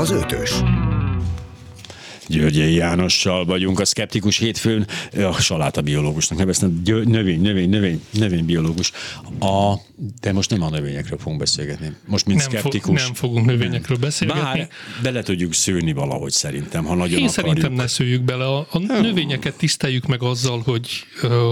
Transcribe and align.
az 0.00 0.10
ötös. 0.10 0.62
Györgyei 2.30 2.74
Jánossal 2.74 3.44
vagyunk, 3.44 3.80
a 3.80 3.84
szkeptikus 3.84 4.38
hétfőn, 4.38 4.86
a 5.16 5.32
saláta 5.32 5.80
biológusnak 5.80 6.38
neveztem, 6.38 6.82
növény, 6.84 7.40
növény, 7.40 7.68
növény, 7.68 8.02
növénybiológus. 8.10 8.92
A, 9.40 9.74
de 10.20 10.32
most 10.32 10.50
nem 10.50 10.62
a 10.62 10.70
növényekről 10.70 11.18
fogunk 11.18 11.38
beszélgetni. 11.38 11.92
Most 12.06 12.26
mint 12.26 12.38
nem 12.38 12.48
szkeptikus. 12.48 13.00
Fog, 13.02 13.08
nem 13.08 13.14
fogunk 13.14 13.46
növényekről 13.46 13.98
beszélgetni. 13.98 14.42
Bár 14.42 14.68
bele 15.02 15.22
tudjuk 15.22 15.54
szőni 15.54 15.92
valahogy 15.92 16.32
szerintem, 16.32 16.84
ha 16.84 16.94
nagyon 16.94 17.18
Én 17.18 17.26
akarjuk. 17.26 17.32
szerintem 17.32 17.72
ne 17.72 17.86
szőjük 17.86 18.22
bele. 18.22 18.46
A, 18.46 18.66
a 18.70 18.78
növényeket 18.78 19.54
tiszteljük 19.56 20.06
meg 20.06 20.22
azzal, 20.22 20.62
hogy, 20.64 20.88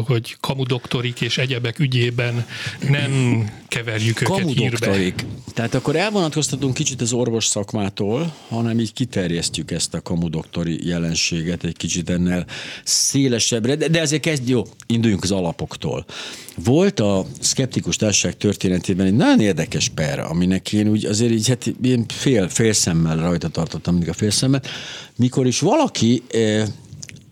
hogy 0.07 0.37
kamudoktorik 0.41 1.21
és 1.21 1.39
egyebek 1.39 1.79
ügyében 1.79 2.47
nem 2.89 3.45
keverjük 3.69 4.21
őket 4.21 4.37
hírbe. 4.37 4.53
Kamudoktorik. 4.53 5.27
Tehát 5.55 5.75
akkor 5.75 5.97
elvonatkoztatunk 5.97 6.75
kicsit 6.75 7.01
az 7.01 7.13
orvos 7.13 7.47
szakmától, 7.47 8.35
hanem 8.49 8.81
így 8.81 8.93
kiterjesztjük 8.93 9.71
ezt 9.71 9.95
a 9.95 10.01
kamudoktori 10.69 10.89
jelenséget 10.89 11.65
egy 11.65 11.77
kicsit 11.77 12.11
ennél 12.11 12.45
szélesebbre, 12.85 13.77
de, 13.77 13.89
de 13.89 14.01
ezért 14.01 14.23
kezd, 14.23 14.49
jó, 14.49 14.63
induljunk 14.87 15.23
az 15.23 15.31
alapoktól. 15.31 16.05
Volt 16.65 17.01
a 17.01 17.27
szkeptikus 17.41 17.97
társaság 17.97 18.37
történetében 18.37 19.07
egy 19.07 19.17
nagyon 19.17 19.41
érdekes 19.41 19.89
per, 19.89 20.19
aminek 20.19 20.73
én 20.73 20.89
úgy 20.89 21.05
azért 21.05 21.33
így 21.33 21.49
hát 21.49 21.73
ilyen 21.83 22.05
fél, 22.09 22.49
fél 22.49 22.73
szemmel 22.73 23.17
rajta 23.17 23.49
tartottam 23.49 23.93
mindig 23.93 24.11
a 24.11 24.15
fél 24.15 24.31
szemmel, 24.31 24.63
mikor 25.17 25.47
is 25.47 25.61
valaki 25.61 26.23
eh, 26.31 26.67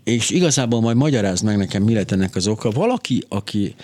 és 0.05 0.30
igazából 0.30 0.80
majd 0.80 0.96
magyaráz 0.96 1.41
meg 1.41 1.56
nekem, 1.56 1.82
mi 1.82 1.94
lett 1.94 2.10
ennek 2.10 2.36
az 2.36 2.46
oka. 2.46 2.70
Valaki, 2.70 3.24
aki 3.28 3.74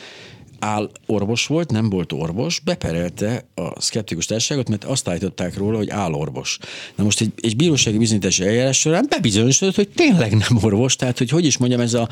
áll 0.62 0.90
orvos 1.06 1.46
volt, 1.46 1.70
nem 1.70 1.90
volt 1.90 2.12
orvos, 2.12 2.60
beperelte 2.60 3.44
a 3.54 3.80
szkeptikus 3.80 4.26
társaságot, 4.26 4.68
mert 4.68 4.84
azt 4.84 5.08
állították 5.08 5.56
róla, 5.56 5.76
hogy 5.76 5.90
állorvos. 5.90 6.58
Na 6.94 7.04
most 7.04 7.20
egy, 7.20 7.32
egy 7.36 7.56
bírósági 7.56 7.98
bizonyítási 7.98 8.46
eljárás 8.46 8.78
során 8.78 9.06
bebizonyosodott, 9.08 9.74
hogy 9.74 9.88
tényleg 9.88 10.36
nem 10.36 10.58
orvos, 10.62 10.96
tehát 10.96 11.18
hogy 11.18 11.30
hogy 11.30 11.44
is 11.44 11.56
mondjam, 11.56 11.80
ez 11.80 11.94
a, 11.94 12.08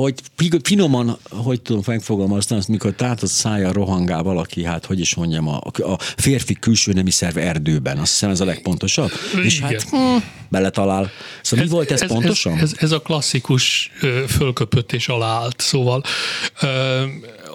hogy 0.00 0.14
finoman, 0.62 1.18
hogy 1.30 1.60
tudom 1.60 1.82
megfogalmazni 1.86 2.56
azt, 2.56 2.68
mikor 2.68 2.94
a 2.98 3.16
szája 3.26 3.72
rohangál 3.72 4.22
valaki, 4.22 4.64
hát 4.64 4.86
hogy 4.86 5.00
is 5.00 5.14
mondjam, 5.14 5.48
a, 5.48 5.60
a 5.76 5.98
férfi 6.16 6.54
külső 6.54 6.92
nemi 6.92 7.10
szerv 7.10 7.36
erdőben, 7.36 7.98
azt 7.98 8.10
hiszem 8.10 8.30
ez 8.30 8.40
a 8.40 8.44
legpontosabb. 8.44 9.10
Igen. 9.32 9.44
És 9.44 9.60
hát 9.60 9.82
hm, 9.82 10.16
beletalál. 10.48 11.10
Szóval 11.42 11.64
ez, 11.64 11.70
mi 11.70 11.76
volt 11.76 11.90
ez, 11.90 12.00
ez 12.00 12.08
pontosan? 12.08 12.52
Ez, 12.52 12.62
ez, 12.62 12.72
ez 12.76 12.90
a 12.90 13.00
klasszikus 13.00 13.90
ö, 14.00 14.24
fölköpöttés 14.28 15.08
alá 15.08 15.26
állt, 15.26 15.60
szóval 15.60 16.02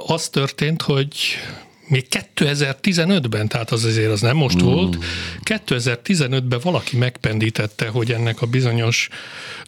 az 0.08 0.30
történt, 0.30 0.82
hogy 0.82 1.16
még 1.88 2.06
2015-ben, 2.10 3.48
tehát 3.48 3.72
az 3.72 3.84
azért 3.84 4.12
az 4.12 4.22
nem 4.22 4.36
most 4.36 4.62
mm. 4.62 4.66
volt, 4.66 4.98
2015-ben 5.44 6.60
valaki 6.64 6.98
megpendítette, 6.98 7.88
hogy 7.88 8.12
ennek 8.12 8.42
a 8.42 8.46
bizonyos 8.46 9.10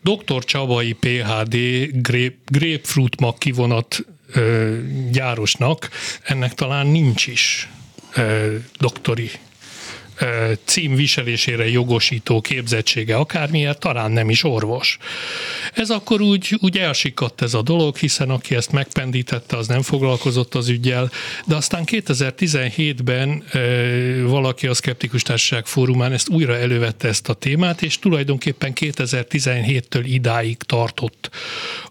Dr. 0.02 0.44
Csabai 0.44 0.94
PHD 0.94 1.58
grape, 1.92 2.38
grapefruit 2.45 3.20
mag 3.20 3.38
kivonat 3.38 4.06
ö, 4.34 4.78
gyárosnak, 5.12 5.90
ennek 6.23 6.54
talán 6.54 6.88
nincs 6.88 7.28
is 7.28 7.70
ö, 8.16 8.56
doktori 8.80 9.32
cím 10.64 10.95
viselésére 10.95 11.70
jogosító 11.70 12.42
képzettsége, 12.42 13.16
akármilyen, 13.16 13.75
talán 13.80 14.12
nem 14.12 14.30
is 14.30 14.44
orvos. 14.44 14.98
Ez 15.73 15.89
akkor 15.89 16.22
úgy, 16.22 16.58
úgy 16.61 16.78
elsikadt 16.78 17.42
ez 17.42 17.53
a 17.53 17.61
dolog, 17.61 17.98
hiszen 17.98 18.30
aki 18.30 18.56
ezt 18.56 18.72
megpendítette, 18.72 19.58
az 19.58 19.67
nem 19.67 19.81
foglalkozott 19.81 20.56
az 20.56 20.67
ügyel, 20.67 21.11
de 21.45 21.56
aztán 21.56 21.84
2017-ben 21.86 23.44
valaki 24.23 24.67
a 24.67 24.73
Szkeptikus 24.73 25.22
Társaság 25.22 25.66
fórumán 25.66 26.11
ezt 26.11 26.30
újra 26.30 26.58
elővette 26.58 27.08
ezt 27.08 27.30
a 27.30 27.33
témát, 27.33 27.81
és 27.81 28.00
tulajdonképpen 28.00 28.73
2017-től 28.76 30.04
idáig 30.04 30.58
tartott 30.58 31.30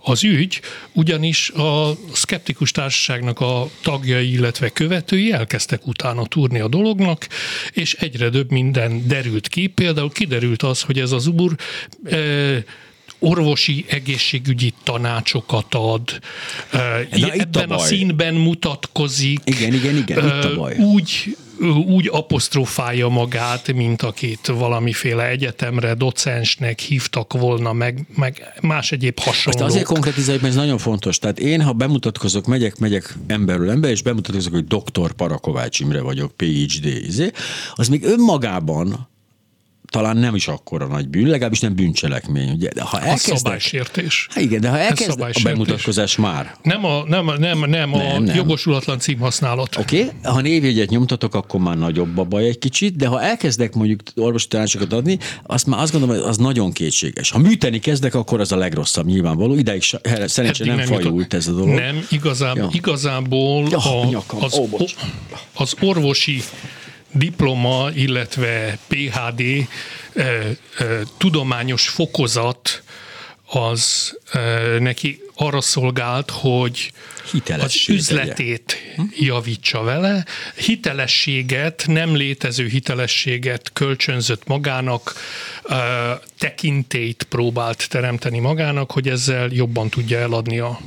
az 0.00 0.24
ügy, 0.24 0.60
ugyanis 0.92 1.50
a 1.50 1.92
Szkeptikus 2.12 2.70
Társaságnak 2.70 3.41
a 3.41 3.69
tagjai, 3.82 4.32
illetve 4.32 4.69
követői 4.69 5.32
elkezdtek 5.32 5.86
utána 5.86 6.26
túrni 6.26 6.60
a 6.60 6.69
dolognak, 6.69 7.26
és 7.72 7.94
egy 7.94 8.17
egyre 8.18 8.30
több 8.30 8.50
minden 8.50 9.02
derült 9.06 9.48
ki. 9.48 9.66
Például 9.66 10.10
kiderült 10.10 10.62
az, 10.62 10.82
hogy 10.82 10.98
ez 10.98 11.12
az 11.12 11.26
e, 12.04 12.64
orvosi 13.18 13.84
egészségügyi 13.88 14.72
tanácsokat 14.82 15.74
ad, 15.74 16.18
e, 16.70 17.06
ebben 17.10 17.70
a, 17.70 17.74
a 17.74 17.78
színben 17.78 18.34
mutatkozik. 18.34 19.40
Igen, 19.44 19.74
igen, 19.74 19.96
igen, 19.96 20.26
itt 20.26 20.44
a 20.44 20.54
baj. 20.56 20.76
Úgy 20.76 21.36
úgy 21.86 22.08
apostrofálja 22.12 23.08
magát, 23.08 23.72
mint 23.72 24.02
akit 24.02 24.46
valamiféle 24.46 25.28
egyetemre 25.28 25.94
docensnek 25.94 26.78
hívtak 26.78 27.32
volna, 27.32 27.72
meg, 27.72 28.06
meg 28.14 28.52
más 28.60 28.92
egyéb 28.92 29.18
hasonlók. 29.18 29.62
Most 29.62 29.74
azért 29.74 29.86
konkrétizáljuk, 29.86 30.42
mert 30.42 30.54
ez 30.54 30.60
nagyon 30.60 30.78
fontos. 30.78 31.18
Tehát 31.18 31.38
én, 31.38 31.62
ha 31.62 31.72
bemutatkozok, 31.72 32.46
megyek, 32.46 32.78
megyek 32.78 33.16
emberről 33.26 33.70
ember, 33.70 33.90
és 33.90 34.02
bemutatkozok, 34.02 34.52
hogy 34.52 34.66
doktor 34.66 35.12
Parakovács 35.12 35.80
Imre 35.80 36.00
vagyok, 36.00 36.36
PhD, 36.36 36.84
izé, 36.84 37.30
az 37.74 37.88
még 37.88 38.04
önmagában 38.04 39.08
talán 39.88 40.16
nem 40.16 40.34
is 40.34 40.49
akkora 40.49 40.87
nagy 40.87 41.09
bűn, 41.09 41.26
legalábbis 41.26 41.60
nem 41.60 41.75
bűncselekmény. 41.75 42.50
Ugye? 42.50 42.69
De 42.75 42.82
ha 42.82 43.00
elkezdek, 43.00 43.34
a 43.34 43.37
szabálysértés. 43.37 44.26
Hát 44.31 44.44
igen, 44.44 44.60
de 44.60 44.69
ha 44.69 44.78
elkezd 44.78 45.21
a 45.21 45.31
bemutatkozás 45.43 46.16
már. 46.16 46.56
Nem 46.62 46.84
a, 46.84 47.04
nem, 47.06 47.26
nem, 47.26 47.38
nem, 47.38 47.71
nem, 47.71 47.94
a 47.94 48.19
nem. 48.19 48.34
jogosulatlan 48.34 48.98
címhasználat. 48.98 49.77
Oké, 49.77 50.03
okay. 50.03 50.32
ha 50.32 50.41
névjegyet 50.41 50.91
nyomtatok, 50.91 51.34
akkor 51.34 51.60
már 51.60 51.78
nagyobb 51.78 52.19
a 52.19 52.25
baj 52.25 52.44
egy 52.44 52.59
kicsit, 52.59 52.97
de 52.97 53.06
ha 53.06 53.22
elkezdek 53.22 53.75
mondjuk 53.75 54.00
orvosi 54.16 54.48
tanácsokat 54.48 54.93
adni, 54.93 55.19
azt 55.43 55.66
már 55.66 55.81
azt 55.81 55.93
gondolom, 55.93 56.16
hogy 56.16 56.28
az 56.28 56.37
nagyon 56.37 56.72
kétséges. 56.72 57.31
Ha 57.31 57.38
műteni 57.38 57.78
kezdek, 57.78 58.15
akkor 58.15 58.41
az 58.41 58.53
a 58.53 58.56
legrosszabb 58.56 59.06
nyilvánvaló. 59.06 59.54
Ideig 59.54 59.82
szerencsére 60.27 60.75
nem, 60.75 60.78
nem 60.78 60.87
fajult 60.87 61.34
ez 61.34 61.47
a 61.48 61.53
dolog. 61.53 61.69
Nem, 61.69 62.06
igazán, 62.10 62.56
ja. 62.56 62.69
igazából 62.72 63.66
ja, 63.71 63.78
a, 63.78 64.15
az, 64.41 64.60
az 65.54 65.75
orvosi 65.81 66.43
diploma, 67.12 67.91
illetve 67.94 68.78
PhD 68.88 69.41
eh, 69.41 69.66
eh, 70.14 71.00
tudományos 71.19 71.88
fokozat 71.88 72.82
az 73.46 74.14
eh, 74.32 74.78
neki 74.78 75.20
arra 75.34 75.60
szolgált, 75.60 76.30
hogy 76.30 76.92
az 77.58 77.88
üzletét 77.88 78.78
hm? 78.97 79.02
javítsa 79.16 79.82
vele. 79.82 80.24
Hitelességet, 80.56 81.84
nem 81.86 82.16
létező 82.16 82.66
hitelességet 82.66 83.70
kölcsönzött 83.72 84.47
magának, 84.47 85.14
tekintélyt 86.38 87.26
próbált 87.28 87.88
teremteni 87.88 88.38
magának, 88.38 88.91
hogy 88.91 89.08
ezzel 89.08 89.48
jobban 89.52 89.88
tudja 89.88 90.18
eladni 90.18 90.58
a 90.58 90.78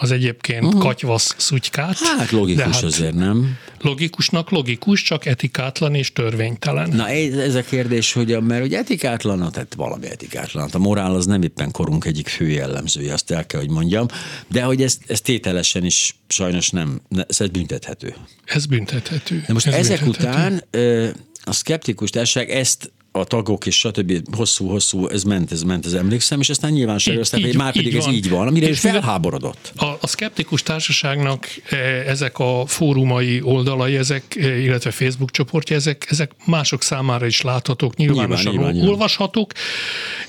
az 0.00 0.10
egyébként 0.10 0.64
uh-huh. 0.64 0.80
katyvasz 0.80 1.34
szutykát. 1.38 1.98
Hát 1.98 2.30
logikus 2.30 2.62
hát 2.62 2.82
azért, 2.82 3.14
nem? 3.14 3.56
Logikusnak 3.80 4.50
logikus, 4.50 5.02
csak 5.02 5.26
etikátlan 5.26 5.94
és 5.94 6.12
törvénytelen. 6.12 6.88
Na 6.88 7.08
ez, 7.08 7.54
a 7.54 7.62
kérdés, 7.62 8.12
hogy 8.12 8.40
mert 8.42 8.60
hogy 8.60 8.74
etikátlan, 8.74 9.52
tehát 9.52 9.74
valami 9.74 10.06
etikátlan. 10.10 10.68
A 10.72 10.78
morál 10.78 11.14
az 11.14 11.26
nem 11.26 11.42
éppen 11.42 11.70
korunk 11.70 12.04
egyik 12.04 12.28
fő 12.28 12.48
jellemzője, 12.48 13.12
azt 13.12 13.30
el 13.30 13.46
kell, 13.46 13.60
hogy 13.60 13.70
mondjam, 13.70 14.06
de 14.48 14.62
hogy 14.62 14.82
ez, 14.82 14.98
ez 15.06 15.20
tételesen 15.20 15.84
is 15.84 16.16
sajnos 16.28 16.70
nem, 16.70 17.00
ez 17.28 17.48
büntethető. 17.48 18.14
Ez 18.44 18.66
büntethető. 18.66 19.44
De 19.46 19.52
most 19.52 19.66
ez 19.66 19.74
ezek 19.74 20.00
büntethető. 20.00 20.28
után 20.28 20.62
a 21.44 21.52
szkeptikus 21.52 22.10
társaság 22.10 22.50
ezt 22.50 22.92
a 23.12 23.24
tagok 23.24 23.66
és 23.66 23.78
stb. 23.78 24.36
hosszú-hosszú, 24.36 25.08
ez 25.08 25.22
ment, 25.22 25.52
ez 25.52 25.62
ment, 25.62 25.86
ez 25.86 25.92
emlékszem, 25.92 26.40
és 26.40 26.48
aztán 26.48 26.72
nyilván 26.72 26.98
sajnálozták, 26.98 27.40
hogy 27.40 27.56
már 27.56 27.72
pedig 27.72 27.94
ez 27.94 28.06
így 28.06 28.28
van, 28.28 28.46
amire 28.46 28.68
is 28.68 28.80
felháborodott. 28.80 29.72
A, 29.76 29.84
a 29.84 30.06
szkeptikus 30.06 30.62
társaságnak 30.62 31.46
ezek 32.06 32.38
a 32.38 32.66
fórumai 32.66 33.40
oldalai, 33.42 33.96
ezek, 33.96 34.34
illetve 34.34 34.90
Facebook 34.90 35.30
csoportja, 35.30 35.76
ezek, 35.76 36.06
ezek 36.10 36.30
mások 36.44 36.82
számára 36.82 37.26
is 37.26 37.40
láthatók, 37.40 37.96
nyilvánosan 37.96 38.52
nyilván, 38.52 38.72
nyilván, 38.72 38.90
olvashatók, 38.90 39.52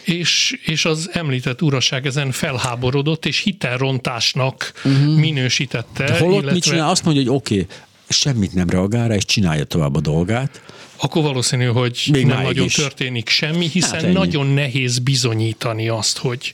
és, 0.03 0.59
és 0.65 0.85
az 0.85 1.09
említett 1.13 1.61
uraság 1.61 2.05
ezen 2.05 2.31
felháborodott, 2.31 3.25
és 3.25 3.39
hitelrontásnak 3.39 4.71
uh-huh. 4.85 5.15
minősítette. 5.15 6.03
De 6.03 6.17
holott 6.17 6.31
illetve... 6.31 6.51
mit 6.51 6.63
csinál? 6.63 6.89
Azt 6.89 7.03
mondja, 7.03 7.23
hogy 7.23 7.31
oké, 7.35 7.53
okay, 7.53 7.67
semmit 8.09 8.53
nem 8.53 8.69
reagál 8.69 9.07
rá, 9.07 9.15
és 9.15 9.25
csinálja 9.25 9.63
tovább 9.63 9.95
a 9.95 9.99
dolgát 9.99 10.61
akkor 11.01 11.23
valószínű, 11.23 11.65
hogy 11.65 12.07
Még 12.11 12.25
nem 12.25 12.41
nagyon 12.41 12.65
is. 12.65 12.73
történik 12.73 13.29
semmi, 13.29 13.67
hiszen 13.67 14.03
hát 14.03 14.13
nagyon 14.13 14.45
nehéz 14.47 14.99
bizonyítani 14.99 15.87
azt, 15.87 16.17
hogy 16.17 16.53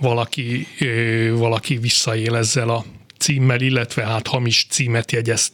valaki, 0.00 0.66
valaki 1.32 1.76
visszaél 1.76 2.36
ezzel 2.36 2.68
a 2.68 2.84
címmel, 3.20 3.60
illetve 3.60 4.04
hát 4.04 4.26
hamis 4.26 4.66
címet 4.70 5.12
jegyez. 5.12 5.52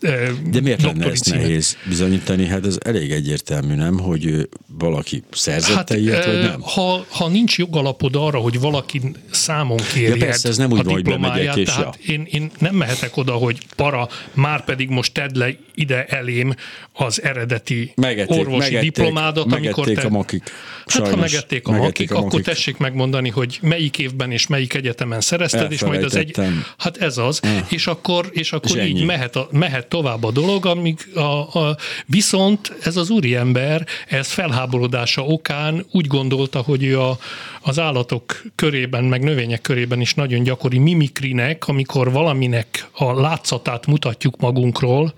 De 0.50 0.60
miért 0.60 0.82
lenne 0.82 1.10
ezt 1.10 1.22
címet. 1.22 1.40
nehéz 1.40 1.76
bizonyítani? 1.88 2.46
Hát 2.46 2.66
ez 2.66 2.78
elég 2.84 3.10
egyértelmű, 3.10 3.74
nem? 3.74 3.98
Hogy 3.98 4.48
valaki 4.66 5.22
szerzette 5.30 5.74
hát, 5.74 5.90
ilyet, 5.90 6.24
vagy 6.24 6.38
nem? 6.38 6.60
Ha, 6.60 7.06
ha 7.08 7.28
nincs 7.28 7.58
jogalapod 7.58 8.16
arra, 8.16 8.38
hogy 8.38 8.60
valaki 8.60 9.00
számon 9.30 9.76
kérje 9.92 10.16
ja, 10.16 10.24
persze, 10.24 10.48
ez 10.48 10.56
nem 10.56 10.70
úgy 10.70 10.78
a 10.78 10.82
diplomáját, 10.82 11.56
és 11.56 11.68
tehát 11.68 11.98
ja. 12.02 12.14
én, 12.14 12.26
én 12.30 12.50
nem 12.58 12.74
mehetek 12.74 13.16
oda, 13.16 13.32
hogy 13.32 13.58
para, 13.76 14.08
már 14.32 14.64
pedig 14.64 14.88
most 14.88 15.12
tedd 15.12 15.38
le 15.38 15.56
ide 15.74 16.04
elém 16.04 16.54
az 16.92 17.22
eredeti 17.22 17.92
megették, 17.94 18.38
orvosi 18.38 18.58
megették, 18.58 18.92
diplomádat, 18.92 19.52
amikor 19.52 19.88
te... 19.88 20.00
a 20.00 20.08
makik. 20.08 20.42
Sajnos, 20.86 21.08
hát 21.08 21.18
ha 21.18 21.24
megették 21.26 21.68
a 21.68 21.70
megették 21.70 21.98
makik, 21.98 22.10
a 22.10 22.14
makik, 22.14 22.26
akkor 22.26 22.40
tessék 22.40 22.76
megmondani, 22.76 23.28
hogy 23.28 23.58
melyik 23.62 23.98
évben 23.98 24.30
és 24.30 24.46
melyik 24.46 24.74
egyetemen 24.74 25.20
szerezted, 25.20 25.72
és 25.72 25.80
majd 25.84 26.02
az 26.02 26.16
egy... 26.16 26.36
Hát 26.78 26.96
ez 26.96 27.18
az, 27.18 27.40
ah. 27.42 27.55
És 27.68 27.86
akkor, 27.86 28.28
és 28.32 28.52
akkor 28.52 28.76
és 28.76 28.84
így 28.84 29.04
mehet, 29.04 29.36
a, 29.36 29.48
mehet 29.50 29.86
tovább 29.86 30.24
a 30.24 30.30
dolog, 30.30 30.66
amíg 30.66 30.98
a, 31.14 31.20
a, 31.20 31.76
viszont 32.06 32.72
ez 32.82 32.96
az 32.96 33.10
úriember, 33.10 33.86
ez 34.08 34.28
felháborodása 34.28 35.24
okán 35.24 35.86
úgy 35.92 36.06
gondolta, 36.06 36.60
hogy 36.60 36.84
ő 36.84 37.00
a, 37.00 37.18
az 37.60 37.78
állatok 37.78 38.42
körében, 38.54 39.04
meg 39.04 39.22
növények 39.22 39.60
körében 39.60 40.00
is 40.00 40.14
nagyon 40.14 40.42
gyakori 40.42 40.78
mimikrinek, 40.78 41.68
amikor 41.68 42.12
valaminek 42.12 42.88
a 42.92 43.20
látszatát 43.20 43.86
mutatjuk 43.86 44.36
magunkról, 44.36 45.14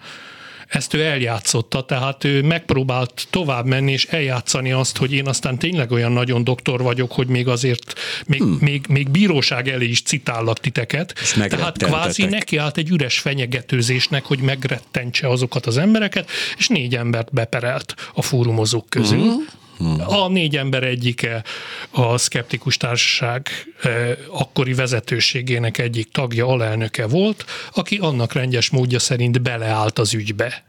ezt 0.69 0.95
ő 0.95 1.05
eljátszotta, 1.05 1.85
tehát 1.85 2.25
ő 2.25 2.43
megpróbált 2.43 3.27
tovább 3.31 3.67
menni 3.67 3.93
és 3.93 4.05
eljátszani 4.05 4.73
azt, 4.73 4.97
hogy 4.97 5.13
én 5.13 5.27
aztán 5.27 5.59
tényleg 5.59 5.91
olyan 5.91 6.13
nagyon 6.13 6.45
doktor 6.45 6.83
vagyok, 6.83 7.13
hogy 7.13 7.27
még 7.27 7.49
azért, 7.49 7.93
még, 8.27 8.41
hmm. 8.41 8.59
még, 8.61 8.87
még 8.89 9.11
bíróság 9.11 9.69
elé 9.69 9.87
is 9.87 10.03
citállak 10.03 10.59
titeket. 10.59 11.15
Tehát 11.49 11.83
kvázi 11.83 12.25
nekiállt 12.25 12.77
egy 12.77 12.91
üres 12.91 13.19
fenyegetőzésnek, 13.19 14.25
hogy 14.25 14.39
megrettentse 14.39 15.29
azokat 15.29 15.67
az 15.67 15.79
embereket, 15.79 16.31
és 16.57 16.69
négy 16.69 16.97
embert 16.97 17.33
beperelt 17.33 17.95
a 18.15 18.23
fórumozók 18.23 18.89
közül. 18.89 19.21
Hmm. 19.21 19.58
Hmm. 19.79 20.01
A 20.07 20.29
négy 20.29 20.57
ember 20.57 20.83
egyike 20.83 21.45
a 21.91 22.19
Skeptikus 22.19 22.77
Társaság 22.77 23.49
eh, 23.83 24.17
akkori 24.31 24.73
vezetőségének 24.73 25.79
egyik 25.79 26.11
tagja, 26.11 26.47
alelnöke 26.47 27.07
volt, 27.07 27.45
aki 27.75 27.97
annak 27.97 28.33
rendes 28.33 28.71
módja 28.71 28.99
szerint 28.99 29.43
beleállt 29.43 29.99
az 29.99 30.15
ügybe, 30.15 30.65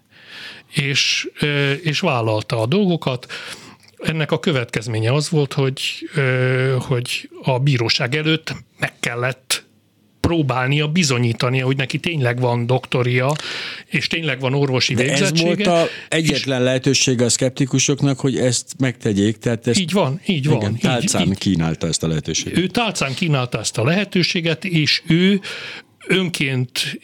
és, 0.74 1.30
eh, 1.40 1.78
és 1.84 2.00
vállalta 2.00 2.62
a 2.62 2.66
dolgokat. 2.66 3.32
Ennek 3.98 4.32
a 4.32 4.40
következménye 4.40 5.14
az 5.14 5.30
volt, 5.30 5.54
hogy, 5.54 6.10
eh, 6.16 6.74
hogy 6.80 7.30
a 7.44 7.60
bíróság 7.60 8.16
előtt 8.16 8.56
meg 8.80 8.94
kellett 9.00 9.68
próbálnia 10.30 10.88
bizonyítania, 10.88 11.66
hogy 11.66 11.78
neki 11.78 11.98
tényleg 11.98 12.40
van 12.40 12.66
doktoria, 12.66 13.36
és 13.86 14.08
tényleg 14.08 14.40
van 14.40 14.54
orvosi 14.54 14.94
De 14.94 15.04
végzettsége. 15.04 15.50
ez 15.50 15.56
volt 15.56 15.68
a 15.68 15.88
egyetlen 16.10 16.64
lehetősége 16.64 17.26
a 17.26 17.30
szkeptikusoknak, 17.30 18.20
hogy 18.20 18.38
ezt 18.38 18.66
megtegyék. 18.78 19.38
Tehát 19.38 19.68
ezt, 19.68 19.80
így 19.80 19.92
van, 19.92 20.22
így 20.26 20.48
van. 20.48 20.58
Igen, 20.58 20.78
tálcán 20.78 21.28
így, 21.28 21.38
kínálta 21.38 21.88
ezt 21.88 22.04
a 22.04 22.08
lehetőséget. 22.08 22.58
Ő 22.58 22.68
tálcán 22.68 23.14
kínálta 23.14 23.60
ezt 23.60 23.78
a 23.78 23.84
lehetőséget, 23.84 24.66
és 24.66 25.02
ő 25.08 25.40
önként, 26.08 27.00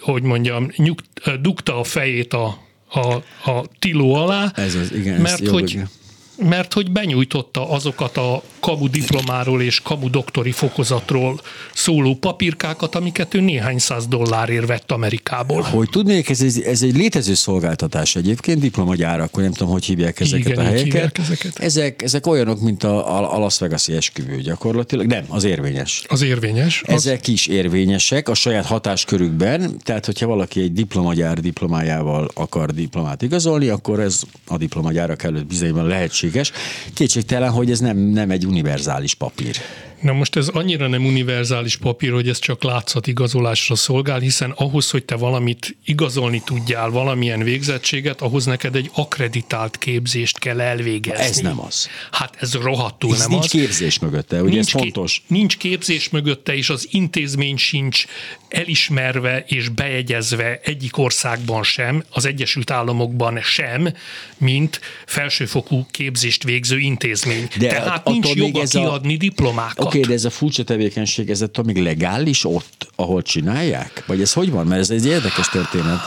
hogy 0.00 0.22
mondjam, 0.22 0.70
nyugt, 0.76 1.40
dugta 1.40 1.78
a 1.78 1.84
fejét 1.84 2.32
a, 2.32 2.58
a, 2.90 3.14
a 3.50 3.64
tiló 3.78 4.14
alá, 4.14 4.52
ez 4.56 4.74
az, 4.74 4.92
igen, 4.92 5.20
mert 5.20 5.48
hogy 5.48 5.70
igen 5.70 5.88
mert 6.36 6.72
hogy 6.72 6.90
benyújtotta 6.90 7.70
azokat 7.70 8.16
a 8.16 8.42
kamu 8.60 8.88
diplomáról 8.88 9.62
és 9.62 9.80
kamu 9.80 10.10
doktori 10.10 10.52
fokozatról 10.52 11.40
szóló 11.74 12.14
papírkákat, 12.14 12.94
amiket 12.94 13.34
ő 13.34 13.40
néhány 13.40 13.78
száz 13.78 14.06
dollárért 14.06 14.66
vett 14.66 14.90
Amerikából. 14.90 15.62
Hogy 15.62 15.88
tudnék, 15.90 16.28
ez 16.28 16.40
egy, 16.40 16.60
ez 16.60 16.82
egy 16.82 16.96
létező 16.96 17.34
szolgáltatás 17.34 18.16
egyébként, 18.16 18.60
diplomagyárak, 18.60 19.36
nem 19.36 19.52
tudom, 19.52 19.72
hogy 19.72 19.84
hívják 19.84 20.20
ezeket 20.20 20.46
Igen, 20.46 20.58
a 20.58 20.68
helyeket. 20.68 21.18
ezeket. 21.18 21.58
Ezek, 21.58 22.02
ezek 22.02 22.26
olyanok, 22.26 22.60
mint 22.60 22.84
a, 22.84 23.34
a 23.34 23.38
Las 23.38 23.58
Vegas-i 23.58 23.92
esküvő 23.92 24.40
gyakorlatilag. 24.40 25.06
Nem, 25.06 25.24
az 25.28 25.44
érvényes. 25.44 26.04
Az 26.08 26.22
érvényes. 26.22 26.82
Az... 26.86 26.94
Ezek 26.94 27.26
is 27.26 27.46
érvényesek 27.46 28.28
a 28.28 28.34
saját 28.34 28.66
hatáskörükben, 28.66 29.78
tehát 29.82 30.06
hogyha 30.06 30.26
valaki 30.26 30.60
egy 30.60 30.72
diplomagyár 30.72 31.40
diplomájával 31.40 32.30
akar 32.34 32.72
diplomát 32.72 33.22
igazolni, 33.22 33.68
akkor 33.68 34.00
ez 34.00 34.20
a 34.46 34.56
diplomagyárak 34.56 35.22
előtt 35.22 35.46
bizonyban 35.46 35.86
lehetséges 35.86 36.22
lehetséges. 36.24 36.52
Kétségtelen, 36.94 37.50
hogy 37.50 37.70
ez 37.70 37.78
nem, 37.78 37.96
nem 37.96 38.30
egy 38.30 38.46
univerzális 38.46 39.14
papír. 39.14 39.56
Na 40.04 40.12
most 40.12 40.36
ez 40.36 40.48
annyira 40.48 40.86
nem 40.86 41.04
univerzális 41.04 41.76
papír, 41.76 42.12
hogy 42.12 42.28
ez 42.28 42.38
csak 42.38 42.62
látszat 42.62 43.06
igazolásra 43.06 43.74
szolgál, 43.74 44.18
hiszen 44.18 44.50
ahhoz, 44.50 44.90
hogy 44.90 45.04
te 45.04 45.16
valamit 45.16 45.76
igazolni 45.84 46.42
tudjál, 46.44 46.90
valamilyen 46.90 47.42
végzettséget, 47.42 48.20
ahhoz 48.20 48.44
neked 48.44 48.76
egy 48.76 48.90
akreditált 48.94 49.78
képzést 49.78 50.38
kell 50.38 50.60
elvégezni. 50.60 51.24
Ez 51.24 51.36
nem 51.36 51.60
az. 51.60 51.88
Hát 52.10 52.36
ez 52.38 52.54
rohadtul 52.54 53.12
ez 53.12 53.18
nem 53.18 53.28
nincs 53.28 53.44
az. 53.44 53.52
Nincs 53.52 53.66
képzés 53.66 53.98
mögötte, 53.98 54.42
ugye 54.42 54.52
nincs 54.52 54.74
ez 54.74 54.80
fontos. 54.80 55.14
Ké- 55.14 55.28
nincs 55.28 55.56
képzés 55.56 56.08
mögötte, 56.08 56.54
és 56.54 56.68
az 56.68 56.88
intézmény 56.90 57.56
sincs 57.56 58.04
elismerve 58.48 59.44
és 59.46 59.68
bejegyezve 59.68 60.60
egyik 60.62 60.98
országban 60.98 61.62
sem, 61.62 62.04
az 62.10 62.24
Egyesült 62.24 62.70
Államokban 62.70 63.40
sem, 63.42 63.92
mint 64.38 64.80
felsőfokú 65.06 65.86
képzést 65.90 66.42
végző 66.42 66.78
intézmény. 66.78 67.48
De 67.58 67.66
Tehát 67.66 68.04
nincs 68.04 68.34
joga 68.34 68.62
kiadni 68.62 69.14
a... 69.14 69.16
diplomákat. 69.16 69.93
Oké, 69.94 70.02
okay, 70.02 70.14
de 70.14 70.20
ez 70.20 70.24
a 70.24 70.30
furcsa 70.30 70.64
tevékenység, 70.64 71.30
ez 71.30 71.42
attól 71.42 71.64
még 71.64 71.82
legális 71.82 72.44
ott, 72.44 72.88
ahol 72.96 73.22
csinálják? 73.22 74.04
Vagy 74.06 74.20
ez 74.20 74.32
hogy 74.32 74.50
van? 74.50 74.66
Mert 74.66 74.80
ez 74.80 74.90
egy 74.90 75.06
érdekes 75.06 75.48
történet. 75.48 75.98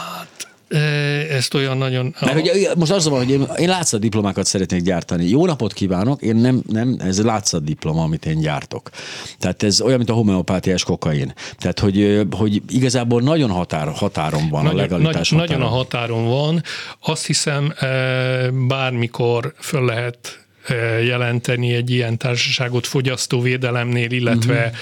Ezt 1.30 1.54
olyan 1.54 1.78
nagyon... 1.78 2.16
Mert 2.22 2.39
ugye, 2.39 2.75
most 2.75 2.92
az 2.92 3.07
van, 3.07 3.18
hogy 3.18 3.30
én, 3.30 3.48
én 3.57 3.68
látszat 3.68 4.00
diplomákat 4.00 4.45
szeretnék 4.45 4.81
gyártani. 4.81 5.30
Jó 5.30 5.45
napot 5.45 5.74
kívánok, 5.74 6.22
én 6.22 6.36
nem, 6.36 6.62
nem 6.68 6.95
ez 7.00 7.24
látszat 7.24 7.63
diploma, 7.63 8.04
amit 8.04 8.25
én 8.25 8.39
gyártok. 8.39 8.89
Tehát 9.39 9.63
ez 9.63 9.81
olyan, 9.81 9.98
mint 9.98 10.10
a 10.10 10.13
homeopátiás 10.13 10.84
kokain. 10.84 11.34
Tehát, 11.57 11.80
hogy, 11.80 12.22
hogy 12.31 12.62
igazából 12.69 13.22
nagyon 13.22 13.50
határ, 13.50 13.88
határon 13.88 14.50
van 14.50 14.63
nagyon, 14.63 14.80
a 14.80 14.81
legalitás 14.81 15.30
nagy, 15.30 15.48
Nagyon 15.48 15.62
a 15.62 15.69
határon 15.69 16.25
van. 16.25 16.63
Azt 17.00 17.25
hiszem, 17.25 17.74
bármikor 18.68 19.54
föl 19.60 19.86
lehet 19.86 20.46
jelenteni 21.03 21.73
egy 21.73 21.89
ilyen 21.89 22.17
társaságot 22.17 22.87
fogyasztóvédelemnél, 22.87 24.11
illetve 24.11 24.57
uh-huh 24.57 24.75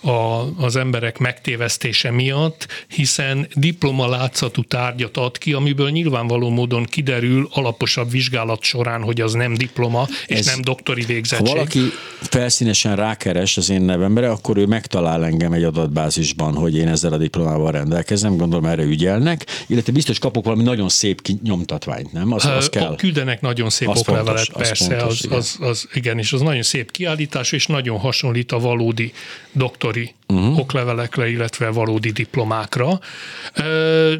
a, 0.00 0.46
az 0.64 0.76
emberek 0.76 1.18
megtévesztése 1.18 2.10
miatt, 2.10 2.66
hiszen 2.88 3.48
diploma 3.54 4.08
látszatú 4.08 4.62
tárgyat 4.62 5.16
ad 5.16 5.38
ki, 5.38 5.52
amiből 5.52 5.90
nyilvánvaló 5.90 6.50
módon 6.50 6.84
kiderül 6.84 7.48
alaposabb 7.52 8.10
vizsgálat 8.10 8.62
során, 8.62 9.02
hogy 9.02 9.20
az 9.20 9.32
nem 9.32 9.54
diploma, 9.54 10.06
és 10.26 10.38
Ez, 10.38 10.46
nem 10.46 10.60
doktori 10.60 11.04
végzettség. 11.04 11.46
Ha 11.46 11.54
valaki 11.54 11.80
felszínesen 12.20 12.96
rákeres 12.96 13.56
az 13.56 13.70
én 13.70 13.80
nevemre, 13.80 14.30
akkor 14.30 14.56
ő 14.56 14.66
megtalál 14.66 15.24
engem 15.24 15.52
egy 15.52 15.64
adatbázisban, 15.64 16.54
hogy 16.54 16.76
én 16.76 16.88
ezzel 16.88 17.12
a 17.12 17.18
diplomával 17.18 17.72
rendelkezem, 17.72 18.36
gondolom 18.36 18.64
erre 18.64 18.82
ügyelnek, 18.82 19.46
illetve 19.66 19.92
biztos 19.92 20.18
kapok 20.18 20.44
valami 20.44 20.62
nagyon 20.62 20.88
szép 20.88 21.20
nyomtatványt, 21.42 22.12
nem? 22.12 22.32
Az, 22.32 22.44
az 22.44 22.68
kell. 22.68 22.96
Küldenek 22.96 23.40
nagyon 23.40 23.70
szép 23.70 23.88
az 23.88 23.98
oklevelet, 23.98 24.44
fontos, 24.44 24.68
persze, 24.68 24.96
az, 24.96 25.00
fontos, 25.00 25.18
az, 25.18 25.24
igen. 25.24 25.38
Az, 25.38 25.56
az, 25.60 25.88
igen, 25.92 26.18
és 26.18 26.32
az 26.32 26.40
nagyon 26.40 26.62
szép 26.62 26.90
kiállítás, 26.90 27.52
és 27.52 27.66
nagyon 27.66 27.98
hasonlít 27.98 28.52
a 28.52 28.58
valódi 28.58 29.12
doktor 29.52 29.87
doktori 29.88 30.14
uh-huh. 30.26 30.58
oklevelekre, 30.58 31.28
illetve 31.28 31.70
valódi 31.70 32.10
diplomákra. 32.10 33.00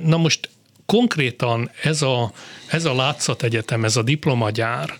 Na 0.02 0.16
most 0.16 0.48
konkrétan 0.86 1.70
ez 1.82 2.02
a, 2.02 2.32
ez 2.70 2.84
a 2.84 2.94
látszat 2.94 3.42
egyetem, 3.42 3.84
ez 3.84 3.96
a 3.96 4.02
diplomagyár, 4.02 4.98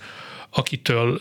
akitől 0.51 1.21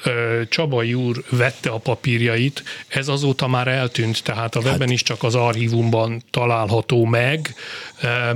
Csabai 0.49 0.93
úr 0.93 1.23
vette 1.29 1.69
a 1.69 1.77
papírjait, 1.77 2.63
ez 2.87 3.07
azóta 3.07 3.47
már 3.47 3.67
eltűnt, 3.67 4.23
tehát 4.23 4.55
a 4.55 4.59
webben 4.59 4.79
hát. 4.79 4.89
is 4.89 5.03
csak 5.03 5.23
az 5.23 5.35
archívumban 5.35 6.23
található 6.31 7.05
meg. 7.05 7.55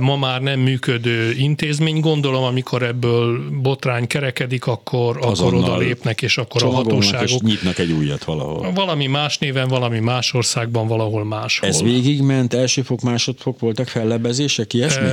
Ma 0.00 0.16
már 0.16 0.40
nem 0.40 0.60
működő 0.60 1.32
intézmény, 1.32 2.00
gondolom, 2.00 2.42
amikor 2.42 2.82
ebből 2.82 3.40
botrány 3.62 4.06
kerekedik, 4.06 4.66
akkor, 4.66 5.18
akkor 5.20 5.54
oda 5.54 5.76
lépnek, 5.76 6.22
és 6.22 6.38
akkor 6.38 6.62
a 6.62 6.70
hatóságok... 6.70 7.28
És 7.28 7.36
nyitnak 7.40 7.78
egy 7.78 7.92
újat 7.92 8.24
valahol. 8.24 8.72
Valami 8.72 9.06
más 9.06 9.38
néven, 9.38 9.68
valami 9.68 9.98
más 9.98 10.34
országban, 10.34 10.86
valahol 10.86 11.24
máshol. 11.24 11.68
Ez 11.68 11.82
végigment, 11.82 12.54
elsőfok, 12.54 13.00
másodfok 13.00 13.58
voltak 13.58 13.88
fellebezések, 13.88 14.72
ilyesmik? 14.72 15.10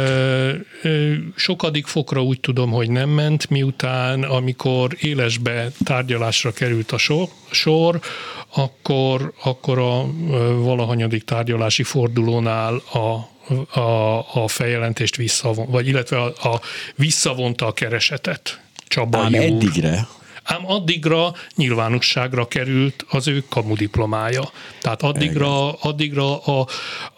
Sokadik 1.35 1.85
fokra 1.85 2.23
úgy 2.23 2.39
tudom, 2.39 2.71
hogy 2.71 2.89
nem 2.89 3.09
ment, 3.09 3.49
miután 3.49 4.23
amikor 4.23 4.95
élesbe 4.99 5.71
tárgyalásra 5.83 6.51
került 6.51 6.91
a 6.91 6.97
sor, 6.97 7.27
sor 7.51 7.99
akkor, 8.55 9.33
akkor 9.43 9.79
a 9.79 10.05
valahanyadik 10.61 11.23
tárgyalási 11.23 11.83
fordulónál 11.83 12.75
a 12.75 13.37
a, 13.73 14.19
a 14.43 14.47
feljelentést 14.47 15.15
visszavon, 15.15 15.69
vagy 15.69 15.87
illetve 15.87 16.17
a, 16.17 16.25
a 16.25 16.61
visszavonta 16.95 17.65
a 17.65 17.71
keresetet. 17.71 18.61
Csaba 18.87 19.17
Ám 19.17 19.33
eddigre. 19.33 20.07
Ám 20.49 20.61
addigra 20.65 21.33
nyilvánosságra 21.55 22.47
került 22.47 23.05
az 23.09 23.27
ő 23.27 23.43
kamudiplomája. 23.49 24.51
Tehát 24.81 25.01
addigra, 25.01 25.71
addigra 25.71 26.37
a, 26.37 26.67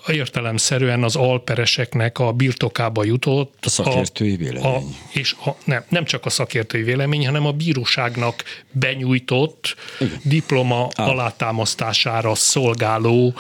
értelemszerűen 0.08 1.04
az 1.04 1.16
alpereseknek 1.16 2.20
a 2.20 2.32
birtokába 2.32 3.04
jutott. 3.04 3.56
A 3.62 3.70
szakértői 3.70 4.36
vélemény. 4.36 4.64
A, 4.64 4.80
és 5.14 5.36
a, 5.46 5.50
nem, 5.64 5.84
nem 5.90 6.06
csak 6.06 6.26
a 6.26 6.30
szakértői 6.30 6.84
vélemény, 6.84 7.26
hanem 7.26 7.46
a 7.46 7.52
bíróságnak 7.52 8.44
benyújtott 8.72 9.76
Igen. 10.00 10.20
diploma 10.24 10.88
Á. 10.96 11.06
alátámasztására 11.06 12.36
szolgáló 12.36 13.34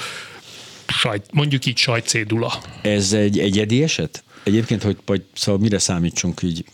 sajt, 0.87 1.25
mondjuk 1.31 1.65
így 1.65 1.77
sajtcédula. 1.77 2.61
Ez 2.81 3.13
egy 3.13 3.39
egyedi 3.39 3.83
eset? 3.83 4.23
Egyébként, 4.43 4.83
hogy 4.83 4.97
vagy, 5.05 5.23
szóval 5.33 5.61
mire 5.61 5.79
számítsunk 5.79 6.41
így? 6.41 6.65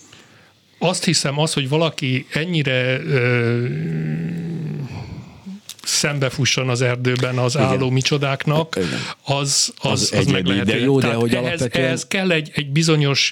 Azt 0.77 1.03
hiszem, 1.03 1.39
az, 1.39 1.53
hogy 1.53 1.69
valaki 1.69 2.25
ennyire 2.33 2.99
ö, 2.99 3.65
szembefusson 5.87 6.69
az 6.69 6.81
erdőben 6.81 7.37
az 7.37 7.55
Igen. 7.55 7.67
álló 7.67 7.89
micsodáknak, 7.89 8.79
az, 9.23 9.73
az, 9.81 9.91
az, 9.91 10.13
az 10.17 10.25
meg 10.25 10.45
lehet. 10.45 10.65
De 10.65 10.79
jó, 10.79 10.99
de 10.99 11.13
hogy 11.13 11.33
ehhez, 11.33 11.45
alapvetően... 11.45 11.85
ehhez 11.85 12.07
kell 12.07 12.31
egy, 12.31 12.51
egy 12.53 12.69
bizonyos 12.69 13.31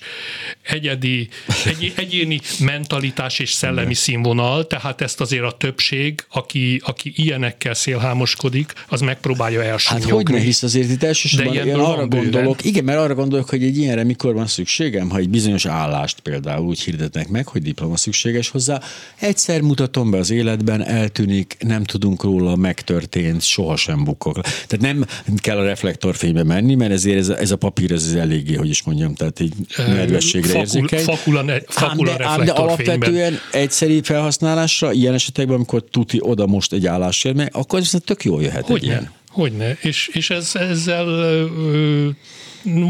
egyedi, 0.61 1.29
egy, 1.65 1.93
egyéni 1.95 2.39
mentalitás 2.59 3.39
és 3.39 3.51
szellemi 3.51 3.81
Igen. 3.81 3.93
színvonal, 3.93 4.67
tehát 4.67 5.01
ezt 5.01 5.21
azért 5.21 5.43
a 5.43 5.51
többség, 5.51 6.25
aki, 6.29 6.81
aki 6.85 7.13
ilyenekkel 7.15 7.73
szélhámoskodik, 7.73 8.73
az 8.87 9.01
megpróbálja 9.01 9.63
elsúnyogni. 9.63 10.09
Hát 10.09 10.15
hogy 10.15 10.35
ne 10.35 10.39
hisz 10.39 10.63
azért 10.63 10.89
itt 10.89 11.03
elsősorban 11.03 11.55
én 11.55 11.75
arra 11.75 12.07
gondolok, 12.07 12.65
igen, 12.65 12.83
mert 12.83 12.99
arra 12.99 13.15
gondolok, 13.15 13.49
hogy 13.49 13.63
egy 13.63 13.77
ilyenre 13.77 14.03
mikor 14.03 14.33
van 14.33 14.47
szükségem, 14.47 15.09
ha 15.09 15.17
egy 15.17 15.29
bizonyos 15.29 15.65
állást 15.65 16.19
például 16.19 16.65
úgy 16.65 16.79
hirdetnek 16.79 17.27
meg, 17.27 17.47
hogy 17.47 17.61
diploma 17.61 17.97
szükséges 17.97 18.49
hozzá, 18.49 18.81
egyszer 19.15 19.61
mutatom 19.61 20.11
be 20.11 20.17
az 20.17 20.29
életben, 20.29 20.85
eltűnik, 20.85 21.57
nem 21.59 21.83
tudunk 21.83 22.23
róla 22.23 22.44
róla 22.45 22.57
megtörtént, 22.57 23.41
sohasem 23.41 24.03
bukok. 24.03 24.41
Tehát 24.41 24.79
nem 24.79 25.05
kell 25.37 25.57
a 25.57 25.63
reflektorfénybe 25.63 26.43
menni, 26.43 26.75
mert 26.75 26.91
ezért 26.91 27.17
ez 27.17 27.29
a, 27.29 27.37
ez 27.37 27.51
a 27.51 27.55
papír 27.55 27.91
ez, 27.91 28.03
ez 28.03 28.13
eléggé, 28.13 28.53
hogy 28.53 28.69
is 28.69 28.83
mondjam, 28.83 29.15
tehát 29.15 29.39
így 29.39 29.53
nedvességre 29.75 30.47
Fakul, 30.47 30.61
érzékeny. 30.61 31.03
Fakul 31.03 31.37
a, 31.37 31.45
fakul 31.67 32.09
ám, 32.09 32.17
de, 32.17 32.25
ám 32.25 32.45
de 32.45 32.51
alapvetően 32.51 33.39
egyszerű 33.51 33.99
felhasználásra, 34.03 34.91
ilyen 34.91 35.13
esetekben, 35.13 35.55
amikor 35.55 35.83
tuti 35.91 36.17
oda 36.21 36.47
most 36.47 36.73
egy 36.73 36.85
állásért, 36.85 37.35
meg, 37.35 37.49
akkor 37.53 37.79
ez 37.79 37.93
tök 38.05 38.23
jól 38.23 38.41
jöhet 38.41 38.65
Hogyne? 38.65 38.75
egy 38.75 38.83
ilyen. 38.83 39.11
Hogyne, 39.29 39.77
és, 39.81 40.09
és 40.13 40.29
ez, 40.29 40.51
ezzel 40.53 41.07
ö, 41.07 42.09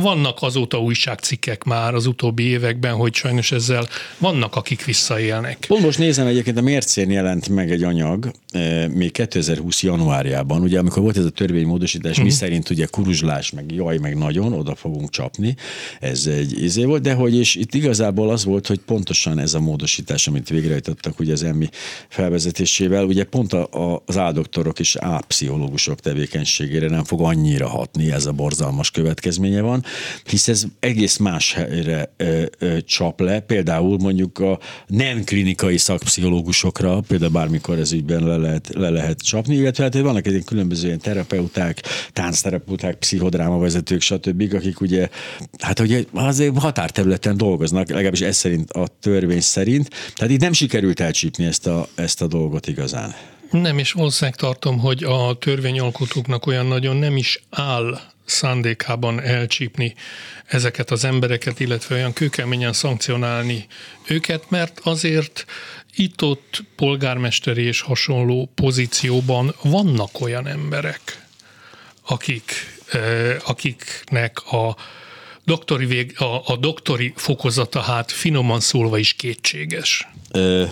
vannak 0.01 0.41
azóta 0.41 0.81
újságcikkek 0.81 1.63
már 1.63 1.93
az 1.93 2.05
utóbbi 2.05 2.43
években, 2.43 2.95
hogy 2.95 3.13
sajnos 3.13 3.51
ezzel 3.51 3.87
vannak, 4.17 4.55
akik 4.55 4.85
visszaélnek. 4.85 5.65
Pont 5.67 5.83
most 5.83 5.97
nézem 5.97 6.27
egyébként, 6.27 6.57
a 6.57 6.61
mércén 6.61 7.11
jelent 7.11 7.49
meg 7.49 7.71
egy 7.71 7.83
anyag, 7.83 8.31
eh, 8.49 8.87
még 8.87 9.11
2020 9.11 9.83
januárjában, 9.83 10.61
ugye 10.61 10.79
amikor 10.79 11.01
volt 11.01 11.17
ez 11.17 11.25
a 11.25 11.29
törvénymódosítás, 11.29 12.11
uh-huh. 12.11 12.25
mi 12.25 12.31
mhm. 12.31 12.39
szerint 12.39 12.69
ugye 12.69 12.85
kuruzslás, 12.85 13.51
meg 13.51 13.71
jaj, 13.71 13.97
meg 13.97 14.17
nagyon, 14.17 14.53
oda 14.53 14.75
fogunk 14.75 15.09
csapni, 15.09 15.55
ez 15.99 16.25
egy 16.25 16.63
izé 16.63 16.83
volt, 16.83 17.01
de 17.01 17.13
hogy 17.13 17.35
és 17.35 17.55
itt 17.55 17.73
igazából 17.73 18.29
az 18.29 18.45
volt, 18.45 18.67
hogy 18.67 18.79
pontosan 18.79 19.39
ez 19.39 19.53
a 19.53 19.59
módosítás, 19.59 20.27
amit 20.27 20.49
végrehajtottak 20.49 21.19
ugye 21.19 21.33
az 21.33 21.43
emmi 21.43 21.69
felvezetésével, 22.07 23.05
ugye 23.05 23.23
pont 23.23 23.53
a, 23.53 23.67
a, 23.71 24.03
az 24.05 24.17
áldoktorok 24.17 24.79
és 24.79 24.95
ápszichológusok 24.95 25.99
tevékenységére 25.99 26.89
nem 26.89 27.03
fog 27.03 27.21
annyira 27.21 27.67
hatni 27.67 28.11
ez 28.11 28.25
a 28.25 28.31
borzalmas 28.31 28.91
következménye 28.91 29.61
van, 29.65 29.83
hisz 30.25 30.47
ez 30.47 30.63
egész 30.79 31.17
más 31.17 31.53
helyre 31.53 32.13
ö, 32.17 32.43
ö, 32.59 32.81
csap 32.81 33.19
le, 33.19 33.39
például 33.39 33.97
mondjuk 33.97 34.39
a 34.39 34.59
nem 34.87 35.23
klinikai 35.23 35.77
szakpszichológusokra, 35.77 36.99
például 37.07 37.31
bármikor 37.31 37.79
ez 37.79 37.91
ügyben 37.91 38.23
le 38.23 38.37
lehet, 38.37 38.69
le 38.73 38.89
lehet 38.89 39.21
csapni, 39.21 39.55
illetve 39.55 39.83
hát 39.83 39.99
vannak 39.99 40.27
egy 40.27 40.43
különböző 40.43 40.87
ilyen 40.87 40.99
terapeuták, 40.99 41.81
táncterapeuták, 42.13 42.95
pszichodrámavezetők, 42.95 44.01
stb., 44.01 44.53
akik 44.53 44.81
ugye, 44.81 45.09
hát 45.59 45.79
ugye 45.79 46.03
azért 46.13 46.57
határterületen 46.57 47.37
dolgoznak, 47.37 47.89
legalábbis 47.89 48.21
ez 48.21 48.35
szerint 48.35 48.71
a 48.71 48.87
törvény 48.99 49.41
szerint, 49.41 49.89
tehát 50.15 50.33
itt 50.33 50.41
nem 50.41 50.53
sikerült 50.53 50.99
elcsípni 50.99 51.45
ezt 51.45 51.67
a, 51.67 51.87
ezt 51.95 52.21
a 52.21 52.27
dolgot 52.27 52.67
igazán. 52.67 53.15
Nem, 53.61 53.77
és 53.77 53.91
valószínűleg 53.91 54.35
tartom, 54.35 54.79
hogy 54.79 55.03
a 55.03 55.37
törvényalkotóknak 55.39 56.45
olyan 56.45 56.65
nagyon 56.65 56.95
nem 56.95 57.17
is 57.17 57.39
áll 57.49 57.99
szándékában 58.25 59.21
elcsípni 59.21 59.95
ezeket 60.45 60.91
az 60.91 61.03
embereket, 61.03 61.59
illetve 61.59 61.95
olyan 61.95 62.13
kőkeményen 62.13 62.73
szankcionálni 62.73 63.65
őket, 64.07 64.49
mert 64.49 64.79
azért 64.83 65.45
itt-ott 65.95 66.63
polgármesteri 66.75 67.63
és 67.63 67.81
hasonló 67.81 68.51
pozícióban 68.55 69.55
vannak 69.61 70.21
olyan 70.21 70.47
emberek, 70.47 71.25
akik, 72.07 72.51
akiknek 73.45 74.51
a 74.51 74.75
doktori, 75.45 75.85
vég, 75.85 76.19
a, 76.19 76.41
a 76.45 76.55
doktori 76.55 77.13
fokozata 77.15 77.79
hát 77.79 78.11
finoman 78.11 78.59
szólva 78.59 78.97
is 78.97 79.13
kétséges. 79.13 80.07
Ö, 80.31 80.65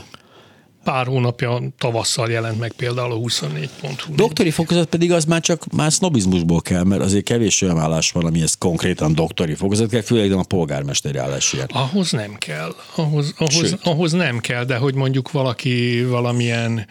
pár 0.84 1.06
hónapja 1.06 1.62
tavasszal 1.78 2.30
jelent 2.30 2.60
meg 2.60 2.72
például 2.72 3.12
a 3.12 3.16
24.hu. 3.16 4.16
Doktori 4.16 4.50
fokozat 4.50 4.88
pedig 4.88 5.12
az 5.12 5.26
már 5.26 5.42
csak 5.42 5.72
már 5.72 5.92
sznobizmusból 5.92 6.62
kell, 6.62 6.84
mert 6.84 7.02
azért 7.02 7.24
kevés 7.24 7.62
olyan 7.62 7.80
állás 7.80 8.12
van, 8.12 8.26
ami 8.26 8.42
ez 8.42 8.58
konkrétan 8.58 9.16
doktori 9.16 9.54
fokozat 9.54 9.90
kell, 9.90 10.02
főleg 10.02 10.32
a 10.32 10.44
polgármesteri 10.44 11.18
állás 11.18 11.54
ilyen. 11.54 11.70
Ahhoz 11.74 12.12
nem 12.12 12.36
kell. 12.36 12.76
Ahhoz, 12.96 13.34
ahhoz, 13.38 13.76
ahhoz 13.84 14.12
nem 14.12 14.40
kell, 14.40 14.64
de 14.64 14.78
hogy 14.78 14.94
mondjuk 14.96 15.32
valaki 15.32 16.04
valamilyen 16.04 16.88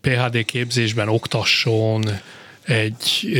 PHD 0.00 0.44
képzésben 0.44 1.08
oktasson, 1.08 2.04
egy, 2.64 3.38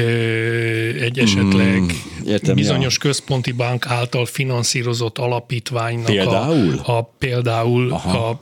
egy 1.00 1.18
esetleg 1.18 1.80
mm, 1.80 2.26
értem, 2.26 2.54
bizonyos 2.54 2.92
ja. 2.94 3.00
központi 3.00 3.52
bank 3.52 3.86
által 3.86 4.26
finanszírozott 4.26 5.18
alapítványnak 5.18 6.06
például? 6.06 6.80
a, 6.84 6.96
a 6.96 7.10
például 7.18 7.92
Aha. 7.92 8.28
a 8.28 8.40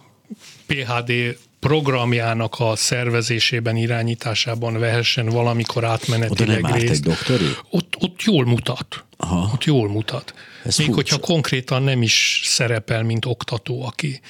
PHD 0.66 1.37
programjának 1.61 2.54
a 2.59 2.76
szervezésében, 2.76 3.76
irányításában 3.76 4.78
vehessen 4.78 5.26
valamikor 5.26 5.85
átmenetileg 5.85 6.59
Oda 6.59 6.69
nem 6.69 6.78
részt. 6.78 6.92
egy 6.92 7.00
doktori? 7.00 7.45
Ott, 7.71 7.95
ott 7.99 8.23
jól 8.23 8.45
mutat. 8.45 9.04
Aha. 9.16 9.50
Ott 9.52 9.64
jól 9.64 9.88
mutat. 9.88 10.35
Ez 10.64 10.76
Még 10.76 10.87
furcsa. 10.87 10.95
hogyha 11.14 11.33
konkrétan 11.33 11.83
nem 11.83 12.02
is 12.02 12.42
szerepel, 12.45 13.02
mint 13.02 13.25
oktató, 13.25 13.85
aki, 13.85 14.21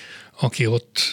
aki, 0.40 0.66
ott, 0.66 1.12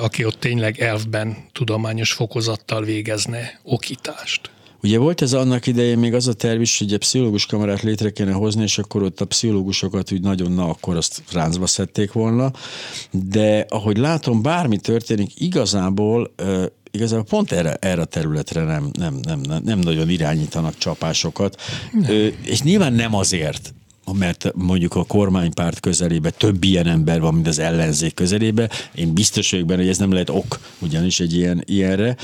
aki 0.00 0.24
ott 0.24 0.40
tényleg 0.40 0.80
elfben 0.80 1.36
tudományos 1.52 2.12
fokozattal 2.12 2.84
végezne 2.84 3.60
okítást. 3.62 4.50
Ugye 4.82 4.98
volt 4.98 5.22
ez 5.22 5.32
annak 5.32 5.66
idején 5.66 5.98
még 5.98 6.14
az 6.14 6.28
a 6.28 6.32
terv 6.32 6.60
is, 6.60 6.78
hogy 6.78 6.92
egy 6.92 6.98
pszichológus 6.98 7.46
kamerát 7.46 7.82
létre 7.82 8.10
kéne 8.10 8.32
hozni, 8.32 8.62
és 8.62 8.78
akkor 8.78 9.02
ott 9.02 9.20
a 9.20 9.24
pszichológusokat 9.24 10.12
úgy 10.12 10.20
nagyon, 10.20 10.52
na 10.52 10.68
akkor 10.68 10.96
azt 10.96 11.22
ráncba 11.32 11.66
szedték 11.66 12.12
volna, 12.12 12.52
de 13.10 13.66
ahogy 13.68 13.96
látom, 13.96 14.42
bármi 14.42 14.78
történik, 14.78 15.40
igazából 15.40 16.34
igazából 16.90 17.24
pont 17.24 17.52
erre, 17.52 17.76
erre 17.80 18.00
a 18.00 18.04
területre 18.04 18.62
nem, 18.62 18.90
nem, 18.98 19.18
nem, 19.22 19.40
nem, 19.40 19.62
nem 19.64 19.78
nagyon 19.78 20.10
irányítanak 20.10 20.78
csapásokat, 20.78 21.60
nem. 21.92 22.32
és 22.44 22.62
nyilván 22.62 22.92
nem 22.92 23.14
azért, 23.14 23.74
mert 24.12 24.52
mondjuk 24.54 24.94
a 24.94 25.04
kormánypárt 25.04 25.80
közelébe 25.80 26.30
több 26.30 26.64
ilyen 26.64 26.86
ember 26.86 27.20
van, 27.20 27.34
mint 27.34 27.46
az 27.46 27.58
ellenzék 27.58 28.14
közelébe. 28.14 28.70
Én 28.94 29.14
biztos 29.14 29.50
vagyok 29.50 29.66
benne, 29.66 29.80
hogy 29.80 29.90
ez 29.90 29.98
nem 29.98 30.12
lehet 30.12 30.30
ok 30.30 30.60
ugyanis 30.78 31.20
egy 31.20 31.36
ilyen, 31.36 31.62
ilyenre. 31.66 32.16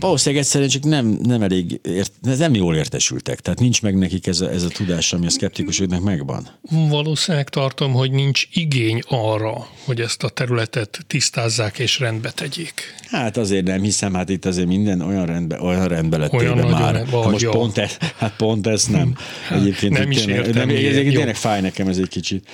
Valószínűleg 0.00 0.42
egyszerűen 0.44 0.70
csak 0.70 0.84
nem, 0.84 1.18
nem 1.22 1.42
elég, 1.42 1.80
ért, 1.82 2.12
nem 2.20 2.54
jól 2.54 2.76
értesültek, 2.76 3.40
tehát 3.40 3.60
nincs 3.60 3.82
meg 3.82 3.98
nekik 3.98 4.26
ez 4.26 4.40
a, 4.40 4.50
ez 4.50 4.62
a 4.62 4.68
tudás, 4.68 5.12
ami 5.12 5.26
a 5.26 5.30
szkeptikusoknak 5.30 6.02
megvan. 6.02 6.48
Valószínűleg 6.88 7.48
tartom, 7.48 7.92
hogy 7.92 8.10
nincs 8.10 8.46
igény 8.52 9.02
arra, 9.08 9.68
hogy 9.84 10.00
ezt 10.00 10.22
a 10.22 10.28
területet 10.28 10.98
tisztázzák 11.06 11.78
és 11.78 11.98
rendbe 11.98 12.30
tegyék. 12.30 12.94
Hát 13.10 13.36
azért 13.36 13.64
nem 13.64 13.82
hiszem, 13.82 14.14
hát 14.14 14.28
itt 14.28 14.44
azért 14.44 14.66
minden 14.66 15.00
olyan 15.00 15.26
rendbe, 15.26 15.60
olyan 15.60 15.88
rendbe 15.88 16.16
lett 16.16 16.32
olyan 16.32 16.58
már. 16.58 16.94
Hát 16.94 17.30
most 17.30 17.48
pont 17.48 17.78
ez, 17.78 17.96
hát 18.16 18.36
pont 18.36 18.66
ez 18.66 18.84
nem. 18.84 19.14
Hát, 19.48 19.60
Egyébként 19.60 19.98
nem 19.98 20.10
is 20.10 20.24
tényleg, 20.24 20.46
értem. 20.46 20.68
Nem, 20.68 20.76
ez 20.76 20.94
tényleg 20.94 21.36
fáj 21.36 21.60
nekem 21.60 21.88
ez 21.88 21.98
egy 21.98 22.08
kicsit. 22.08 22.48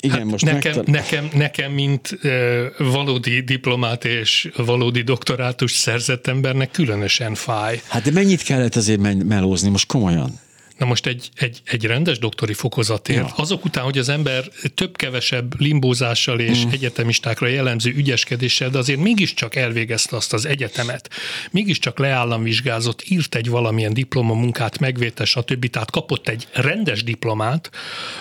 Igen, 0.00 0.18
hát 0.18 0.26
most 0.26 0.44
nekem, 0.44 0.74
megtal- 0.74 0.86
nekem, 0.86 1.28
nekem, 1.34 1.72
mint 1.72 2.18
uh, 2.22 2.64
valódi 2.78 3.40
diplomát 3.40 4.04
és 4.04 4.50
valódi 4.56 5.02
doktorátus 5.02 5.72
szerzett 5.72 6.26
embernek 6.26 6.70
különösen 6.70 7.34
fáj. 7.34 7.80
Hát 7.88 8.02
de 8.02 8.10
mennyit 8.10 8.42
kellett 8.42 8.76
azért 8.76 9.24
melózni, 9.24 9.70
most 9.70 9.86
komolyan? 9.86 10.40
Na 10.78 10.86
most 10.86 11.06
egy, 11.06 11.30
egy, 11.34 11.60
egy 11.64 11.84
rendes 11.84 12.18
doktori 12.18 12.54
fokozatért, 12.54 13.28
ja. 13.28 13.34
azok 13.36 13.64
után, 13.64 13.84
hogy 13.84 13.98
az 13.98 14.08
ember 14.08 14.44
több-kevesebb 14.74 15.60
limbózással 15.60 16.40
és 16.40 16.66
mm. 16.66 16.70
egyetemistákra 16.70 17.46
jellemző 17.46 17.90
ügyeskedéssel, 17.90 18.70
de 18.70 18.78
azért 18.78 19.00
mégiscsak 19.00 19.54
elvégezte 19.54 20.16
azt 20.16 20.32
az 20.32 20.46
egyetemet, 20.46 21.10
mégiscsak 21.50 21.98
leállamvizsgázott, 21.98 23.04
írt 23.08 23.34
egy 23.34 23.48
valamilyen 23.48 23.94
diplomamunkát, 23.94 24.78
megvéte, 24.78 25.24
stb. 25.24 25.70
Tehát 25.70 25.90
kapott 25.90 26.28
egy 26.28 26.46
rendes 26.52 27.04
diplomát, 27.04 27.70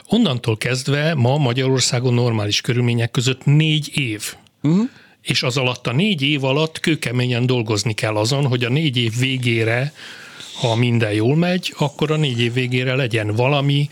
onnantól 0.06 0.58
kezdve 0.58 1.14
ma 1.14 1.38
Magyarországon 1.38 2.14
normális 2.14 2.62
körülmények 2.62 3.12
között 3.12 3.46
négy 3.46 3.92
év. 3.98 4.36
Mm 4.68 4.82
és 5.22 5.44
az 5.44 5.58
alatt 5.58 5.88
a 5.88 5.92
négy 5.92 6.22
év 6.22 6.44
alatt 6.44 6.80
kőkeményen 6.80 7.46
dolgozni 7.46 7.94
kell 7.94 8.16
azon, 8.16 8.46
hogy 8.46 8.64
a 8.64 8.70
négy 8.70 8.98
év 8.98 9.14
végére 9.20 9.94
ha 10.60 10.76
minden 10.76 11.14
jól 11.14 11.36
megy, 11.36 11.74
akkor 11.78 12.12
a 12.12 12.16
négy 12.16 12.40
év 12.40 12.54
végére 12.54 12.96
legyen 12.96 13.36
valami, 13.36 13.88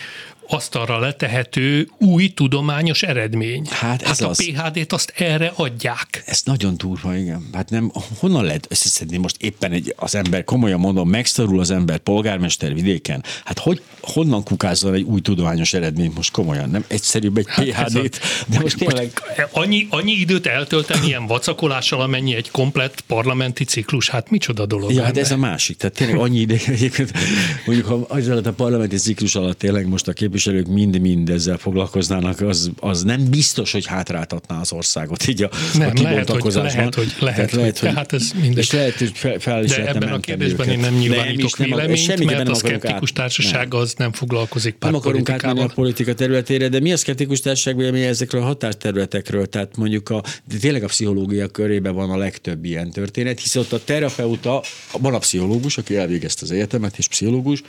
asztalra 0.48 1.00
letehető 1.00 1.90
új 1.98 2.28
tudományos 2.28 3.04
eredmény. 3.04 3.68
Hát, 3.70 4.02
ez 4.02 4.08
hát 4.08 4.22
a 4.22 4.30
az. 4.30 4.46
PHD-t 4.46 4.94
azt 4.94 5.14
erre 5.18 5.52
adják. 5.56 6.24
Ez 6.26 6.42
nagyon 6.44 6.78
durva, 6.78 7.16
igen. 7.16 7.50
Hát 7.54 7.70
nem, 7.70 7.92
honnan 8.20 8.44
lehet 8.44 8.68
összeszedni 8.70 9.18
most 9.18 9.36
éppen 9.40 9.72
egy, 9.72 9.94
az 9.98 10.16
ember, 10.16 10.44
komolyan 10.44 10.80
mondom, 10.80 11.10
megszorul 11.10 11.60
az 11.60 11.72
ember 11.72 11.98
polgármester 11.98 12.74
vidéken. 12.74 13.24
Hát 13.46 13.60
hogy, 13.60 13.82
honnan 14.02 14.44
kukázzon 14.44 14.94
egy 14.94 15.02
új 15.02 15.22
tudományos 15.22 15.74
eredményt 15.74 16.16
most 16.16 16.32
komolyan? 16.32 16.70
Nem 16.70 16.86
egyszerűbb 16.88 17.38
egy 17.38 17.46
hát 17.50 17.66
PHD-t, 17.66 18.20
de 18.48 18.60
most 18.60 18.78
tényleg... 18.78 19.12
Annyi, 19.52 19.88
annyi 19.90 20.12
időt 20.12 20.46
eltölteni 20.46 21.06
ilyen 21.06 21.26
vacakolással, 21.28 22.02
amennyi 22.02 22.36
egy 22.36 22.52
komplett 22.52 23.02
parlamenti 23.02 23.64
ciklus, 23.64 24.10
hát 24.10 24.30
micsoda 24.30 24.66
dolog. 24.66 24.92
Ja, 24.92 25.04
hát 25.04 25.18
ez 25.18 25.32
a 25.32 25.38
másik. 25.38 25.78
Tehát 25.78 25.96
tényleg 25.96 26.18
annyi 26.18 26.40
ide, 26.40 26.58
mondjuk 27.66 27.88
ha 27.88 28.06
az 28.08 28.30
alatt 28.30 28.46
a 28.46 28.54
parlamenti 28.54 28.98
ciklus 28.98 29.36
alatt 29.36 29.58
tényleg 29.58 29.88
most 29.88 30.08
a 30.08 30.14
kép 30.14 30.35
képviselők 30.36 30.68
mind-mind 30.68 31.30
ezzel 31.30 31.58
foglalkoznának, 31.58 32.42
az, 32.42 32.72
az 32.80 33.04
nem 33.04 33.30
biztos, 33.30 33.72
hogy 33.72 33.86
hátráltatná 33.86 34.60
az 34.60 34.72
országot 34.72 35.28
így 35.28 35.44
a, 35.44 35.50
nem, 35.78 35.88
a 35.88 35.92
kibontakozásban. 35.92 36.76
Lehet, 36.76 36.96
hogy 36.96 37.14
lehet, 37.20 37.50
hogy, 37.50 37.60
lehet, 37.60 37.80
hogy, 37.80 37.90
tehát 37.90 38.14
ez 38.14 38.32
mindegy. 38.42 38.58
És 38.58 38.72
lehet, 38.72 38.98
hogy 38.98 39.12
fel, 39.14 39.40
fel 39.40 39.64
is 39.64 39.70
De 39.70 39.88
ebben 39.88 40.14
a 40.14 40.20
kérdésben 40.20 40.68
őket. 40.68 40.78
én 40.78 40.80
nem 40.80 40.94
nyilvánítok 40.94 41.58
nem, 41.58 41.68
véleményt, 41.68 42.18
nem, 42.18 42.26
mert 42.26 42.50
a 42.50 42.54
szkeptikus 42.54 43.10
át, 43.10 43.16
társaság 43.16 43.68
nem. 43.68 43.80
az 43.80 43.94
nem 43.98 44.12
foglalkozik 44.12 44.76
Nem 44.80 44.96
akarunk 44.96 45.30
átmenni 45.30 45.62
a 45.62 45.72
politika 45.76 46.14
területére, 46.14 46.68
de 46.68 46.80
mi 46.80 46.92
a 46.92 46.98
szkeptikus 46.98 47.40
társaság 47.40 47.78
véleménye 47.78 48.08
ezekről 48.08 48.42
a 48.42 48.46
határterületekről? 48.46 49.46
Tehát 49.46 49.78
mondjuk 49.78 50.10
a, 50.10 50.24
de 50.44 50.58
tényleg 50.58 50.84
a 50.84 50.88
pszichológia 50.88 51.48
körében 51.48 51.94
van 51.94 52.10
a 52.10 52.18
legtöbb 52.18 52.66
ilyen 52.66 52.92
történet, 52.92 53.40
hisz 53.40 53.56
ott 53.56 53.72
a 53.72 53.84
terapeuta, 53.84 54.64
van 55.00 55.14
a 55.14 55.18
pszichológus, 55.18 55.78
aki 55.78 55.96
elvégezte 55.96 56.42
az 56.44 56.52
egyetemet, 56.52 56.98
és 56.98 57.08
pszichológus, 57.08 57.62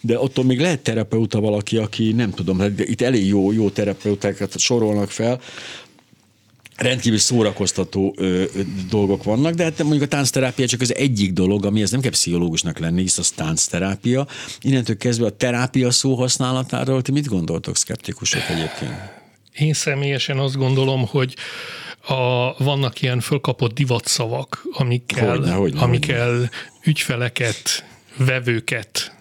de 0.00 0.18
ott 0.18 0.44
még 0.44 0.60
lehet 0.60 0.80
terapeuta 0.80 1.40
valaki, 1.40 1.76
aki 1.76 2.11
nem 2.14 2.30
tudom, 2.30 2.58
hát 2.58 2.80
itt 2.80 3.00
elég 3.00 3.26
jó, 3.26 3.52
jó 3.52 3.70
terapeutákat 3.70 4.58
sorolnak 4.58 5.10
fel, 5.10 5.40
rendkívül 6.76 7.18
szórakoztató 7.18 8.14
ö, 8.16 8.24
ö, 8.24 8.60
dolgok 8.88 9.24
vannak, 9.24 9.54
de 9.54 9.62
hát 9.62 9.82
mondjuk 9.82 10.02
a 10.02 10.06
táncterápia 10.06 10.66
csak 10.66 10.80
az 10.80 10.94
egyik 10.94 11.32
dolog, 11.32 11.64
ami 11.64 11.82
ez 11.82 11.90
nem 11.90 12.00
kell 12.00 12.10
pszichológusnak 12.10 12.78
lenni, 12.78 13.00
hisz 13.00 13.18
az 13.18 13.30
táncterápia. 13.30 14.26
Innentől 14.60 14.96
kezdve 14.96 15.26
a 15.26 15.36
terápia 15.36 15.90
szó 15.90 16.14
használatáról 16.14 17.02
ti 17.02 17.12
mit 17.12 17.26
gondoltok, 17.26 17.76
szkeptikusok 17.76 18.42
egyébként? 18.48 18.92
Én 19.52 19.72
személyesen 19.72 20.38
azt 20.38 20.56
gondolom, 20.56 21.06
hogy 21.06 21.36
a, 22.06 22.54
vannak 22.64 23.02
ilyen 23.02 23.20
fölkapott 23.20 23.74
divatszavak, 23.74 24.62
amikkel, 24.72 25.30
hogyne, 25.30 25.52
hogyne, 25.52 25.80
amikkel 25.80 26.30
hogyne. 26.30 26.50
ügyfeleket, 26.84 27.84
vevőket 28.16 29.11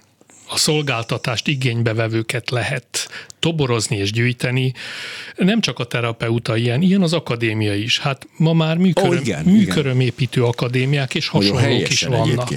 a 0.51 0.57
szolgáltatást 0.57 1.47
igénybevevőket 1.47 2.49
lehet 2.49 3.09
toborozni 3.41 3.97
és 3.97 4.11
gyűjteni. 4.11 4.73
Nem 5.35 5.61
csak 5.61 5.79
a 5.79 5.83
terapeuta 5.83 6.57
ilyen, 6.57 6.81
ilyen 6.81 7.01
az 7.01 7.13
akadémia 7.13 7.75
is. 7.75 7.99
Hát 7.99 8.27
ma 8.37 8.53
már 8.53 8.77
műköröm, 8.77 9.09
oh, 9.09 9.19
igen, 9.19 9.45
műkörömépítő 9.45 10.39
igen. 10.39 10.51
akadémiák 10.51 11.15
és 11.15 11.27
hasonlók 11.27 11.89
is 11.89 12.01
vannak. 12.01 12.49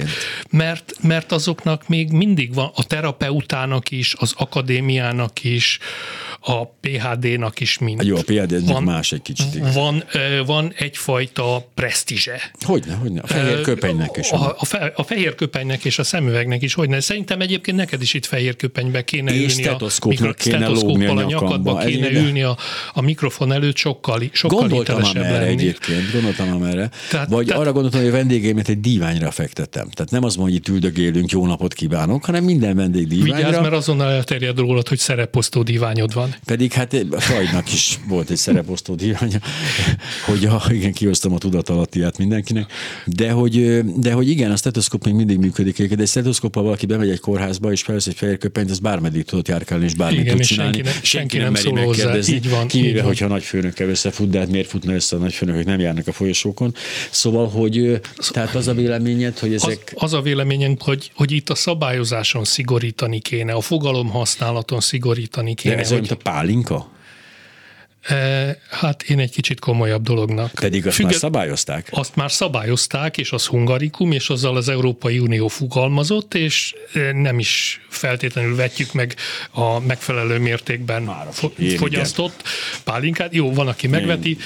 Mert, 0.49 0.93
mert 1.01 1.31
azoknak 1.31 1.87
még 1.87 2.11
mindig 2.11 2.53
van, 2.53 2.71
a 2.75 2.83
terapeutának 2.83 3.91
is, 3.91 4.15
az 4.17 4.33
akadémiának 4.37 5.43
is, 5.43 5.79
a 6.39 6.65
PHD-nak 6.65 7.59
is 7.59 7.77
mind. 7.77 8.03
Jó, 8.03 8.17
a 8.17 8.21
PHD 8.21 8.67
van, 8.67 8.83
más 8.83 9.11
egy 9.11 9.21
kicsit. 9.21 9.55
Igen. 9.55 9.73
Van, 9.73 10.03
van 10.45 10.73
egyfajta 10.77 11.69
presztízse. 11.73 12.51
Hogyne, 12.65 12.93
hogyne. 12.93 13.21
A 13.21 13.27
fehér 13.27 13.61
köpenynek 13.61 14.17
is. 14.17 14.31
A, 14.31 14.55
a, 14.59 14.65
fe, 14.65 14.93
a 14.95 15.03
fehér 15.03 15.35
köpenynek 15.35 15.85
és 15.85 15.99
a 15.99 16.03
szemüvegnek 16.03 16.61
is, 16.61 16.73
hogyne. 16.73 16.99
Szerintem 16.99 17.41
egyébként 17.41 17.77
neked 17.77 18.01
is 18.01 18.13
itt 18.13 18.25
fehér 18.25 18.55
köpenybe 18.55 19.03
kéne 19.03 19.33
és 19.33 19.57
ülni. 19.57 19.67
A, 19.67 20.33
kéne 20.33 20.67
lógni 20.81 21.05
a, 21.05 21.15
a 21.15 21.23
nyakadba 21.23 21.77
kéne 21.77 22.05
Egyébként. 22.05 22.25
ülni 22.25 22.41
a, 22.43 22.57
a 22.93 23.01
mikrofon 23.01 23.51
előtt, 23.51 23.75
sokkal, 23.75 24.23
sokkal 24.31 24.59
Gondoltam 24.59 25.05
ám 25.05 25.15
erre 25.15 25.29
lenni. 25.31 25.51
egyébként, 25.51 26.11
gondoltam 26.11 26.63
erre. 26.63 26.89
Tehát, 27.09 27.29
Vagy 27.29 27.45
tehát, 27.45 27.61
arra 27.61 27.71
gondoltam, 27.71 27.99
hogy 27.99 28.09
a 28.09 28.13
vendégeimet 28.13 28.67
egy 28.69 28.79
díványra 28.79 29.31
fektettem. 29.31 29.89
Tehát 29.89 30.11
nem 30.11 30.23
az 30.23 30.35
mondja, 30.35 30.53
hogy 30.57 30.67
itt 30.67 30.75
üldögélünk, 30.75 31.29
jó 31.31 31.45
napot 31.45 31.73
kívánok, 31.73 32.25
hanem 32.25 32.43
minden 32.43 32.75
vendég 32.75 33.07
díványra. 33.07 33.35
Vigyázz, 33.35 33.61
mert 33.61 33.73
azonnal 33.73 34.11
elterjed 34.11 34.57
rólad, 34.59 34.87
hogy 34.87 34.97
szereposztó 34.97 35.63
díványod 35.63 36.13
van. 36.13 36.35
Pedig 36.45 36.73
hát 36.73 36.93
a 37.11 37.19
Freudnak 37.19 37.73
is 37.73 37.99
volt 38.07 38.29
egy 38.29 38.37
szereposztó 38.37 38.95
diványa, 38.95 39.39
hogy 40.25 40.45
a, 40.45 40.63
igen, 40.69 40.93
kihoztam 40.93 41.33
a 41.33 41.37
tudatalattiát 41.37 42.17
mindenkinek, 42.17 42.71
de 43.05 43.31
hogy, 43.31 43.83
de 43.95 44.11
hogy 44.13 44.29
igen, 44.29 44.51
a 44.51 44.55
stetoszkóp 44.55 45.05
még 45.05 45.13
mindig 45.13 45.37
működik, 45.37 45.93
de 45.95 46.01
egy 46.01 46.07
stetoszkóppal 46.07 46.63
valaki 46.63 46.85
bemegy 46.85 47.09
egy 47.09 47.19
kórházba, 47.19 47.71
és 47.71 47.81
felvesz 47.81 48.07
egy 48.07 48.15
fehér 48.15 48.37
köpenyt, 48.37 48.71
az 48.71 48.79
bármeddig 48.79 49.23
tudott 49.25 49.47
járkálni, 49.47 49.85
és 49.85 49.95
bármit 49.95 50.19
igen, 50.19 50.37
tud 50.37 50.45
csinálni. 50.71 50.83
Senki, 50.83 50.99
ne, 50.99 51.03
senki, 51.03 51.37
nem, 51.37 51.51
nem 51.51 51.61
szól 51.61 51.79
hozzá. 51.79 52.33
Így 52.33 52.49
van. 52.49 52.67
Kivéve, 52.67 53.01
hogyha 53.01 53.25
a 53.25 53.29
nagyfőnökkel 53.29 53.89
összefut, 53.89 54.29
de 54.29 54.39
hát 54.39 54.49
miért 54.49 54.69
futna 54.69 54.93
össze 54.93 55.15
a 55.15 55.19
nagyfőnök, 55.19 55.65
nem 55.65 55.79
járnak 55.79 56.07
a 56.07 56.11
folyosókon. 56.11 56.75
Szóval, 57.09 57.49
hogy 57.49 58.01
tehát 58.29 58.55
az 58.55 58.67
a 58.67 58.73
véleményed, 58.73 59.39
hogy 59.39 59.53
ezek... 59.53 59.93
Az, 59.95 60.03
az 60.03 60.13
a 60.13 60.21
véleményem, 60.21 60.75
hogy, 60.79 61.11
hogy 61.15 61.31
itt 61.31 61.49
a 61.49 61.55
szabályozáson 61.55 62.43
szigorítani 62.43 63.19
kéne, 63.19 63.53
a 63.53 63.61
fogalom 63.61 64.09
használaton 64.09 64.79
szigorítani 64.79 65.53
kéne. 65.53 65.75
De 65.75 65.81
ez 65.81 65.87
hogy... 65.87 65.97
olyan, 65.97 66.07
mint 66.09 66.25
a 66.25 66.29
pálinka? 66.31 66.93
E, 68.07 68.57
hát 68.69 69.03
én 69.03 69.19
egy 69.19 69.31
kicsit 69.31 69.59
komolyabb 69.59 70.03
dolognak. 70.03 70.51
Pedig 70.51 70.87
azt 70.87 70.95
Függet, 70.95 71.11
már 71.11 71.19
szabályozták? 71.19 71.87
Azt 71.91 72.15
már 72.15 72.31
szabályozták, 72.31 73.17
és 73.17 73.31
az 73.31 73.45
hungarikum, 73.45 74.11
és 74.11 74.29
azzal 74.29 74.55
az 74.55 74.69
Európai 74.69 75.19
Unió 75.19 75.47
fogalmazott, 75.47 76.33
és 76.33 76.75
e, 76.93 77.11
nem 77.11 77.39
is 77.39 77.81
feltétlenül 77.89 78.55
vetjük 78.55 78.93
meg 78.93 79.15
a 79.51 79.79
megfelelő 79.79 80.39
mértékben 80.39 81.03
már 81.03 81.27
fo- 81.31 81.53
fogyasztott 81.77 82.39
igen. 82.39 82.81
pálinkát. 82.83 83.33
Jó, 83.33 83.53
van, 83.53 83.67
aki 83.67 83.87
megveti, 83.87 84.29
én. 84.29 84.37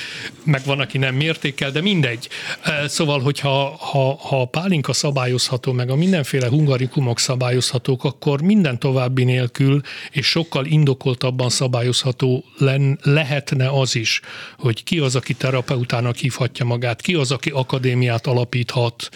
meg 0.43 0.61
van, 0.65 0.79
aki 0.79 0.97
nem 0.97 1.15
mértékkel, 1.15 1.71
de 1.71 1.81
mindegy. 1.81 2.29
E, 2.61 2.87
szóval, 2.87 3.19
hogyha 3.19 3.75
ha, 3.79 4.15
ha 4.15 4.41
a 4.41 4.45
pálinka 4.45 4.93
szabályozható, 4.93 5.71
meg 5.71 5.89
a 5.89 5.95
mindenféle 5.95 6.47
hungarikumok 6.47 7.19
szabályozhatók, 7.19 8.03
akkor 8.03 8.41
minden 8.41 8.79
további 8.79 9.23
nélkül, 9.23 9.81
és 10.11 10.27
sokkal 10.27 10.65
indokoltabban 10.65 11.49
szabályozható 11.49 12.45
len, 12.57 12.99
lehet 13.01 13.48
lehetne 13.57 13.79
az 13.79 13.95
is, 13.95 14.21
hogy 14.57 14.83
ki 14.83 14.99
az, 14.99 15.15
aki 15.15 15.33
terapeutának 15.33 16.15
hívhatja 16.15 16.65
magát, 16.65 17.01
ki 17.01 17.13
az, 17.13 17.31
aki 17.31 17.49
akadémiát 17.49 18.27
alapíthat. 18.27 19.09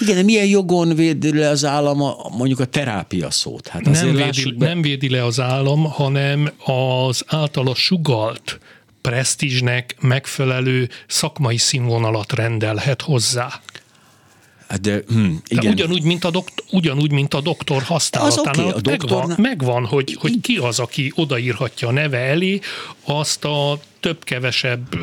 Igen, 0.00 0.14
de 0.14 0.22
milyen 0.22 0.46
jogon 0.46 0.94
védi 0.94 1.38
le 1.38 1.48
az 1.48 1.64
állam 1.64 2.02
a, 2.02 2.16
mondjuk 2.36 2.60
a 2.60 2.64
terápia 2.64 3.30
szót? 3.30 3.68
Hát 3.68 3.82
nem, 3.82 4.14
védi, 4.14 4.52
be... 4.52 4.66
nem 4.66 4.82
védi 4.82 5.08
le 5.08 5.24
az 5.24 5.40
állam, 5.40 5.84
hanem 5.84 6.52
az 6.64 7.24
általa 7.26 7.74
sugalt 7.74 8.58
presztízsnek 9.00 9.96
megfelelő 10.00 10.88
szakmai 11.06 11.56
színvonalat 11.56 12.32
rendelhet 12.32 13.02
hozzá. 13.02 13.60
Hát 14.72 14.80
de, 14.80 15.02
hm, 15.08 15.34
igen. 15.46 15.64
De 15.64 15.70
ugyanúgy, 15.70 16.02
mint 16.02 16.24
a, 16.24 16.30
dokt, 16.30 16.64
ugyanúgy, 16.70 17.12
mint 17.12 17.34
a 17.34 17.40
doktor 17.40 17.82
használatánál. 17.82 18.66
Okay, 18.66 18.78
a 18.78 18.80
doktor... 18.80 19.26
megvan, 19.26 19.40
megvan 19.40 19.84
hogy, 19.84 20.16
hogy 20.20 20.40
ki 20.40 20.56
az, 20.56 20.78
aki 20.78 21.12
odaírhatja 21.14 21.88
a 21.88 21.92
neve 21.92 22.18
elé 22.18 22.60
azt 23.04 23.44
a 23.44 23.80
több-kevesebb 24.00 24.94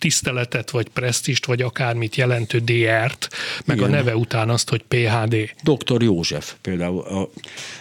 tiszteletet, 0.00 0.70
vagy 0.70 0.88
presztist, 0.88 1.46
vagy 1.46 1.62
akármit 1.62 2.16
jelentő 2.16 2.58
DR-t, 2.58 3.28
meg 3.64 3.76
Igen. 3.76 3.88
a 3.88 3.92
neve 3.92 4.16
után 4.16 4.50
azt, 4.50 4.68
hogy 4.68 4.82
PHD. 4.88 5.36
Dr. 5.62 6.02
József 6.02 6.54
például. 6.60 7.00
A, 7.00 7.30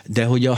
de 0.06 0.26
hogy 0.26 0.46
a, 0.46 0.58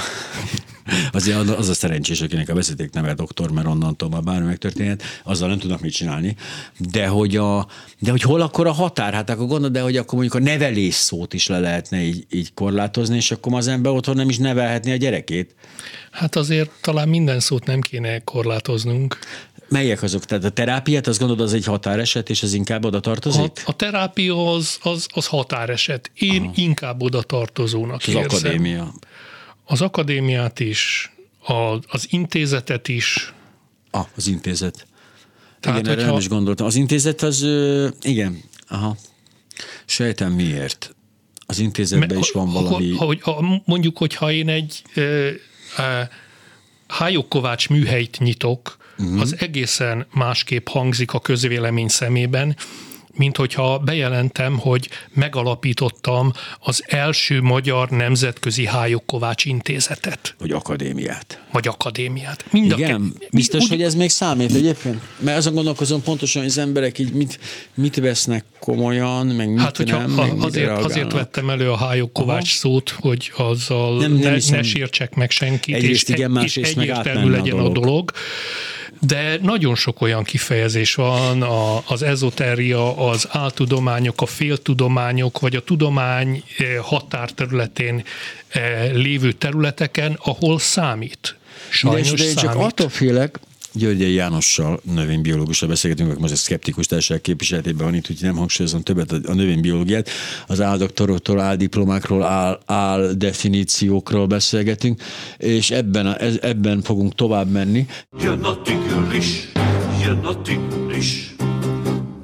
azért 1.12 1.38
az 1.38 1.70
a 1.70 1.74
szerencsés, 1.74 2.22
akinek 2.22 2.50
a 2.50 2.54
veszeték 2.54 2.92
neve 2.92 3.14
doktor, 3.14 3.52
mert 3.52 3.68
onnantól 3.68 4.10
már 4.10 4.22
bármi 4.22 4.46
megtörténhet, 4.46 5.04
azzal 5.24 5.50
nem 5.50 5.58
tudnak 5.58 5.82
mit 5.82 5.94
csinálni. 5.94 6.36
De 6.78 7.08
hogy, 7.08 7.36
a, 7.36 7.68
de 8.00 8.12
hogy 8.12 8.22
hol 8.22 8.42
akkor 8.42 8.68
a 8.68 8.72
határ? 8.72 9.14
Hát 9.14 9.30
akkor 9.30 9.48
gondolod, 9.48 9.74
de 9.74 9.82
hogy 9.82 9.98
akkor 9.98 10.14
mondjuk 10.14 10.42
a 10.44 10.46
nevelés 10.46 10.94
szót 10.94 11.34
is 11.34 11.48
le 11.48 11.60
lehetne 11.60 12.02
így, 12.02 12.26
így 12.32 12.54
korlátozni, 12.54 13.16
és 13.16 13.32
akkor 13.32 13.54
az 13.54 13.68
ember 13.68 13.92
otthon 13.92 14.16
nem 14.16 14.30
is 14.30 14.38
nevelhetni 14.38 14.92
a 14.92 14.96
gyerekét. 14.96 15.56
Hát 16.12 16.36
azért 16.36 16.72
talán 16.82 17.10
minden 17.10 17.40
szót 17.40 17.66
nem 17.66 17.82
kéne 17.82 18.20
korlátoznunk. 18.20 19.20
Melyek 19.72 20.04
azok? 20.04 20.26
Tehát 20.26 20.44
a 20.44 20.50
terápiát, 20.50 21.08
azt 21.08 21.20
gondolod, 21.20 21.42
az 21.46 21.54
egy 21.54 21.66
határeset, 21.66 22.30
és 22.30 22.44
ez 22.44 22.54
inkább 22.54 22.86
oda 22.86 23.00
tartozik? 23.00 23.62
A, 23.66 23.70
a 23.70 23.76
terápia 23.76 24.54
az, 24.54 24.78
az, 24.82 25.08
az 25.14 25.26
határeset. 25.26 26.12
Én 26.14 26.42
Aha. 26.42 26.52
inkább 26.56 27.02
oda 27.02 27.22
tartozónak 27.22 28.02
Az 28.02 28.08
érzem. 28.08 28.24
akadémia. 28.24 28.94
Az 29.66 29.82
akadémiát 29.82 30.60
is, 30.60 31.12
a, 31.48 31.54
az 31.88 32.08
intézetet 32.10 32.88
is. 32.88 33.34
Ah, 33.92 34.06
az 34.16 34.28
intézet. 34.28 34.88
Tehát, 35.60 35.80
igen, 35.80 35.92
erre 35.92 36.06
nem 36.06 36.18
is 36.18 36.28
gondoltam. 36.28 36.66
Az 36.66 36.76
intézet 36.76 37.22
az, 37.22 37.48
igen, 38.02 38.44
aha. 38.68 38.98
Sejtem 39.86 40.32
miért. 40.32 40.96
Az 41.46 41.60
intézetben 41.60 42.18
is 42.18 42.32
van 42.32 42.52
valami... 42.52 42.96
Hogy, 42.96 43.22
hogy, 43.22 43.46
mondjuk, 43.66 43.98
hogyha 43.98 44.32
én 44.32 44.50
egy 44.50 44.84
e, 44.94 45.02
e, 45.82 46.10
Hájok 46.88 47.30
Kovács 47.30 47.70
műhelyt 47.70 48.18
nyitok, 48.20 48.80
uh-huh. 49.04 49.22
az 49.22 49.36
egészen 49.40 50.06
másképp 50.14 50.68
hangzik 50.68 51.14
a 51.14 51.20
közvélemény 51.20 51.88
szemében, 51.88 52.56
mint 53.16 53.38
hogyha 53.38 53.80
bejelentem, 53.80 54.58
hogy 54.58 54.90
megalapítottam 55.14 56.32
az 56.60 56.84
első 56.88 57.42
magyar 57.42 57.90
nemzetközi 57.90 58.66
Hályok 58.66 59.06
Kovács 59.06 59.46
intézetet. 59.46 60.36
Vagy 60.40 60.52
akadémiát. 60.52 61.42
Vagy 61.52 61.68
akadémiát. 61.68 62.46
Mind 62.52 62.72
Igen, 62.72 63.14
ke- 63.20 63.30
biztos, 63.32 63.64
úgy... 63.64 63.70
hogy 63.70 63.82
ez 63.82 63.96
még 63.96 64.10
számít 64.10 64.56
egyébként? 64.56 65.02
Mert 65.20 65.38
azon 65.38 65.54
gondolkozom 65.54 66.02
pontosan, 66.02 66.42
hogy 66.42 66.52
az 66.52 66.58
emberek 66.58 67.00
így 67.00 67.14
mit, 67.14 67.40
mit 67.74 67.96
vesznek 67.96 68.46
komolyan, 68.60 69.28
meg 69.28 69.50
mit 69.50 69.60
hát, 69.60 69.78
hogyha, 69.78 69.98
nem, 69.98 70.12
meg 70.12 70.34
azért, 70.40 70.84
azért 70.84 71.12
vettem 71.12 71.50
elő 71.50 71.72
a 71.72 71.78
Hályok 71.78 72.14
Kovács 72.14 72.50
Aha. 72.50 72.74
szót, 72.74 72.90
hogy 72.90 73.32
azzal 73.38 73.98
nem, 73.98 74.12
nem 74.12 74.38
ne, 74.50 74.56
ne 74.56 74.64
sértsek 74.64 75.16
meg 75.16 75.32
senkit, 75.32 75.76
Egyrészt 75.76 76.10
és, 76.10 76.16
igen, 76.16 76.38
és 76.44 76.58
egyértelmű 76.58 77.30
legyen 77.30 77.58
a 77.58 77.58
dolog. 77.58 77.78
A 77.78 77.80
dolog 77.80 78.12
de 79.06 79.38
nagyon 79.42 79.76
sok 79.76 80.02
olyan 80.02 80.24
kifejezés 80.24 80.96
van, 80.96 81.42
a, 81.42 81.84
az 81.88 82.02
ezoteria, 82.02 83.10
az 83.10 83.28
áltudományok, 83.30 84.22
a 84.22 84.26
féltudományok, 84.26 85.40
vagy 85.40 85.56
a 85.56 85.64
tudomány 85.64 86.44
eh, 86.58 86.78
határterületén 86.82 88.04
eh, 88.48 88.92
lévő 88.94 89.32
területeken, 89.32 90.18
ahol 90.24 90.60
számít. 90.60 91.36
Sajnos 91.70 92.12
de 92.12 92.24
én 92.24 92.36
csak 92.36 92.56
attól 92.56 92.90
félek, 92.90 93.40
Györgyi 93.74 94.14
Jánossal, 94.14 94.80
növénybiológussal 94.94 95.70
beszélgetünk, 95.70 96.12
aki 96.12 96.22
most 96.22 96.34
a 96.34 96.36
szkeptikus 96.36 96.86
társaság 96.86 97.22
képviseletében 97.22 97.86
van 97.86 97.96
itt, 97.96 98.10
úgyhogy 98.10 98.28
nem 98.28 98.36
hangsúlyozom 98.36 98.82
többet 98.82 99.12
a 99.12 99.34
növénybiológiát. 99.34 100.10
Az 100.48 100.62
áldoktoroktól, 100.62 101.40
áldiplomákról, 101.40 102.24
áll, 102.24 102.62
áll 102.66 103.12
definíciókról 103.14 104.26
beszélgetünk, 104.28 105.02
és 105.38 105.72
ebben, 105.72 106.06
a, 106.06 106.16
ebben 106.42 106.82
fogunk 106.82 107.16
tovább 107.16 107.52
menni. 107.52 107.86
Jön 108.20 108.44
a 108.44 108.62
tigris, 108.62 109.52
jön 110.06 110.18
a 110.18 110.42
tigris, 110.42 111.36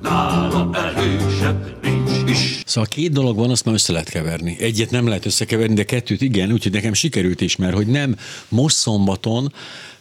nála 0.01 0.69
erősebb 0.73 1.77
nincs 1.81 2.29
is. 2.29 2.62
Szóval 2.65 2.89
két 2.89 3.12
dolog 3.12 3.36
van, 3.36 3.49
azt 3.49 3.65
már 3.65 3.73
össze 3.73 3.91
lehet 3.91 4.10
keverni. 4.10 4.57
Egyet 4.60 4.91
nem 4.91 5.07
lehet 5.07 5.25
összekeverni, 5.25 5.73
de 5.73 5.83
kettőt 5.83 6.21
igen, 6.21 6.51
úgyhogy 6.51 6.71
nekem 6.71 6.93
sikerült 6.93 7.41
is, 7.41 7.55
mert 7.55 7.75
hogy 7.75 7.88
nem 7.88 8.15
most 8.49 8.75
szombaton 8.75 9.53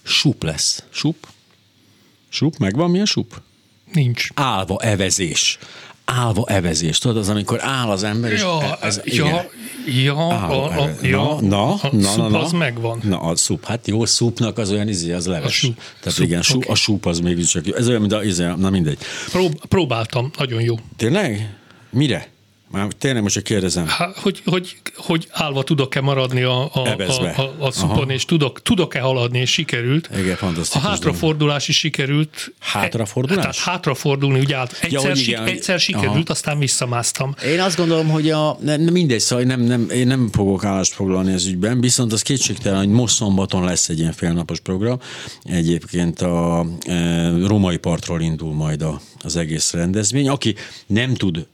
sup 0.03 0.43
lesz. 0.43 0.85
Sup? 0.91 1.35
Sup? 2.37 2.57
Megvan 2.59 2.91
mi 2.91 3.01
a 3.01 3.05
sup? 3.05 3.43
Nincs. 3.93 4.29
Álva 4.35 4.79
evezés. 4.81 5.59
Álva 6.05 6.45
evezés. 6.47 6.99
Tudod, 6.99 7.17
az, 7.17 7.29
amikor 7.29 7.59
áll 7.63 7.89
az 7.89 8.03
ember, 8.03 8.33
és 8.33 8.41
ja, 8.41 8.63
e- 8.63 8.79
ez, 8.81 9.01
ja, 9.05 9.25
igen. 9.25 9.45
ja, 10.05 10.29
a, 10.29 10.83
a, 10.83 10.91
ja, 11.03 11.41
na, 11.41 11.73
a 11.73 11.89
na, 11.93 12.09
szup 12.09 12.29
na, 12.29 12.41
az 12.41 12.53
megvan. 12.53 13.01
Na, 13.03 13.21
a 13.21 13.37
szup, 13.37 13.65
hát 13.65 13.87
jó, 13.87 14.05
szupnak 14.05 14.59
az 14.59 14.71
olyan 14.71 14.89
izé, 14.89 15.13
az 15.13 15.27
leves. 15.27 15.47
A 15.47 15.51
sup. 15.51 15.77
Tehát 15.77 16.19
szup, 16.19 16.27
igen, 16.27 16.43
okay. 16.55 16.71
a 16.71 16.75
sup 16.75 17.07
az 17.07 17.21
még 17.21 17.47
csak 17.47 17.67
jó. 17.67 17.75
Ez 17.75 17.89
olyan, 17.89 18.01
mint 18.01 18.13
a 18.13 18.25
izé, 18.25 18.53
na 18.57 18.71
mindegy. 18.71 18.99
Prób- 19.31 19.67
próbáltam, 19.67 20.31
nagyon 20.39 20.61
jó. 20.61 20.75
Tényleg? 20.97 21.57
Mire? 21.91 22.29
Már 22.71 22.87
tényleg 22.99 23.23
most 23.23 23.35
csak 23.35 23.45
kérdezem. 23.45 23.87
Há, 23.87 24.11
hogy, 24.23 24.43
hogy, 24.45 24.77
hogy 24.97 25.27
állva 25.31 25.63
tudok-e 25.63 26.01
maradni 26.01 26.43
a, 26.43 26.63
a, 26.63 26.71
a, 26.75 27.41
a, 27.41 27.55
a 27.59 27.71
szupon, 27.71 27.97
Aha. 27.97 28.13
és 28.13 28.25
tudok, 28.25 28.63
tudok-e 28.63 29.01
haladni, 29.01 29.39
és 29.39 29.51
sikerült. 29.51 30.09
Igen, 30.19 30.37
fantasztikus. 30.37 30.85
A 30.85 30.89
hátrafordulás 30.89 31.69
is 31.69 31.79
sikerült. 31.79 32.53
Hátrafordulás? 32.59 33.43
Tehát 33.43 33.57
hátrafordulni, 33.57 34.39
ugye 34.39 34.57
át, 34.57 34.79
egyszer, 34.81 35.09
ja, 35.09 35.15
si, 35.15 35.31
igen, 35.31 35.47
egyszer 35.47 35.81
sikerült, 35.81 36.11
Aha. 36.11 36.23
aztán 36.27 36.59
visszamásztam. 36.59 37.35
Én 37.45 37.61
azt 37.61 37.77
gondolom, 37.77 38.09
hogy 38.09 38.31
a, 38.31 38.59
nem, 38.61 38.81
mindegy, 38.81 39.21
szóval 39.21 39.45
nem, 39.45 39.61
nem, 39.61 39.91
én 39.91 40.07
nem 40.07 40.29
fogok 40.33 40.65
állást 40.65 40.93
foglalni 40.93 41.33
az 41.33 41.47
ügyben, 41.47 41.81
viszont 41.81 42.13
az 42.13 42.23
kétségtelen, 42.23 42.79
hogy 42.79 42.89
most 42.89 43.15
szombaton 43.15 43.65
lesz 43.65 43.89
egy 43.89 43.99
ilyen 43.99 44.13
félnapos 44.13 44.61
program. 44.61 44.99
Egyébként 45.43 46.21
a 46.21 46.67
e, 46.87 47.31
római 47.47 47.77
partról 47.77 48.21
indul 48.21 48.53
majd 48.53 48.83
a, 48.83 49.01
az 49.23 49.37
egész 49.37 49.73
rendezvény. 49.73 50.29
Aki 50.29 50.55
nem 50.87 51.15
tud 51.15 51.47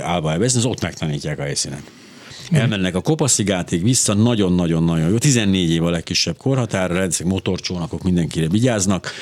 állva 0.00 0.32
elvezni, 0.32 0.58
az 0.58 0.64
ott 0.64 0.82
megtanítják 0.82 1.38
a 1.38 1.42
helyszínen. 1.42 1.82
Elmennek 2.50 2.94
a 2.94 3.00
Kopaszigátig, 3.00 3.82
vissza 3.82 4.14
nagyon-nagyon-nagyon 4.14 5.10
jó. 5.10 5.18
14 5.18 5.70
év 5.70 5.84
a 5.84 5.90
legkisebb 5.90 6.36
korhatár, 6.36 6.90
rendszerek 6.90 7.32
motorcsónakok 7.32 8.02
mindenkire 8.02 8.48
vigyáznak. 8.48 9.12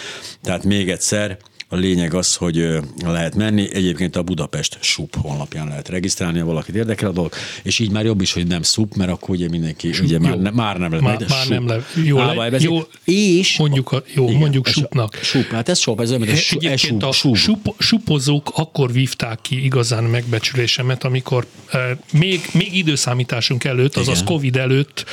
Tehát 0.43 0.65
még 0.65 0.91
egyszer, 0.91 1.39
a 1.73 1.77
lényeg 1.77 2.15
az, 2.15 2.35
hogy 2.35 2.69
lehet 3.05 3.35
menni. 3.35 3.75
Egyébként 3.75 4.17
a 4.17 4.23
Budapest 4.23 4.79
SUP 4.81 5.17
honlapján 5.17 5.69
lehet 5.69 5.89
regisztrálni, 5.89 6.39
ha 6.39 6.45
valakit 6.45 6.75
érdekel 6.75 7.09
a 7.09 7.13
dolog, 7.13 7.33
és 7.63 7.79
így 7.79 7.91
már 7.91 8.05
jobb 8.05 8.21
is, 8.21 8.33
hogy 8.33 8.47
nem 8.47 8.63
SUP, 8.63 8.95
mert 8.95 9.11
akkor 9.11 9.31
ugye 9.31 9.49
mindenki 9.49 9.93
SUP, 9.93 10.05
ugye 10.05 10.19
már, 10.19 10.39
ne, 10.39 10.51
már 10.51 10.77
nem 10.77 10.93
lehet. 10.93 11.29
Már, 11.29 11.29
már 11.29 11.49
nem 11.49 11.67
lehet. 11.67 11.85
Jó, 12.05 12.19
le, 12.19 12.51
jó, 12.59 12.79
és 13.05 13.59
mondjuk, 13.59 13.93
a, 13.93 14.03
jó, 14.15 14.25
igen, 14.29 14.39
mondjuk 14.39 14.67
SUP-nak. 14.67 15.19
SUP, 15.23 15.51
hát 15.51 15.69
ez 15.69 15.79
SUP, 15.79 16.01
ez 16.01 16.09
olyan, 16.09 16.21
mint 16.21 16.33
a, 16.33 16.55
Egyébként 16.57 17.03
a 17.03 17.13
sup, 17.13 17.37
sup, 17.37 17.75
supozók 17.79 18.53
akkor 18.55 18.93
vívták 18.93 19.39
ki 19.41 19.65
igazán 19.65 20.05
megbecsülésemet, 20.05 21.05
amikor 21.05 21.47
eh, 21.73 21.81
még, 22.13 22.41
még 22.53 22.77
időszámításunk 22.77 23.65
előtt, 23.65 23.97
azaz 23.97 24.21
igen. 24.21 24.33
Covid 24.33 24.57
előtt 24.57 25.05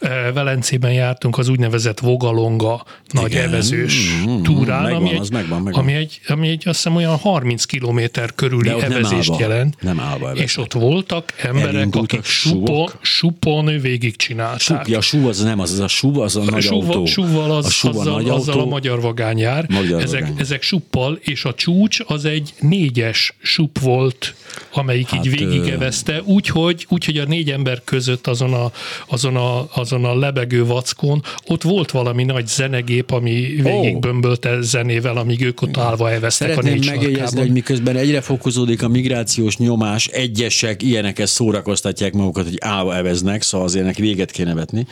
eh, 0.00 0.32
Velencében 0.34 0.92
jártunk 0.92 1.38
az 1.38 1.48
úgynevezett 1.48 2.00
Vogalonga 2.00 2.84
nagy 3.10 3.30
igen. 3.30 3.44
evezős 3.44 4.22
mm, 4.26 4.30
mm, 4.30 4.42
túrán, 4.42 4.82
megvan, 4.82 5.00
ami, 5.00 5.10
egy, 5.10 5.30
megvan, 5.30 5.62
megvan. 5.62 5.82
ami 5.82 5.97
egy, 5.98 6.20
ami 6.28 6.48
egy 6.48 6.68
azt 6.68 6.76
hiszem 6.76 6.96
olyan 6.96 7.16
30 7.16 7.64
kilométer 7.64 8.34
körüli 8.34 8.68
evezést 8.68 9.30
nem 9.30 9.38
jelent. 9.38 9.76
Nem 9.80 10.00
állva 10.00 10.32
És 10.32 10.56
ott 10.56 10.72
voltak 10.72 11.32
emberek, 11.42 11.94
akik 11.94 12.24
supon, 12.24 12.90
supon 13.00 13.80
végigcsinálták. 13.80 14.60
Sup, 14.60 14.86
ja, 14.86 15.00
sú 15.00 15.28
az 15.28 15.42
nem 15.42 15.60
az, 15.60 15.72
az 15.72 15.78
a 15.78 15.88
sú, 15.88 16.20
az 16.20 16.36
a 16.36 16.44
nagy 16.44 16.62
súva, 16.62 16.86
autó. 16.86 17.06
Súval 17.06 17.50
az, 17.50 17.66
a 17.66 17.70
súva 17.70 18.00
azzal, 18.00 18.12
nagy 18.12 18.28
azzal 18.28 18.54
autó. 18.54 18.66
a 18.66 18.68
magyar 18.68 19.00
vagány 19.00 19.38
jár. 19.38 19.66
Magyar 19.68 20.02
ezek, 20.02 20.20
vagány. 20.20 20.38
ezek 20.38 20.62
suppal, 20.62 21.18
és 21.20 21.44
a 21.44 21.54
csúcs 21.54 21.98
az 22.06 22.24
egy 22.24 22.54
négyes 22.60 23.34
sup 23.42 23.78
volt, 23.78 24.34
amelyik 24.72 25.08
hát, 25.08 25.26
így 25.26 25.38
végigevezte, 25.38 26.22
úgyhogy, 26.24 26.86
úgyhogy 26.88 27.18
a 27.18 27.24
négy 27.24 27.50
ember 27.50 27.82
között 27.84 28.26
azon 28.26 28.52
a, 28.52 28.70
azon, 29.06 29.36
a, 29.36 29.66
azon 29.74 30.04
a 30.04 30.14
lebegő 30.18 30.64
vackon 30.64 31.22
ott 31.46 31.62
volt 31.62 31.90
valami 31.90 32.24
nagy 32.24 32.46
zenegép, 32.46 33.10
ami 33.10 33.30
végigbömbölte 33.62 34.60
zenével, 34.60 35.16
amíg 35.16 35.42
ők 35.42 35.62
ott 35.62 35.76
állva 35.88 36.10
eveztek 36.10 36.48
Szeretném 36.48 36.72
a 36.72 36.76
négy 36.76 36.86
megjegyezni, 36.86 37.40
hogy 37.40 37.52
miközben 37.52 37.96
egyre 37.96 38.20
fokozódik 38.20 38.82
a 38.82 38.88
migrációs 38.88 39.56
nyomás, 39.56 40.06
egyesek 40.06 40.82
ilyeneket 40.82 41.26
szórakoztatják 41.26 42.12
magukat, 42.12 42.44
hogy 42.44 42.58
állva 42.60 42.96
eveznek, 42.96 43.42
szóval 43.42 43.66
azért 43.66 43.84
ennek 43.84 43.96
véget 43.96 44.30
kéne 44.30 44.54
vetni. 44.54 44.86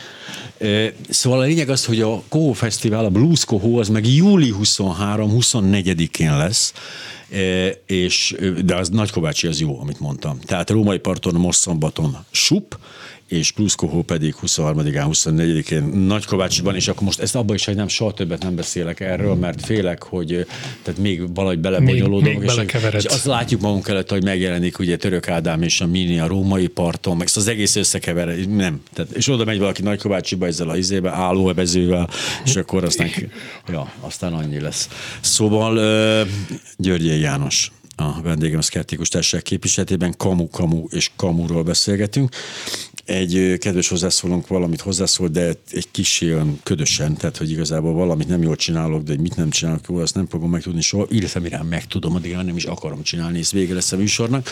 Szóval 1.09 1.39
a 1.39 1.43
lényeg 1.43 1.69
az, 1.69 1.85
hogy 1.85 2.01
a 2.01 2.21
Kohó 2.29 2.53
Fesztivál, 2.53 3.05
a 3.05 3.09
Blues 3.09 3.45
Kohó, 3.45 3.77
az 3.77 3.89
meg 3.89 4.07
júli 4.07 4.53
23-24-én 4.63 6.37
lesz, 6.37 6.73
és, 7.85 8.35
de 8.65 8.75
az 8.75 8.89
Nagykovácsi 8.89 9.47
az 9.47 9.59
jó, 9.59 9.79
amit 9.79 9.99
mondtam. 9.99 10.39
Tehát 10.39 10.69
Római 10.69 10.97
parton 10.97 11.33
most 11.33 11.59
szombaton 11.59 12.17
sup, 12.31 12.77
és 13.27 13.51
Pluszkohó 13.51 14.01
pedig 14.01 14.35
23-án, 14.41 15.05
24-én 15.11 15.83
Nagykovácsban, 15.83 16.75
és 16.75 16.87
akkor 16.87 17.03
most 17.03 17.19
ezt 17.19 17.35
abban 17.35 17.55
is, 17.55 17.65
hogy 17.65 17.75
nem 17.75 17.87
soha 17.87 18.13
többet 18.13 18.43
nem 18.43 18.55
beszélek 18.55 18.99
erről, 18.99 19.35
mert 19.35 19.65
félek, 19.65 20.03
hogy 20.03 20.45
tehát 20.83 20.99
még 20.99 21.33
valahogy 21.33 21.59
belebonyolódom. 21.59 22.23
Még, 22.23 22.37
még 22.37 22.75
és, 22.93 22.93
és 22.93 23.05
azt 23.05 23.25
látjuk 23.25 23.61
magunk 23.61 23.87
előtt, 23.87 24.09
hogy 24.09 24.23
megjelenik 24.23 24.79
ugye 24.79 24.97
Török 24.97 25.27
Ádám 25.27 25.61
és 25.61 25.81
a 25.81 25.87
Mini 25.87 26.19
a 26.19 26.27
római 26.27 26.67
parton, 26.67 27.17
meg 27.17 27.27
az 27.35 27.47
egész 27.47 27.75
összekever, 27.75 28.35
nem. 28.47 28.81
Tehát, 28.93 29.11
és 29.11 29.27
oda 29.27 29.45
megy 29.45 29.59
valaki 29.59 29.81
Nagykovácsiba 29.81 30.45
ezzel 30.45 30.69
a 30.69 30.77
izébe, 30.77 31.11
állóebezővel, 31.11 32.09
és 32.45 32.55
akkor 32.55 32.83
aztán, 32.83 33.09
ja, 33.67 33.93
aztán 33.99 34.33
annyi 34.33 34.59
lesz. 34.59 34.89
Szóval 35.21 36.27
Györgyi 36.77 37.19
János 37.19 37.71
a 37.95 38.21
vendégem 38.21 38.59
a 38.59 38.61
Szkeptikus 38.61 39.07
Társaság 39.07 39.41
képviseletében 39.41 40.13
Kamu, 40.17 40.49
Kamu 40.49 40.85
és 40.89 41.11
Kamuról 41.15 41.63
beszélgetünk 41.63 42.35
egy 43.07 43.57
kedves 43.57 43.87
hozzászólónk 43.87 44.47
valamit 44.47 44.81
hozzászól, 44.81 45.27
de 45.27 45.53
egy 45.71 45.87
kis 45.91 46.21
olyan 46.21 46.59
ködösen, 46.63 47.15
tehát 47.15 47.37
hogy 47.37 47.51
igazából 47.51 47.93
valamit 47.93 48.27
nem 48.27 48.41
jól 48.41 48.55
csinálok, 48.55 49.03
de 49.03 49.15
mit 49.17 49.35
nem 49.35 49.49
csinálok 49.49 49.85
jól, 49.89 50.01
azt 50.01 50.15
nem 50.15 50.27
fogom 50.27 50.49
megtudni 50.49 50.81
soha, 50.81 51.05
illetve 51.09 51.39
mire 51.39 51.63
meg 51.63 51.87
tudom, 51.87 52.15
addig 52.15 52.35
nem 52.35 52.55
is 52.55 52.65
akarom 52.65 53.03
csinálni, 53.03 53.37
és 53.37 53.51
vége 53.51 53.73
lesz 53.73 53.91
a 53.91 53.97
műsornak. 53.97 54.49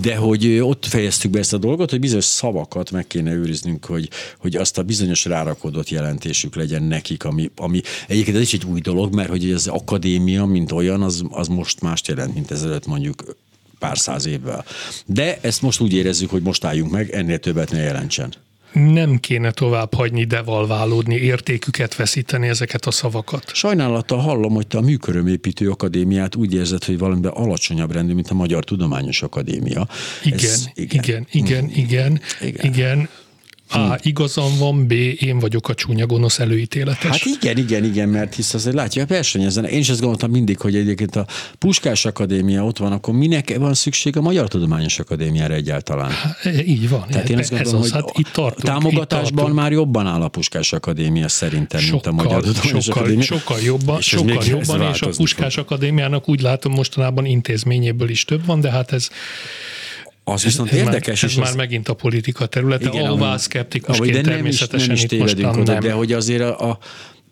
De 0.00 0.16
hogy 0.16 0.58
ott 0.60 0.86
fejeztük 0.86 1.30
be 1.30 1.38
ezt 1.38 1.52
a 1.52 1.58
dolgot, 1.58 1.90
hogy 1.90 2.00
bizonyos 2.00 2.24
szavakat 2.24 2.90
meg 2.90 3.06
kéne 3.06 3.32
őriznünk, 3.32 3.84
hogy, 3.84 4.08
hogy 4.38 4.56
azt 4.56 4.78
a 4.78 4.82
bizonyos 4.82 5.24
rárakodott 5.24 5.88
jelentésük 5.88 6.54
legyen 6.54 6.82
nekik, 6.82 7.24
ami, 7.24 7.50
ami 7.56 7.80
egyébként 8.08 8.36
ez 8.36 8.42
is 8.42 8.52
egy 8.52 8.64
új 8.64 8.80
dolog, 8.80 9.14
mert 9.14 9.28
hogy 9.28 9.52
az 9.52 9.66
akadémia, 9.66 10.44
mint 10.44 10.72
olyan, 10.72 11.02
az, 11.02 11.22
az 11.30 11.48
most 11.48 11.80
mást 11.80 12.08
jelent, 12.08 12.34
mint 12.34 12.50
ezelőtt 12.50 12.86
mondjuk 12.86 13.36
pár 13.80 13.98
száz 13.98 14.26
évvel. 14.26 14.64
De 15.06 15.38
ezt 15.40 15.62
most 15.62 15.80
úgy 15.80 15.92
érezzük, 15.92 16.30
hogy 16.30 16.42
most 16.42 16.64
álljunk 16.64 16.90
meg, 16.90 17.10
ennél 17.10 17.38
többet 17.38 17.70
ne 17.70 17.82
jelentsen 17.82 18.32
nem 18.72 19.16
kéne 19.16 19.50
tovább 19.50 19.94
hagyni 19.94 20.24
devalválódni, 20.24 21.14
értéküket 21.14 21.96
veszíteni 21.96 22.48
ezeket 22.48 22.86
a 22.86 22.90
szavakat. 22.90 23.50
Sajnálattal 23.54 24.18
hallom, 24.18 24.54
hogy 24.54 24.66
te 24.66 24.78
a 24.78 24.80
Műkörömépítő 24.80 25.70
Akadémiát 25.70 26.36
úgy 26.36 26.54
érzed, 26.54 26.84
hogy 26.84 26.98
valamiben 26.98 27.32
alacsonyabb 27.32 27.92
rendű, 27.92 28.14
mint 28.14 28.30
a 28.30 28.34
Magyar 28.34 28.64
Tudományos 28.64 29.22
Akadémia. 29.22 29.88
Igen, 30.24 30.38
Ez, 30.38 30.68
igen, 30.74 31.04
igen, 31.04 31.26
igen, 31.30 31.70
igen, 31.74 32.20
igen, 32.40 32.60
igen. 32.62 33.08
A. 33.70 33.98
Igazam 34.02 34.58
van, 34.58 34.86
B. 34.86 34.92
Én 34.92 35.38
vagyok 35.38 35.68
a 35.68 35.74
csúnya 35.74 36.06
gonosz 36.06 36.38
előítéletes. 36.38 37.10
Hát 37.10 37.24
igen, 37.24 37.56
igen, 37.56 37.84
igen, 37.84 38.08
mert 38.08 38.34
hisz 38.34 38.54
azért 38.54 38.74
látja, 38.74 39.06
versenyezen. 39.06 39.64
Én 39.64 39.78
is 39.78 39.88
azt 39.88 40.00
gondoltam 40.00 40.30
mindig, 40.30 40.58
hogy 40.60 40.76
egyébként 40.76 41.16
a 41.16 41.26
Puskás 41.58 42.04
Akadémia 42.04 42.64
ott 42.64 42.78
van, 42.78 42.92
akkor 42.92 43.14
minek 43.14 43.56
van 43.58 43.74
szükség 43.74 44.16
a 44.16 44.20
Magyar 44.20 44.48
Tudományos 44.48 44.98
Akadémiára 44.98 45.54
egyáltalán? 45.54 46.10
Hát, 46.10 46.66
így 46.66 46.88
van. 46.88 47.06
Tehát 47.10 47.28
én 47.28 47.38
azt 47.38 47.50
gondolom, 47.50 47.80
hogy 47.80 47.90
hát 47.90 48.12
itt 48.18 48.28
tartunk, 48.28 48.64
támogatásban 48.64 49.28
itt 49.28 49.36
tartunk. 49.36 49.56
már 49.56 49.72
jobban 49.72 50.06
áll 50.06 50.22
a 50.22 50.28
Puskás 50.28 50.72
Akadémia 50.72 51.28
szerintem, 51.28 51.80
sokkal, 51.80 52.12
mint 52.12 52.20
a 52.22 52.28
Magyar 52.28 52.42
Tudományos 52.42 52.84
sokkal, 52.84 53.02
Akadémia. 53.02 53.24
Sokkal 53.24 53.60
jobban, 53.60 53.98
és 53.98 54.06
sokkal 54.06 54.44
jobban 54.44 54.92
és 54.92 55.00
a 55.02 55.08
Puskás 55.08 55.54
fog. 55.54 55.64
Akadémiának 55.64 56.28
úgy 56.28 56.40
látom 56.40 56.72
mostanában 56.72 57.24
intézményéből 57.24 58.08
is 58.08 58.24
több 58.24 58.46
van, 58.46 58.60
de 58.60 58.70
hát 58.70 58.92
ez 58.92 59.08
az 60.30 60.42
viszont 60.42 60.70
ez 60.70 60.76
érdekes. 60.76 61.22
Már, 61.22 61.30
ez 61.30 61.36
már 61.36 61.48
az... 61.48 61.54
megint 61.54 61.88
a 61.88 61.94
politika 61.94 62.46
területe, 62.46 62.88
igen, 62.88 63.04
ahová 63.04 63.36
szkeptikusként 63.36 64.22
de 64.22 64.36
nem 64.36 64.46
is, 64.46 64.66
nem 64.66 64.90
is 64.90 65.06
most 65.18 65.44
oda, 65.44 65.78
De 65.78 65.92
hogy 65.92 66.12
azért 66.12 66.42
a, 66.42 66.70
a 66.70 66.78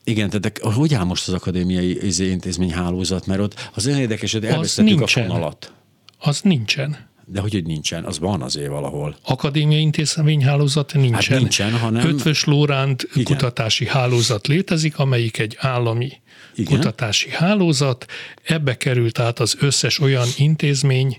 igen, 0.05 0.31
tehát 0.31 0.59
hogy 0.59 0.95
áll 0.95 1.05
most 1.05 1.29
az 1.29 1.35
akadémiai 1.35 2.07
izé, 2.07 2.31
intézmény 2.31 2.73
hálózat, 2.73 3.27
mert 3.27 3.41
ott 3.41 3.71
az 3.75 3.87
olyan 3.87 3.99
érdekes, 3.99 4.33
hogy 4.33 4.45
elvesztettük 4.45 5.01
a 5.01 5.07
fonalat. 5.07 5.73
Az 6.19 6.41
nincsen. 6.41 7.09
De 7.31 7.41
hogy, 7.41 7.53
hogy 7.53 7.67
nincsen, 7.67 8.05
az 8.05 8.19
van 8.19 8.43
azért 8.43 8.69
valahol. 8.69 9.17
Akadémiai 9.25 9.81
intézményhálózat 9.81 10.95
nincsen. 10.95 11.33
Hát 11.33 11.39
nincsen, 11.39 11.79
hanem... 11.79 12.09
Ötvös 12.09 12.45
Lóránt 12.45 13.09
Igen. 13.15 13.25
kutatási 13.25 13.87
hálózat 13.87 14.47
létezik, 14.47 14.99
amelyik 14.99 15.39
egy 15.39 15.57
állami 15.61 16.13
Igen. 16.55 16.77
kutatási 16.77 17.31
hálózat. 17.31 18.07
Ebbe 18.43 18.77
került 18.77 19.19
át 19.19 19.39
az 19.39 19.57
összes 19.61 20.01
olyan 20.01 20.27
intézmény, 20.37 21.19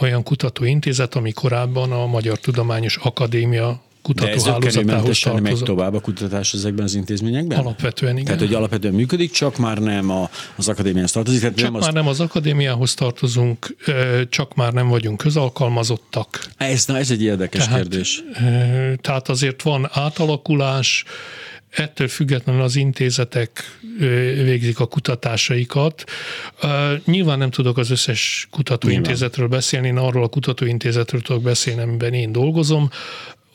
olyan 0.00 0.22
kutatóintézet, 0.22 1.14
ami 1.14 1.32
korábban 1.32 1.92
a 1.92 2.06
Magyar 2.06 2.38
Tudományos 2.38 2.96
Akadémia 2.96 3.80
kutatóhálózatához 4.06 5.20
tartozott. 5.20 5.40
megy 5.40 5.62
tovább 5.62 5.94
a 5.94 6.00
kutatás 6.00 6.52
ezekben 6.52 6.84
az 6.84 6.94
intézményekben? 6.94 7.58
Alapvetően 7.58 8.12
igen. 8.12 8.24
Tehát, 8.24 8.40
hogy 8.40 8.54
alapvetően 8.54 8.94
működik, 8.94 9.30
csak 9.30 9.56
már 9.56 9.78
nem 9.78 10.10
a, 10.10 10.30
az 10.56 10.68
akadémiához 10.68 11.12
tartozik? 11.12 11.40
Tehát 11.40 11.56
csak 11.56 11.64
nem 11.64 11.80
már 11.80 11.88
az... 11.88 11.94
nem 11.94 12.06
az 12.06 12.20
akadémiához 12.20 12.94
tartozunk, 12.94 13.76
csak 14.28 14.54
már 14.54 14.72
nem 14.72 14.88
vagyunk 14.88 15.18
közalkalmazottak. 15.18 16.40
Ez, 16.56 16.86
na, 16.86 16.98
ez 16.98 17.10
egy 17.10 17.22
érdekes 17.22 17.64
tehát, 17.64 17.80
kérdés. 17.80 18.22
Tehát 19.00 19.28
azért 19.28 19.62
van 19.62 19.88
átalakulás, 19.92 21.04
ettől 21.76 22.08
függetlenül 22.08 22.62
az 22.62 22.76
intézetek 22.76 23.78
végzik 24.44 24.80
a 24.80 24.86
kutatásaikat. 24.86 26.04
Nyilván 27.04 27.38
nem 27.38 27.50
tudok 27.50 27.78
az 27.78 27.90
összes 27.90 28.48
kutatóintézetről 28.50 29.48
beszélni, 29.48 29.86
én 29.86 29.96
arról 29.96 30.22
a 30.22 30.28
kutatóintézetről 30.28 31.20
tudok 31.20 31.42
beszélni, 31.42 31.80
amiben 31.80 32.12
én 32.12 32.32
dolgozom 32.32 32.90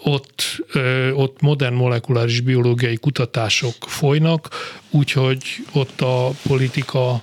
ott, 0.03 0.65
ott 1.13 1.41
modern 1.41 1.73
molekuláris 1.73 2.39
biológiai 2.39 2.97
kutatások 2.97 3.75
folynak, 3.79 4.49
úgyhogy 4.89 5.43
ott 5.71 6.01
a 6.01 6.31
politika 6.47 7.21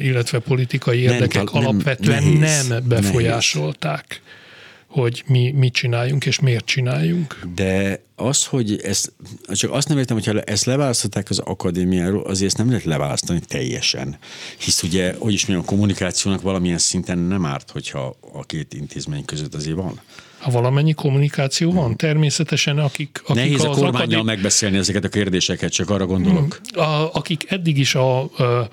illetve 0.00 0.38
politikai 0.38 0.98
érdekek 0.98 1.50
nem, 1.50 1.64
alapvetően 1.64 2.22
nem, 2.22 2.38
nehéz, 2.38 2.66
nem 2.68 2.82
befolyásolták. 2.88 4.04
Nehéz 4.08 4.43
hogy 4.94 5.22
mi 5.26 5.50
mit 5.50 5.72
csináljunk 5.72 6.26
és 6.26 6.40
miért 6.40 6.64
csináljunk. 6.64 7.40
De 7.54 8.02
az, 8.16 8.44
hogy 8.44 8.80
ezt, 8.82 9.12
csak 9.52 9.72
azt 9.72 9.88
nem 9.88 9.98
értem, 9.98 10.16
hogyha 10.16 10.40
ezt 10.40 10.64
leválasztották 10.64 11.30
az 11.30 11.38
akadémiáról, 11.38 12.22
azért 12.22 12.46
ezt 12.46 12.56
nem 12.56 12.68
lehet 12.68 12.84
leválasztani 12.84 13.40
teljesen. 13.46 14.18
Hisz 14.58 14.82
ugye, 14.82 15.14
hogy 15.18 15.32
is 15.32 15.46
mondjam, 15.46 15.66
a 15.66 15.70
kommunikációnak 15.70 16.42
valamilyen 16.42 16.78
szinten 16.78 17.18
nem 17.18 17.44
árt, 17.44 17.70
hogyha 17.70 18.16
a 18.32 18.44
két 18.44 18.74
intézmény 18.74 19.24
között 19.24 19.54
azért 19.54 19.76
van. 19.76 20.00
Ha 20.38 20.50
valamennyi 20.50 20.92
kommunikáció 20.92 21.72
van, 21.72 21.96
természetesen 21.96 22.78
akik... 22.78 23.20
akik 23.22 23.34
Nehéz 23.34 23.64
a 23.64 23.68
kormányjal 23.68 24.20
akadé... 24.20 24.22
megbeszélni 24.22 24.76
ezeket 24.76 25.04
a 25.04 25.08
kérdéseket, 25.08 25.72
csak 25.72 25.90
arra 25.90 26.06
gondolok. 26.06 26.60
Hmm. 26.72 26.82
A, 26.82 27.10
akik 27.12 27.50
eddig 27.50 27.78
is 27.78 27.94
a, 27.94 28.20
a, 28.22 28.42
a 28.42 28.68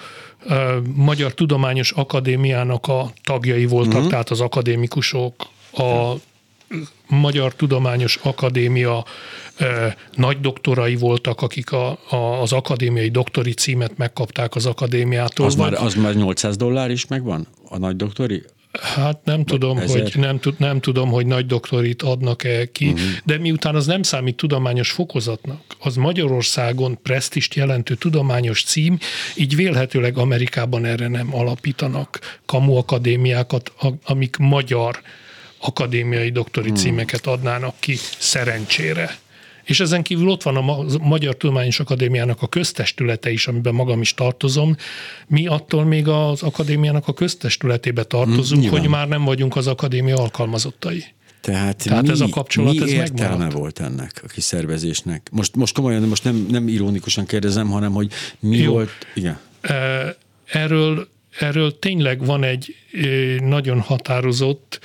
Magyar 0.96 1.34
Tudományos 1.34 1.92
Akadémiának 1.92 2.88
a 2.88 3.14
tagjai 3.24 3.66
voltak, 3.66 3.94
uh-huh. 3.94 4.10
tehát 4.10 4.30
az 4.30 4.42
akadémikusok, 4.42 5.34
a 5.74 6.14
Magyar 7.08 7.56
Tudományos 7.56 8.20
Akadémia 8.22 9.06
eh, 9.56 9.94
nagy 10.16 10.40
doktorai 10.40 10.96
voltak, 10.96 11.42
akik 11.42 11.72
a, 11.72 12.00
a, 12.10 12.42
az 12.42 12.54
akadémiai 12.54 13.10
doktori 13.10 13.54
címet 13.54 13.98
megkapták 13.98 14.56
az 14.56 14.66
akadémiától. 14.66 15.46
Az, 15.46 15.56
már, 15.56 15.74
az 15.74 15.94
már 15.94 16.16
800 16.16 16.58
dollár 16.58 16.92
is 16.92 17.08
megvan? 17.08 17.48
A 17.70 17.78
nagy 17.78 17.96
doktori? 17.96 18.44
Hát 18.80 19.20
nem 19.24 19.46
tudom, 19.46 19.78
hogy 19.78 20.12
nem, 20.16 20.40
nem 20.58 20.80
tudom, 20.80 21.10
hogy 21.10 21.26
nagy 21.26 21.46
doktorit 21.46 22.02
adnak-e 22.02 22.72
ki, 22.72 22.86
uh-huh. 22.86 23.10
de 23.24 23.38
miután 23.38 23.76
az 23.76 23.86
nem 23.86 24.04
számít 24.04 24.36
tudományos 24.36 24.92
fokozatnak, 24.92 25.62
az 25.80 25.96
Magyarországon 25.96 27.00
presztist 27.04 27.54
jelentő 27.54 27.96
tudományos 27.96 28.64
cím, 28.64 28.98
így 29.36 29.56
vélhetőleg 29.56 30.18
Amerikában 30.18 30.86
erre 30.86 31.08
nem 31.08 31.36
alapítanak 31.36 32.40
kamu 32.46 32.76
akadémiákat, 32.76 33.74
amik 34.06 34.38
magyar 34.38 35.02
akadémiai 35.62 36.30
doktori 36.30 36.68
hmm. 36.68 36.78
címeket 36.78 37.28
adnának 37.28 37.76
ki 37.80 37.96
szerencsére. 38.18 39.18
És 39.64 39.80
ezen 39.80 40.04
kívül 40.04 40.28
ott 40.28 40.44
van 40.44 40.56
a 40.56 40.98
Magyar 40.98 41.36
Tudományos 41.36 41.80
Akadémiának 41.80 42.42
a 42.42 42.48
köztestülete 42.48 43.32
is, 43.32 43.48
amiben 43.48 43.74
magam 43.74 44.02
is 44.02 44.14
tartozom. 44.14 44.76
Mi 45.28 45.48
attól 45.48 45.86
még 45.86 46.08
az 46.08 46.44
akadémiának 46.44 47.08
a 47.08 47.14
köztestületébe 47.14 48.04
tartozunk, 48.04 48.64
hmm, 48.64 48.72
hogy 48.72 48.88
már 48.88 49.08
nem 49.08 49.24
vagyunk 49.24 49.56
az 49.56 49.68
akadémia 49.68 50.16
alkalmazottai. 50.16 51.06
Tehát, 51.42 51.84
Tehát 51.84 52.04
mi, 52.04 52.10
ez 52.10 52.20
a 52.20 52.28
kapcsolat 52.30 52.74
mi 52.74 52.82
ez 52.82 52.90
értelme 52.90 53.30
megmaradt? 53.30 53.54
volt 53.58 53.80
ennek 53.80 54.22
a 54.24 54.28
kiszervezésnek? 54.28 55.28
Most, 55.32 55.56
most 55.56 55.74
komolyan, 55.74 56.02
most 56.02 56.24
nem, 56.24 56.48
nem 56.50 56.68
ironikusan 56.68 57.26
kérdezem, 57.26 57.70
hanem 57.70 57.92
hogy 57.92 58.12
mi 58.40 58.58
Jó. 58.58 58.72
volt... 58.72 58.90
Igen. 59.14 59.40
Erről, 60.46 61.08
erről 61.40 61.80
tényleg 61.80 62.26
van 62.26 62.44
egy 62.44 62.76
nagyon 63.40 63.80
határozott 63.80 64.80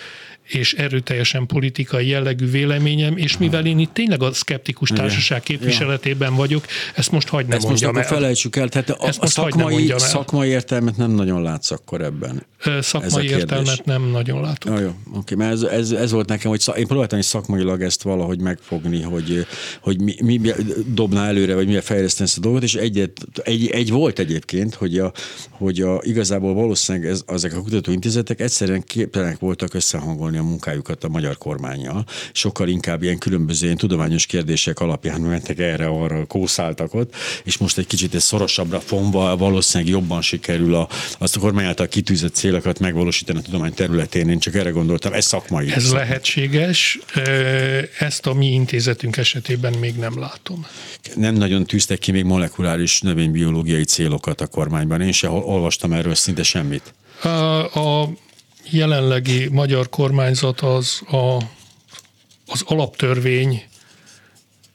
és 0.46 0.72
erőteljesen 0.72 1.46
politikai 1.46 2.08
jellegű 2.08 2.50
véleményem, 2.50 3.16
és 3.16 3.38
mivel 3.38 3.66
én 3.66 3.78
itt 3.78 3.92
tényleg 3.92 4.22
a 4.22 4.32
szkeptikus 4.32 4.90
társaság 4.90 5.42
képviseletében 5.42 6.34
vagyok, 6.34 6.64
ezt 6.94 7.10
most 7.10 7.28
hagyd 7.28 7.48
ne 7.48 7.54
ezt 7.54 7.66
mondjam 7.66 7.94
most 7.94 8.10
el. 8.10 8.14
felejtsük 8.14 8.56
el, 8.56 8.68
tehát 8.68 8.90
a, 8.90 9.12
a 9.20 9.26
szakmai, 9.26 9.94
szakmai 9.96 10.48
értelmet 10.48 10.96
nem 10.96 11.10
nagyon 11.10 11.42
látsz 11.42 11.70
akkor 11.70 12.00
ebben. 12.00 12.46
Szakmai 12.80 13.28
értelmet 13.28 13.84
nem 13.84 14.10
nagyon 14.10 14.40
látok. 14.40 14.78
Jó, 14.78 14.84
jó, 14.84 14.94
oké, 15.14 15.34
mert 15.34 15.52
ez, 15.52 15.62
ez, 15.62 15.90
ez, 15.90 16.10
volt 16.10 16.28
nekem, 16.28 16.50
hogy 16.50 16.62
én 16.76 16.86
próbáltam 16.86 17.18
is 17.18 17.24
szakmailag 17.24 17.82
ezt 17.82 18.02
valahogy 18.02 18.40
megfogni, 18.40 19.02
hogy, 19.02 19.46
hogy 19.80 20.00
mi, 20.00 20.16
mi 20.22 20.40
dobná 20.86 21.26
előre, 21.28 21.54
vagy 21.54 21.66
milyen 21.66 21.82
fejleszteni 21.82 22.28
ezt 22.28 22.38
a 22.38 22.40
dolgot, 22.40 22.62
és 22.62 22.74
egy, 22.74 23.12
egy, 23.42 23.66
egy 23.66 23.90
volt 23.90 24.18
egyébként, 24.18 24.74
hogy, 24.74 24.98
a, 24.98 25.12
hogy 25.50 25.80
a, 25.80 26.00
igazából 26.02 26.54
valószínűleg 26.54 27.08
ez, 27.08 27.22
ezek 27.26 27.56
a 27.56 27.60
kutatóintézetek 27.60 28.40
egyszerűen 28.40 28.84
képtelenek 28.84 29.38
voltak 29.38 29.74
összehangolni 29.74 30.35
a 30.36 30.42
munkájukat 30.42 31.04
a 31.04 31.08
magyar 31.08 31.38
kormányjal. 31.38 32.04
Sokkal 32.32 32.68
inkább 32.68 33.02
ilyen 33.02 33.18
különböző 33.18 33.64
ilyen 33.64 33.76
tudományos 33.76 34.26
kérdések 34.26 34.80
alapján 34.80 35.20
mentek 35.20 35.58
erre, 35.58 35.86
arra 35.86 36.24
kószáltak 36.26 36.94
ott, 36.94 37.14
és 37.44 37.56
most 37.56 37.78
egy 37.78 37.86
kicsit 37.86 38.14
ez 38.14 38.22
szorosabbra 38.22 38.80
fonva 38.80 39.36
valószínűleg 39.36 39.92
jobban 39.92 40.22
sikerül 40.22 40.74
a, 40.74 40.88
azt 41.18 41.36
a 41.36 41.40
kormány 41.40 41.64
által 41.64 41.88
kitűzött 41.88 42.34
célokat 42.34 42.78
megvalósítani 42.78 43.38
a 43.38 43.42
tudomány 43.42 43.74
területén. 43.74 44.28
Én 44.28 44.38
csak 44.38 44.54
erre 44.54 44.70
gondoltam, 44.70 45.12
ez 45.12 45.24
szakmai. 45.24 45.72
Ez 45.72 45.92
lehetséges, 45.92 46.98
ezt 47.98 48.26
a 48.26 48.34
mi 48.34 48.46
intézetünk 48.46 49.16
esetében 49.16 49.72
még 49.72 49.96
nem 49.96 50.18
látom. 50.18 50.66
Nem 51.14 51.34
nagyon 51.34 51.64
tűztek 51.64 51.98
ki 51.98 52.12
még 52.12 52.24
molekuláris 52.24 53.00
növénybiológiai 53.00 53.84
célokat 53.84 54.40
a 54.40 54.46
kormányban. 54.46 55.00
Én 55.00 55.12
se 55.12 55.28
olvastam 55.28 55.92
erről 55.92 56.14
szinte 56.14 56.42
semmit. 56.42 56.94
A, 57.22 57.28
a 57.78 58.10
jelenlegi 58.70 59.48
magyar 59.48 59.88
kormányzat 59.88 60.60
az 60.60 61.02
a, 61.10 61.36
az 62.46 62.62
alaptörvény 62.64 63.62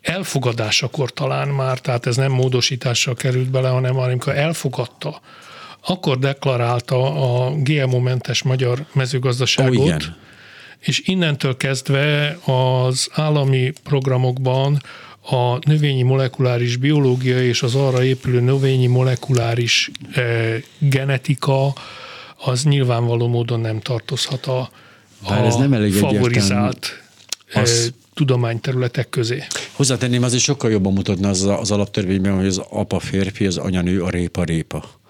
elfogadásakor 0.01 1.13
talán 1.13 1.47
már, 1.47 1.79
tehát 1.79 2.05
ez 2.05 2.15
nem 2.15 2.31
módosítással 2.31 3.13
került 3.13 3.49
bele, 3.49 3.69
hanem 3.69 3.97
amikor 3.97 4.35
elfogadta, 4.35 5.21
akkor 5.85 6.19
deklarálta 6.19 7.03
a 7.03 7.51
GMO-mentes 7.55 8.43
magyar 8.43 8.85
mezőgazdaságot, 8.93 9.77
oh, 9.77 9.85
igen. 9.85 10.15
és 10.79 11.01
innentől 11.05 11.57
kezdve 11.57 12.37
az 12.45 13.09
állami 13.11 13.73
programokban 13.83 14.81
a 15.29 15.69
növényi 15.69 16.01
molekuláris 16.01 16.75
biológia 16.75 17.43
és 17.43 17.63
az 17.63 17.75
arra 17.75 18.03
épülő 18.03 18.39
növényi 18.39 18.87
molekuláris 18.87 19.91
eh, 20.13 20.61
genetika 20.77 21.73
az 22.43 22.63
nyilvánvaló 22.63 23.27
módon 23.27 23.59
nem 23.59 23.79
tartozhat 23.79 24.45
a, 24.45 24.69
a 25.23 25.33
ez 25.33 25.55
nem 25.55 25.73
elég 25.73 25.93
favorizált 25.93 26.87
az, 27.53 27.93
tudományterületek 28.13 29.09
közé. 29.09 29.43
Hozzátenném, 29.71 30.23
azért 30.23 30.43
sokkal 30.43 30.71
jobban 30.71 30.93
mutatna 30.93 31.29
az, 31.29 31.43
az 31.43 31.71
alaptörvényben, 31.71 32.35
hogy 32.35 32.45
az 32.45 32.61
apa 32.69 32.99
férfi, 32.99 33.45
az 33.45 33.57
anya 33.57 33.81
nő, 33.81 34.01
a 34.01 34.09
répa 34.09 34.43
répa. 34.43 35.00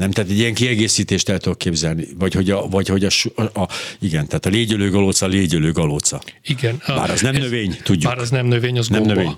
Nem, 0.00 0.10
tehát 0.10 0.30
egy 0.30 0.38
ilyen 0.38 0.54
kiegészítést 0.54 1.28
el 1.28 1.38
tudok 1.38 1.58
képzelni. 1.58 2.06
Vagy 2.18 2.34
hogy 2.34 2.50
a, 2.50 2.68
vagy 2.68 2.88
hogy 2.88 3.04
a, 3.04 3.10
a, 3.34 3.60
a 3.60 3.68
igen, 3.98 4.26
tehát 4.26 4.46
a 4.46 4.48
légyölő 4.48 4.90
galóca, 4.90 5.26
légyölő 5.26 5.72
galóca. 5.72 6.20
Igen. 6.44 6.82
Bár 6.86 7.10
az 7.10 7.20
nem 7.20 7.34
ez, 7.34 7.42
növény, 7.42 7.76
tudjuk. 7.82 8.12
Bár 8.12 8.18
az 8.18 8.30
nem 8.30 8.46
növény, 8.46 8.78
az 8.78 8.88
nem 8.88 9.02
gomba. 9.02 9.14
Növény. 9.14 9.36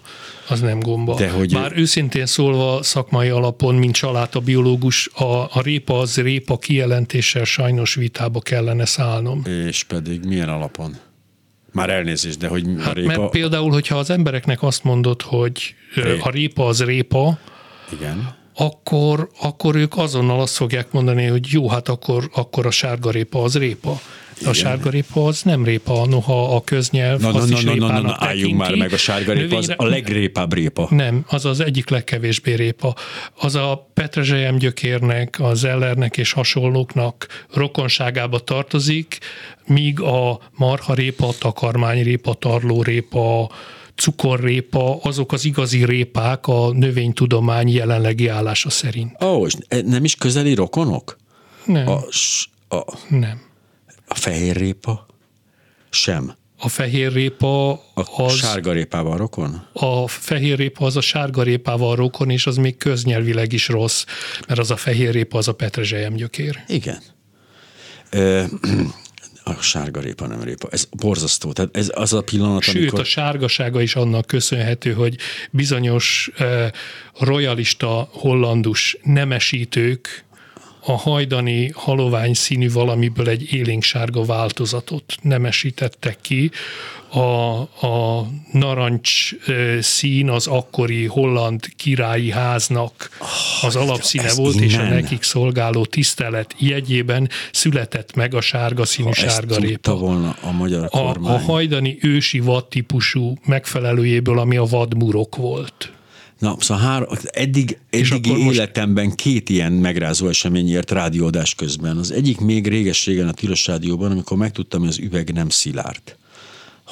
Az 0.48 0.60
nem 0.60 0.80
gomba. 0.80 1.14
De 1.14 1.30
hogy 1.30 1.52
Bár 1.52 1.72
őszintén 1.76 2.26
szólva 2.26 2.82
szakmai 2.82 3.28
alapon, 3.28 3.74
mint 3.74 3.94
család 3.94 4.28
a 4.32 4.40
biológus, 4.40 5.10
a, 5.14 5.42
a 5.42 5.60
répa 5.62 5.98
az 5.98 6.16
répa 6.16 6.58
kijelentéssel 6.58 7.44
sajnos 7.44 7.94
vitába 7.94 8.40
kellene 8.40 8.84
szállnom. 8.84 9.42
És 9.66 9.82
pedig 9.82 10.24
milyen 10.24 10.48
alapon? 10.48 10.96
Már 11.72 11.90
elnézést, 11.90 12.38
de 12.38 12.48
hogy 12.48 12.64
hát, 12.78 12.90
a 12.90 12.92
répa... 12.92 13.18
Mert 13.18 13.30
például, 13.30 13.70
hogyha 13.70 13.98
az 13.98 14.10
embereknek 14.10 14.62
azt 14.62 14.84
mondod, 14.84 15.22
hogy 15.22 15.74
Ré... 15.94 16.18
a 16.20 16.30
répa 16.30 16.66
az 16.66 16.84
répa, 16.84 17.38
Igen 17.92 18.40
akkor, 18.54 19.28
akkor 19.40 19.74
ők 19.74 19.96
azonnal 19.96 20.40
azt 20.40 20.54
fogják 20.54 20.92
mondani, 20.92 21.26
hogy 21.26 21.46
jó, 21.50 21.68
hát 21.68 21.88
akkor, 21.88 22.30
akkor 22.34 22.66
a 22.66 22.70
sárgarépa 22.70 23.42
az 23.42 23.58
répa. 23.58 24.00
De 24.42 24.48
a 24.48 24.52
sárgarépa 24.52 25.26
az 25.26 25.42
nem 25.42 25.64
répa, 25.64 26.06
noha 26.06 26.54
a 26.54 26.60
köznyelv 26.64 27.20
na, 27.20 27.28
az 27.28 27.48
na, 27.48 27.56
is 27.56 27.64
na, 27.64 27.74
na, 27.74 27.86
na, 27.86 28.00
na, 28.00 28.16
álljunk 28.18 28.58
már 28.58 28.74
meg, 28.74 28.92
a 28.92 28.96
sárgarépa 28.96 29.56
az 29.56 29.74
a 29.76 29.84
legrépább 29.84 30.52
répa. 30.52 30.86
Nem, 30.90 31.24
az 31.28 31.44
az 31.44 31.60
egyik 31.60 31.88
legkevésbé 31.88 32.54
répa. 32.54 32.94
Az 33.34 33.54
a 33.54 33.88
petrezselyem 33.94 34.56
gyökérnek, 34.56 35.36
az 35.40 35.64
ellernek 35.64 36.16
és 36.16 36.32
hasonlóknak 36.32 37.26
rokonságába 37.52 38.38
tartozik, 38.38 39.18
míg 39.66 40.00
a 40.00 40.40
marharépa, 40.56 41.28
takarmányrépa, 41.38 42.34
tarlórépa, 42.34 43.50
cukorrépa, 43.96 44.98
azok 45.02 45.32
az 45.32 45.44
igazi 45.44 45.84
répák 45.84 46.46
a 46.46 46.72
növénytudomány 46.72 47.68
jelenlegi 47.68 48.28
állása 48.28 48.70
szerint. 48.70 49.22
Ó, 49.22 49.26
oh, 49.26 49.46
és 49.46 49.54
nem 49.84 50.04
is 50.04 50.14
közeli 50.14 50.54
rokonok? 50.54 51.16
Nem. 51.64 51.88
A, 51.88 52.00
a, 52.76 52.84
nem. 53.08 53.40
A 54.08 54.14
fehér 54.14 54.56
répa? 54.56 55.06
Sem. 55.90 56.34
A 56.58 56.68
fehér 56.68 57.12
répa 57.12 57.72
az... 57.94 58.06
A 58.16 58.28
sárgarépával 58.28 59.16
rokon? 59.16 59.66
A 59.72 60.08
fehér 60.08 60.56
répa 60.56 60.86
az 60.86 60.96
a 60.96 61.00
sárgarépával 61.00 61.96
rokon, 61.96 62.30
és 62.30 62.46
az 62.46 62.56
még 62.56 62.76
köznyelvileg 62.76 63.52
is 63.52 63.68
rossz, 63.68 64.04
mert 64.48 64.60
az 64.60 64.70
a 64.70 64.76
fehér 64.76 65.12
répa 65.12 65.38
az 65.38 65.48
a 65.48 65.52
petrezselyem 65.52 66.14
gyökér. 66.14 66.64
Igen 66.66 67.02
a 69.44 69.54
sárga 69.54 70.00
répa, 70.00 70.26
nem 70.26 70.42
répa. 70.42 70.68
Ez 70.70 70.88
borzasztó. 70.90 71.52
Tehát 71.52 71.76
ez 71.76 71.90
az 71.94 72.12
a 72.12 72.22
pillanat, 72.22 72.62
Sőt, 72.62 72.76
amikor... 72.76 73.00
a 73.00 73.04
sárgasága 73.04 73.80
is 73.80 73.96
annak 73.96 74.26
köszönhető, 74.26 74.92
hogy 74.92 75.16
bizonyos 75.50 76.30
eh, 76.36 76.70
royalista 77.18 78.08
hollandus 78.12 78.96
nemesítők 79.02 80.24
a 80.84 80.92
hajdani 80.92 81.70
halovány 81.74 82.34
színű 82.34 82.70
valamiből 82.70 83.28
egy 83.28 83.52
élénksárga 83.52 84.24
változatot 84.24 85.14
nemesítettek 85.22 86.18
ki, 86.20 86.50
a, 87.14 87.60
a 87.86 88.26
narancs 88.52 89.30
szín 89.80 90.30
az 90.30 90.46
akkori 90.46 91.06
holland 91.06 91.68
királyi 91.76 92.30
háznak 92.30 93.10
az 93.62 93.76
alapszíne 93.76 94.34
volt, 94.34 94.54
innen. 94.54 94.68
és 94.68 94.76
a 94.76 94.82
nekik 94.82 95.22
szolgáló 95.22 95.84
tisztelet 95.84 96.54
jegyében 96.58 97.28
született 97.52 98.14
meg 98.14 98.34
a 98.34 98.40
sárga 98.40 98.84
színű 98.84 99.08
ha 99.08 99.14
sárgarépa. 99.14 99.96
volna 99.96 100.36
a 100.42 100.50
magyar 100.50 100.88
a, 100.90 101.14
a 101.22 101.38
hajdani 101.38 101.98
ősi 102.00 102.40
vad 102.40 102.64
típusú 102.64 103.34
megfelelőjéből, 103.46 104.38
ami 104.38 104.56
a 104.56 104.64
vadmurok 104.64 105.36
volt. 105.36 105.92
Na, 106.42 106.56
szóval 106.58 106.84
három, 106.84 107.08
eddig, 107.30 107.78
eddigi 107.90 108.36
életemben 108.36 109.04
most... 109.04 109.16
két 109.16 109.48
ilyen 109.48 109.72
megrázó 109.72 110.28
esemény 110.28 110.68
ért 110.68 110.90
rádiódás 110.90 111.54
közben. 111.54 111.96
Az 111.96 112.10
egyik 112.10 112.40
még 112.40 112.66
réges-régen 112.66 113.28
a 113.28 113.32
Tilos 113.32 113.66
Rádióban, 113.66 114.10
amikor 114.10 114.36
megtudtam, 114.36 114.80
hogy 114.80 114.88
az 114.88 114.98
üveg 114.98 115.32
nem 115.32 115.48
szilárd 115.48 116.16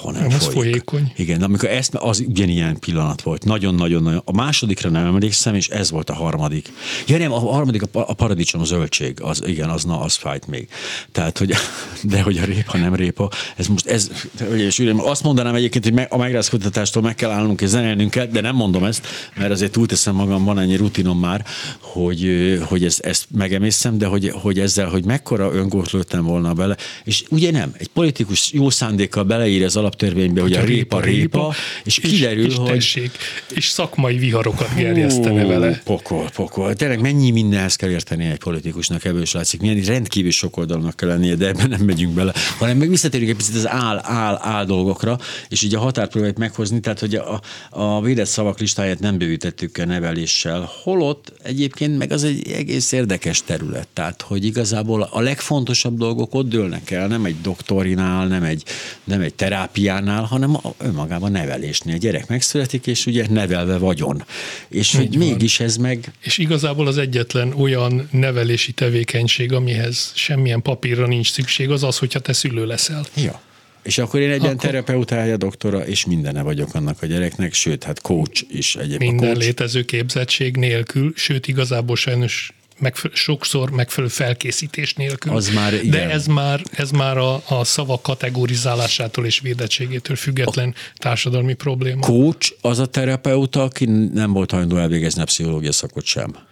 hanem 0.00 0.26
nem, 0.26 0.38
folyik. 0.38 0.52
folyékony. 0.52 1.12
Igen, 1.16 1.42
amikor 1.42 1.68
ezt, 1.68 1.94
az 1.94 2.24
ugyanilyen 2.28 2.78
pillanat 2.78 3.22
volt. 3.22 3.44
Nagyon-nagyon-nagyon. 3.44 4.22
A 4.24 4.32
másodikra 4.32 4.90
nem 4.90 5.06
emlékszem, 5.06 5.54
és 5.54 5.68
ez 5.68 5.90
volt 5.90 6.10
a 6.10 6.14
harmadik. 6.14 6.72
Ja 7.06 7.18
nem, 7.18 7.32
a 7.32 7.38
harmadik 7.38 7.82
a, 7.92 8.14
paradicsom, 8.14 8.64
zöldség, 8.64 9.20
az, 9.22 9.42
igen, 9.46 9.68
az, 9.68 9.84
na, 9.84 10.00
az 10.00 10.14
fájt 10.14 10.46
még. 10.46 10.68
Tehát, 11.12 11.38
hogy, 11.38 11.54
de 12.12 12.22
hogy 12.22 12.38
a 12.38 12.44
répa 12.44 12.78
nem 12.78 12.94
répa, 12.94 13.30
ez 13.56 13.66
most, 13.66 13.86
ez, 13.86 14.10
és 14.56 14.78
ürem, 14.78 15.00
azt 15.00 15.22
mondanám 15.22 15.54
egyébként, 15.54 15.84
hogy 15.84 16.06
a 16.08 16.16
megrázkutatástól 16.16 17.02
meg 17.02 17.14
kell 17.14 17.30
állnunk 17.30 17.60
és 17.60 17.68
zenélnünk 17.68 18.10
kell, 18.10 18.26
de 18.26 18.40
nem 18.40 18.54
mondom 18.54 18.84
ezt, 18.84 19.06
mert 19.36 19.50
azért 19.50 19.72
túlteszem 19.72 20.14
magam, 20.14 20.44
van 20.44 20.58
ennyi 20.58 20.76
rutinom 20.76 21.18
már, 21.18 21.44
hogy, 21.80 22.58
hogy 22.64 22.84
ezt, 22.84 23.00
ezt 23.00 23.26
megemészem, 23.36 23.98
de 23.98 24.06
hogy, 24.06 24.30
hogy 24.30 24.58
ezzel, 24.58 24.88
hogy 24.88 25.04
mekkora 25.04 25.52
öngót 25.52 25.90
lőttem 25.90 26.24
volna 26.24 26.52
bele, 26.52 26.76
és 27.04 27.24
ugye 27.28 27.50
nem, 27.50 27.74
egy 27.78 27.88
politikus 27.88 28.52
jó 28.52 28.70
szándékkal 28.70 29.22
beleír 29.22 29.62
ez 29.62 29.76
alaptörvénybe, 29.90 30.40
hogy 30.40 30.52
a 30.52 30.64
répa, 30.64 31.00
répa, 31.00 31.54
és 31.84 31.98
kiderül, 31.98 32.46
és, 32.46 32.54
hogy... 32.54 32.70
Tessék, 32.70 33.10
és 33.54 33.68
szakmai 33.68 34.18
viharokat 34.18 34.74
gerjesztene 34.74 35.44
vele. 35.44 35.80
Pokol, 35.84 36.30
pokol. 36.34 36.74
Tényleg 36.74 37.00
mennyi 37.00 37.30
mindenhez 37.30 37.76
kell 37.76 37.90
érteni 37.90 38.26
egy 38.26 38.38
politikusnak, 38.38 39.04
ebből 39.04 39.22
is 39.22 39.32
látszik. 39.32 39.60
Milyen 39.60 39.80
rendkívül 39.80 40.30
sok 40.30 40.56
oldalnak 40.56 40.96
kell 40.96 41.08
lennie, 41.08 41.34
de 41.34 41.46
ebben 41.46 41.68
nem 41.68 41.80
megyünk 41.80 42.14
bele. 42.14 42.32
Hanem 42.58 42.76
meg 42.76 42.88
visszatérünk 42.88 43.30
egy 43.30 43.36
picit 43.36 43.54
az 43.54 43.68
áll, 43.68 44.00
áll, 44.02 44.38
áll 44.42 44.64
dolgokra, 44.64 45.18
és 45.48 45.62
így 45.62 45.74
a 45.74 45.78
határt 45.78 46.10
próbáljuk 46.10 46.38
meghozni, 46.38 46.80
tehát 46.80 47.00
hogy 47.00 47.14
a, 47.14 47.40
a 47.70 48.02
védett 48.02 48.26
szavak 48.26 48.58
listáját 48.58 49.00
nem 49.00 49.18
bővítettük 49.18 49.78
el 49.78 49.86
neveléssel. 49.86 50.70
Holott 50.82 51.32
egyébként 51.42 51.98
meg 51.98 52.12
az 52.12 52.24
egy 52.24 52.50
egész 52.50 52.92
érdekes 52.92 53.42
terület. 53.42 53.88
Tehát, 53.92 54.22
hogy 54.22 54.44
igazából 54.44 55.08
a 55.10 55.20
legfontosabb 55.20 55.98
dolgok 55.98 56.34
ott 56.34 56.48
dőlnek 56.48 56.90
el, 56.90 57.06
nem 57.06 57.24
egy 57.24 57.36
doktorinál, 57.42 58.26
nem 58.26 58.42
egy, 58.42 58.62
nem 59.04 59.20
egy 59.20 59.34
terápia, 59.34 59.79
terápiánál, 59.80 60.22
hanem 60.22 60.56
önmagában 60.78 61.30
nevelésnél. 61.30 61.94
A 61.94 61.98
gyerek 61.98 62.28
megszületik, 62.28 62.86
és 62.86 63.06
ugye 63.06 63.26
nevelve 63.28 63.78
vagyon. 63.78 64.24
És 64.68 64.96
hogy 64.96 65.16
mégis 65.16 65.60
ez 65.60 65.76
meg... 65.76 66.12
És 66.22 66.38
igazából 66.38 66.86
az 66.86 66.98
egyetlen 66.98 67.52
olyan 67.52 68.08
nevelési 68.10 68.72
tevékenység, 68.72 69.52
amihez 69.52 70.12
semmilyen 70.14 70.62
papírra 70.62 71.06
nincs 71.06 71.32
szükség, 71.32 71.70
az 71.70 71.82
az, 71.82 71.98
hogyha 71.98 72.18
te 72.18 72.32
szülő 72.32 72.66
leszel. 72.66 73.04
Ja. 73.16 73.40
És 73.82 73.98
akkor 73.98 74.20
én 74.20 74.30
egy 74.30 74.42
ilyen 74.42 74.56
terapeutája, 74.56 75.36
doktora, 75.36 75.86
és 75.86 76.04
mindene 76.04 76.42
vagyok 76.42 76.74
annak 76.74 77.02
a 77.02 77.06
gyereknek, 77.06 77.52
sőt, 77.52 77.84
hát 77.84 78.00
coach 78.00 78.44
is 78.48 78.76
egyébként. 78.76 79.10
Minden 79.10 79.32
coach. 79.32 79.46
létező 79.46 79.84
képzettség 79.84 80.56
nélkül, 80.56 81.12
sőt, 81.16 81.48
igazából 81.48 81.96
sajnos 81.96 82.52
megfe- 82.80 83.14
sokszor 83.14 83.70
megfelelő 83.70 84.12
felkészítés 84.12 84.94
nélkül. 84.94 85.32
Az 85.32 85.48
már, 85.48 85.72
igen. 85.72 85.90
De 85.90 86.10
ez 86.10 86.26
már, 86.26 86.62
ez 86.72 86.90
már 86.90 87.18
a, 87.18 87.42
a 87.48 87.64
szavak 87.64 88.02
kategorizálásától 88.02 89.26
és 89.26 89.40
védettségétől 89.40 90.16
független 90.16 90.74
a 90.76 90.98
társadalmi 90.98 91.54
probléma. 91.54 92.00
Coach 92.00 92.52
az 92.60 92.78
a 92.78 92.86
terapeuta, 92.86 93.62
aki 93.62 93.84
nem 94.12 94.32
volt 94.32 94.50
hajlandó 94.50 94.76
elvégezni 94.76 95.22
a 95.22 95.24
pszichológia 95.24 95.72
szakot 95.72 96.04
sem. 96.04 96.48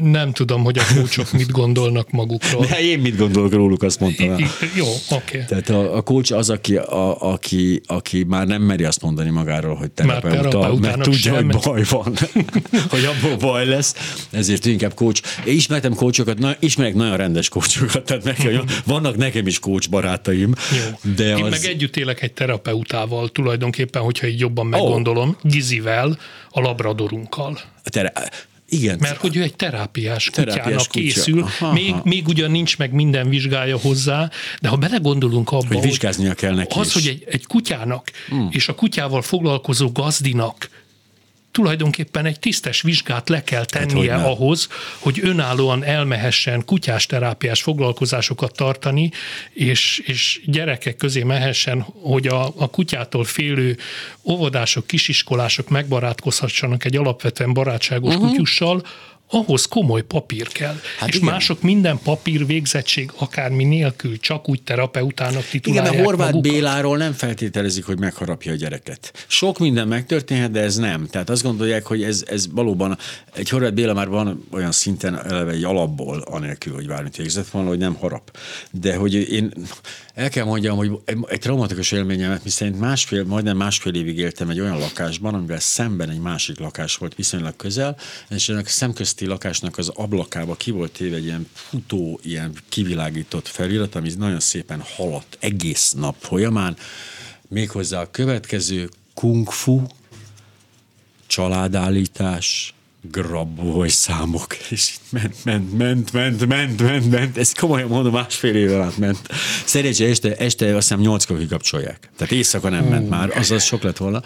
Nem 0.00 0.32
tudom, 0.32 0.64
hogy 0.64 0.78
a 0.78 0.82
kócsok 0.94 1.32
mit 1.32 1.50
gondolnak 1.50 2.10
magukról. 2.10 2.66
De 2.66 2.80
én 2.80 2.98
mit 2.98 3.16
gondolok 3.16 3.52
róluk, 3.52 3.82
azt 3.82 4.00
mondtam. 4.00 4.38
I, 4.38 4.46
jó, 4.76 4.86
oké. 5.10 5.14
Okay. 5.14 5.44
Tehát 5.48 5.68
a, 5.68 5.96
a 5.96 6.02
coach 6.02 6.32
az, 6.32 6.50
aki, 6.50 6.76
a, 6.76 7.32
aki, 7.32 7.80
aki 7.86 8.24
már 8.24 8.46
nem 8.46 8.62
meri 8.62 8.84
azt 8.84 9.02
mondani 9.02 9.30
magáról, 9.30 9.74
hogy 9.74 9.90
terapeuta, 9.90 10.74
mert 10.80 11.00
tudja, 11.00 11.34
hogy 11.34 11.46
baj 11.46 11.82
van, 11.90 12.14
hogy 12.90 13.04
abból 13.04 13.36
baj 13.36 13.66
lesz, 13.66 13.94
ezért 14.30 14.66
inkább 14.66 14.94
coach. 14.94 15.22
Én 15.44 15.54
ismertem 15.54 15.94
coachokat, 15.94 16.38
na, 16.38 16.56
ismerek 16.58 16.94
nagyon 16.94 17.16
rendes 17.16 17.48
coachokat, 17.48 18.04
tehát 18.04 18.24
meg, 18.24 18.36
hogy 18.40 18.60
vannak 18.84 19.16
nekem 19.16 19.46
is 19.46 19.58
coach 19.58 19.90
barátaim. 19.90 20.54
Jó. 20.72 21.12
De 21.14 21.36
Én 21.36 21.44
az... 21.44 21.50
meg 21.50 21.64
együtt 21.64 21.96
élek 21.96 22.22
egy 22.22 22.32
terapeutával, 22.32 23.28
tulajdonképpen, 23.28 24.02
hogyha 24.02 24.26
így 24.26 24.40
jobban 24.40 24.66
meggondolom, 24.66 25.28
oh. 25.28 25.50
Gizivel, 25.50 26.18
a 26.50 26.60
labradorunkkal. 26.60 27.58
Tere- 27.82 28.12
igen. 28.74 28.98
Mert 29.00 29.16
hogy 29.16 29.36
ő 29.36 29.42
egy 29.42 29.56
terápiás, 29.56 30.30
terápiás 30.32 30.64
kutyának 30.64 30.86
kutya. 30.86 31.00
készül, 31.00 31.42
aha, 31.42 31.72
még, 31.72 31.90
aha. 31.90 32.02
még 32.04 32.28
ugyan 32.28 32.50
nincs 32.50 32.78
meg 32.78 32.92
minden 32.92 33.28
vizsgája 33.28 33.78
hozzá, 33.78 34.30
de 34.60 34.68
ha 34.68 34.76
belegondolunk 34.76 35.52
abba, 35.52 35.66
hogy 35.66 35.80
vizsgáznia 35.80 36.34
kell 36.34 36.54
neki 36.54 36.78
az, 36.78 36.86
is. 36.86 36.92
hogy 36.92 37.06
egy, 37.06 37.24
egy 37.26 37.46
kutyának 37.46 38.10
hmm. 38.28 38.48
és 38.50 38.68
a 38.68 38.74
kutyával 38.74 39.22
foglalkozó 39.22 39.92
gazdinak 39.92 40.68
tulajdonképpen 41.54 42.26
egy 42.26 42.38
tisztes 42.38 42.82
vizsgát 42.82 43.28
le 43.28 43.42
kell 43.42 43.58
hát, 43.58 43.70
tennie 43.70 44.12
hát, 44.12 44.20
hogy 44.20 44.30
ahhoz, 44.30 44.68
hogy 44.98 45.20
önállóan 45.22 45.84
elmehessen 45.84 46.64
kutyás 46.64 47.06
terápiás 47.06 47.62
foglalkozásokat 47.62 48.56
tartani, 48.56 49.10
és, 49.52 49.98
és 49.98 50.40
gyerekek 50.44 50.96
közé 50.96 51.22
mehessen, 51.22 51.80
hogy 52.02 52.26
a, 52.26 52.52
a 52.56 52.70
kutyától 52.70 53.24
félő 53.24 53.76
óvodások, 54.22 54.86
kisiskolások 54.86 55.68
megbarátkozhassanak 55.68 56.84
egy 56.84 56.96
alapvetően 56.96 57.52
barátságos 57.52 58.14
uh-huh. 58.14 58.28
kutyussal, 58.28 58.82
ahhoz 59.34 59.64
komoly 59.64 60.02
papír 60.02 60.48
kell. 60.48 60.76
Hát 60.98 61.08
és 61.08 61.14
igen. 61.14 61.28
mások 61.28 61.62
minden 61.62 61.98
papír 62.02 62.46
végzettség 62.46 63.12
akármi 63.16 63.64
nélkül 63.64 64.18
csak 64.18 64.48
úgy 64.48 64.62
terapeutának 64.62 65.44
titulálják 65.44 65.86
Igen, 65.86 65.96
mert 65.96 66.10
Horváth 66.10 66.32
magukat. 66.32 66.52
Béláról 66.52 66.96
nem 66.96 67.12
feltételezik, 67.12 67.84
hogy 67.84 67.98
megharapja 67.98 68.52
a 68.52 68.54
gyereket. 68.54 69.24
Sok 69.26 69.58
minden 69.58 69.88
megtörténhet, 69.88 70.50
de 70.50 70.60
ez 70.60 70.76
nem. 70.76 71.06
Tehát 71.06 71.30
azt 71.30 71.42
gondolják, 71.42 71.86
hogy 71.86 72.02
ez, 72.02 72.24
ez 72.26 72.46
valóban 72.52 72.98
egy 73.34 73.48
Horváth 73.48 73.74
Béla 73.74 73.92
már 73.92 74.08
van 74.08 74.48
olyan 74.52 74.72
szinten 74.72 75.26
eleve 75.26 75.52
egy 75.52 75.64
alapból, 75.64 76.18
anélkül, 76.18 76.74
hogy 76.74 76.86
bármit 76.86 77.16
végzett 77.16 77.48
volna, 77.48 77.68
hogy 77.68 77.78
nem 77.78 77.94
harap. 77.94 78.36
De 78.70 78.96
hogy 78.96 79.14
én 79.14 79.52
el 80.14 80.28
kell 80.28 80.44
mondjam, 80.44 80.76
hogy 80.76 80.90
egy 81.26 81.38
traumatikus 81.38 81.92
élményemet, 81.92 82.44
miszerint 82.44 82.80
másfél, 82.80 83.24
majdnem 83.24 83.56
másfél 83.56 83.94
évig 83.94 84.18
éltem 84.18 84.48
egy 84.48 84.60
olyan 84.60 84.78
lakásban, 84.78 85.34
amivel 85.34 85.60
szemben 85.60 86.10
egy 86.10 86.20
másik 86.20 86.58
lakás 86.58 86.96
volt 86.96 87.14
viszonylag 87.14 87.56
közel, 87.56 87.96
és 88.30 88.48
ennek 88.48 88.66
a 88.66 88.68
szemközti 89.24 89.26
lakásnak 89.26 89.78
az 89.78 89.88
ablakába 89.88 90.54
ki 90.54 90.70
volt 90.70 90.92
téve 90.92 91.16
egy 91.16 91.24
ilyen 91.24 91.48
futó, 91.52 92.20
ilyen 92.22 92.52
kivilágított 92.68 93.48
felirat, 93.48 93.94
ami 93.94 94.12
nagyon 94.16 94.40
szépen 94.40 94.80
haladt 94.80 95.36
egész 95.40 95.92
nap 95.92 96.16
folyamán, 96.18 96.76
méghozzá 97.48 98.00
a 98.00 98.10
következő 98.10 98.88
kung 99.14 99.50
fu, 99.50 99.82
családállítás, 101.26 102.74
grabboly 103.10 103.88
számok, 103.88 104.56
és 104.70 104.94
ment, 105.08 105.44
ment, 105.44 105.76
ment, 105.76 106.12
ment, 106.12 106.46
ment, 106.46 106.80
ment, 106.80 107.10
ment, 107.10 107.38
ez 107.38 107.52
komolyan 107.52 107.88
mondom, 107.88 108.12
másfél 108.12 108.54
éve 108.54 108.82
át 108.82 108.96
ment. 108.96 109.18
Szerencsé 109.64 110.10
este, 110.10 110.36
este 110.36 110.76
azt 110.76 110.88
hiszem 110.88 111.00
nyolckor 111.00 111.38
kikapcsolják. 111.38 112.10
Tehát 112.16 112.32
éjszaka 112.32 112.68
nem 112.68 112.84
ment 112.84 113.08
már, 113.08 113.36
az 113.36 113.50
az 113.50 113.64
sok 113.64 113.82
lett 113.82 113.96
volna. 113.96 114.22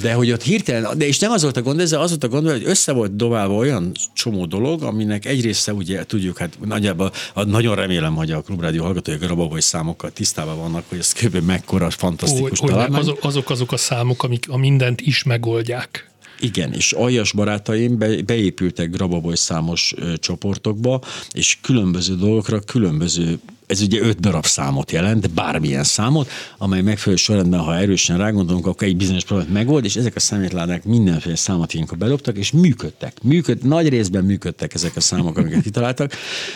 De 0.00 0.12
hogy 0.12 0.32
ott 0.32 0.42
hirtelen, 0.42 0.98
de 0.98 1.06
és 1.06 1.18
nem 1.18 1.30
az 1.30 1.42
volt 1.42 1.56
a 1.56 1.62
gond, 1.62 1.80
ezzel 1.80 2.00
az 2.00 2.08
volt 2.08 2.24
a 2.24 2.28
gond, 2.28 2.50
hogy 2.50 2.62
össze 2.64 2.92
volt 2.92 3.16
dobálva 3.16 3.54
olyan 3.54 3.92
csomó 4.14 4.46
dolog, 4.46 4.82
aminek 4.82 5.26
egy 5.26 5.42
része 5.42 5.72
ugye 5.72 6.04
tudjuk, 6.04 6.38
hát 6.38 6.58
nagyjából, 6.64 7.12
nagyon 7.34 7.74
remélem, 7.74 8.14
hogy 8.14 8.30
a 8.30 8.40
klubrádió 8.40 8.82
hallgatói 8.82 9.14
a 9.14 9.60
számokkal 9.60 10.10
tisztában 10.10 10.58
vannak, 10.58 10.84
hogy 10.88 10.98
ez 10.98 11.12
kb. 11.12 11.36
mekkora 11.36 11.90
fantasztikus 11.90 12.58
hogy, 12.58 12.70
találmány. 12.70 13.00
Azok, 13.00 13.18
azok 13.24 13.50
azok 13.50 13.72
a 13.72 13.76
számok, 13.76 14.22
amik 14.22 14.46
a 14.48 14.56
mindent 14.56 15.00
is 15.00 15.22
megoldják. 15.22 16.11
Igen, 16.42 16.72
és 16.72 16.92
aljas 16.92 17.32
barátaim 17.32 17.98
be, 17.98 18.22
beépültek 18.22 18.90
Grababoly 18.90 19.34
számos 19.34 19.94
ö, 19.96 20.16
csoportokba, 20.16 21.00
és 21.32 21.58
különböző 21.60 22.16
dolgokra 22.16 22.60
különböző 22.60 23.38
ez 23.66 23.80
ugye 23.80 24.00
öt 24.00 24.20
darab 24.20 24.44
számot 24.44 24.92
jelent, 24.92 25.30
bármilyen 25.30 25.84
számot, 25.84 26.30
amely 26.58 26.80
megfelelő 26.82 27.16
sorrendben, 27.16 27.60
ha 27.60 27.76
erősen 27.76 28.18
rágondolunk, 28.18 28.66
akkor 28.66 28.86
egy 28.86 28.96
bizonyos 28.96 29.24
problémát 29.24 29.52
megold, 29.52 29.84
és 29.84 29.96
ezek 29.96 30.16
a 30.16 30.20
számítládák 30.20 30.84
mindenféle 30.84 31.36
számot 31.36 31.74
ilyenkor 31.74 31.98
bedobtak, 31.98 32.36
és 32.36 32.50
működtek. 32.50 33.16
Működ, 33.22 33.66
nagy 33.66 33.88
részben 33.88 34.24
működtek 34.24 34.74
ezek 34.74 34.96
a 34.96 35.00
számok, 35.00 35.38
amiket 35.38 35.62
kitaláltak, 35.62 36.12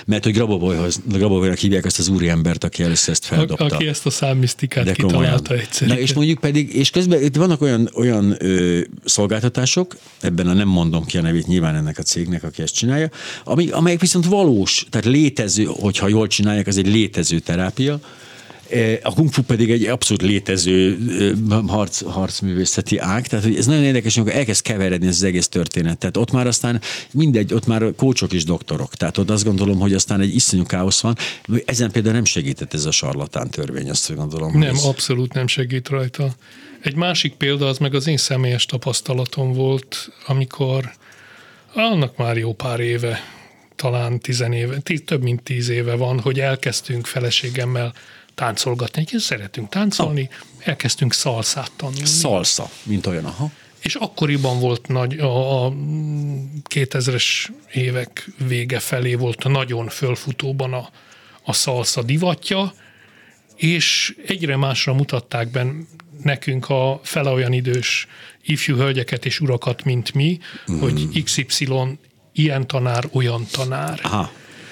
mert 0.06 0.24
hogy 0.24 0.32
Grabobolyhoz, 0.32 1.00
Grabobolynak 1.08 1.58
hívják 1.58 1.84
azt 1.84 1.98
az 1.98 2.08
úriembert, 2.08 2.64
aki 2.64 2.82
először 2.82 3.14
ezt 3.14 3.24
feldobta. 3.24 3.64
A, 3.64 3.74
aki 3.74 3.86
ezt 3.86 4.06
a 4.06 4.10
számmisztikát 4.10 4.84
De 4.84 4.92
kitalálta 4.92 5.54
egyszer. 5.54 5.88
Na 5.88 5.98
és 5.98 6.14
mondjuk 6.14 6.38
pedig, 6.38 6.74
és 6.74 6.90
közben 6.90 7.22
itt 7.22 7.36
vannak 7.36 7.60
olyan, 7.60 7.90
olyan 7.94 8.36
ö, 8.38 8.80
szolgáltatások, 9.04 9.96
ebben 10.20 10.46
a 10.46 10.52
nem 10.52 10.68
mondom 10.68 11.04
ki 11.04 11.18
a 11.18 11.20
nevét 11.20 11.46
nyilván 11.46 11.74
ennek 11.74 11.98
a 11.98 12.02
cégnek, 12.02 12.42
aki 12.42 12.62
ezt 12.62 12.74
csinálja, 12.74 13.10
ami, 13.44 13.70
amelyek 13.70 14.00
viszont 14.00 14.26
valós, 14.26 14.86
tehát 14.90 15.06
létező, 15.06 15.64
hogyha 15.64 16.08
jól 16.08 16.26
csinálják, 16.26 16.66
az 16.66 16.76
egy 16.76 16.86
létező 16.86 17.04
terápia, 17.44 18.00
e, 18.70 18.98
a 19.02 19.14
kung 19.14 19.32
fu 19.32 19.42
pedig 19.42 19.70
egy 19.70 19.84
abszolút 19.84 20.22
létező 20.22 20.98
e, 21.50 21.54
harc, 21.66 22.02
harcművészeti 22.02 22.98
ág, 22.98 23.26
tehát 23.26 23.44
hogy 23.44 23.56
ez 23.56 23.66
nagyon 23.66 23.82
érdekes, 23.82 24.16
amikor 24.16 24.34
elkezd 24.34 24.62
keveredni 24.62 25.06
ez 25.06 25.14
az 25.14 25.22
egész 25.22 25.48
történet. 25.48 25.98
Tehát 25.98 26.16
ott 26.16 26.30
már 26.30 26.46
aztán 26.46 26.80
mindegy, 27.12 27.54
ott 27.54 27.66
már 27.66 27.94
kócsok 27.96 28.32
is 28.32 28.44
doktorok. 28.44 28.94
Tehát 28.94 29.18
ott 29.18 29.30
azt 29.30 29.44
gondolom, 29.44 29.78
hogy 29.78 29.94
aztán 29.94 30.20
egy 30.20 30.34
iszonyú 30.34 30.64
káosz 30.64 31.00
van. 31.00 31.16
Ezen 31.64 31.90
például 31.90 32.14
nem 32.14 32.24
segített 32.24 32.74
ez 32.74 32.84
a 32.84 32.90
sarlatán 32.90 33.50
törvény, 33.50 33.90
azt 33.90 34.14
gondolom. 34.14 34.58
Nem, 34.58 34.74
ez... 34.74 34.84
abszolút 34.84 35.32
nem 35.32 35.46
segít 35.46 35.88
rajta. 35.88 36.34
Egy 36.80 36.94
másik 36.94 37.34
példa 37.34 37.66
az 37.66 37.78
meg 37.78 37.94
az 37.94 38.06
én 38.06 38.16
személyes 38.16 38.66
tapasztalatom 38.66 39.52
volt, 39.52 40.12
amikor 40.26 40.92
annak 41.74 42.16
már 42.16 42.36
jó 42.36 42.54
pár 42.54 42.80
éve 42.80 43.20
talán 43.76 44.20
tizenéve, 44.20 44.78
tíz, 44.78 45.02
több 45.04 45.22
mint 45.22 45.42
tíz 45.42 45.68
éve 45.68 45.94
van, 45.94 46.20
hogy 46.20 46.40
elkezdtünk 46.40 47.06
feleségemmel 47.06 47.92
táncolgatni. 48.34 48.98
Egyébként 48.98 49.22
szeretünk 49.22 49.68
táncolni, 49.68 50.28
ah. 50.30 50.66
elkezdtünk 50.66 51.12
szalszát 51.12 51.70
tanulni. 51.76 52.06
Szalsza, 52.06 52.70
mint 52.82 53.06
olyan, 53.06 53.24
aha. 53.24 53.50
És 53.78 53.94
akkoriban 53.94 54.60
volt 54.60 54.88
nagy, 54.88 55.18
a, 55.18 55.64
a 55.64 55.72
2000-es 56.74 57.24
évek 57.72 58.28
vége 58.46 58.78
felé 58.78 59.14
volt 59.14 59.48
nagyon 59.48 59.88
fölfutóban 59.88 60.72
a, 60.72 60.90
a 61.44 61.52
szalsza 61.52 62.02
divatja, 62.02 62.74
és 63.56 64.16
egyre 64.26 64.56
másra 64.56 64.94
mutatták 64.94 65.50
ben 65.50 65.88
nekünk 66.22 66.68
a 66.68 67.00
fele 67.02 67.30
olyan 67.30 67.52
idős 67.52 68.06
ifjú 68.42 68.76
hölgyeket 68.76 69.24
és 69.24 69.40
urakat, 69.40 69.84
mint 69.84 70.14
mi, 70.14 70.38
mm. 70.72 70.78
hogy 70.78 71.22
XY 71.22 71.68
ilyen 72.36 72.66
tanár, 72.66 73.08
olyan 73.12 73.46
tanár. 73.50 74.00
Aha. 74.02 74.30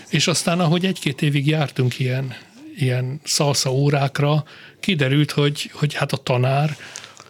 És 0.08 0.26
aztán, 0.26 0.60
ahogy 0.60 0.84
egy-két 0.84 1.22
évig 1.22 1.46
jártunk 1.46 1.98
ilyen, 1.98 2.34
ilyen 2.76 3.20
szalsza 3.24 3.72
órákra, 3.72 4.44
kiderült, 4.80 5.30
hogy, 5.30 5.70
hogy 5.72 5.94
hát 5.94 6.12
a 6.12 6.16
tanár 6.16 6.76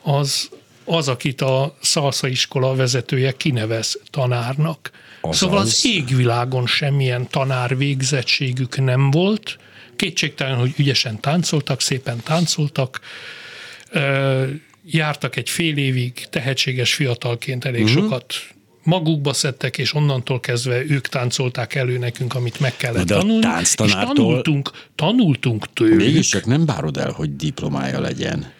az, 0.03 0.49
az, 0.85 1.09
akit 1.09 1.41
a 1.41 1.76
szalsza 1.80 2.26
iskola 2.26 2.74
vezetője 2.74 3.32
kinevez 3.32 4.01
tanárnak. 4.11 4.91
Azaz. 5.20 5.37
Szóval 5.37 5.59
az 5.59 5.87
égvilágon 5.87 6.66
semmilyen 6.66 7.28
tanár 7.28 7.76
végzettségük 7.76 8.78
nem 8.78 9.11
volt. 9.11 9.59
Kétségtelen, 9.97 10.59
hogy 10.59 10.72
ügyesen 10.76 11.20
táncoltak, 11.20 11.80
szépen 11.80 12.20
táncoltak, 12.22 13.01
jártak 14.85 15.37
egy 15.37 15.51
fél 15.51 15.76
évig, 15.76 16.26
tehetséges 16.30 16.95
fiatalként 16.95 17.64
elég 17.64 17.82
uh-huh. 17.82 18.03
sokat 18.03 18.35
magukba 18.85 19.32
szedtek, 19.32 19.78
és 19.78 19.95
onnantól 19.95 20.41
kezdve 20.41 20.85
ők 20.85 21.09
táncolták 21.09 21.74
elő 21.74 21.99
nekünk, 21.99 22.35
amit 22.35 22.61
meg 22.61 22.76
kellett 22.76 23.07
De 23.07 23.14
tanulni. 23.14 23.47
És 23.61 23.74
tanultunk, 23.74 24.70
tanultunk 24.95 25.72
tőlük. 25.72 25.97
Mégis 25.97 26.28
csak 26.28 26.45
nem 26.45 26.66
bárod 26.66 26.97
el, 26.97 27.11
hogy 27.11 27.37
diplomája 27.37 28.01
legyen. 28.01 28.53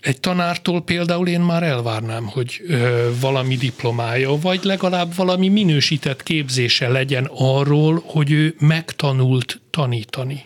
Egy 0.00 0.20
tanártól 0.20 0.82
például 0.82 1.28
én 1.28 1.40
már 1.40 1.62
elvárnám, 1.62 2.26
hogy 2.26 2.62
ö, 2.66 3.08
valami 3.20 3.56
diplomája, 3.56 4.38
vagy 4.40 4.60
legalább 4.62 5.14
valami 5.14 5.48
minősített 5.48 6.22
képzése 6.22 6.88
legyen 6.88 7.30
arról, 7.34 8.02
hogy 8.06 8.30
ő 8.30 8.54
megtanult 8.58 9.60
tanítani. 9.70 10.44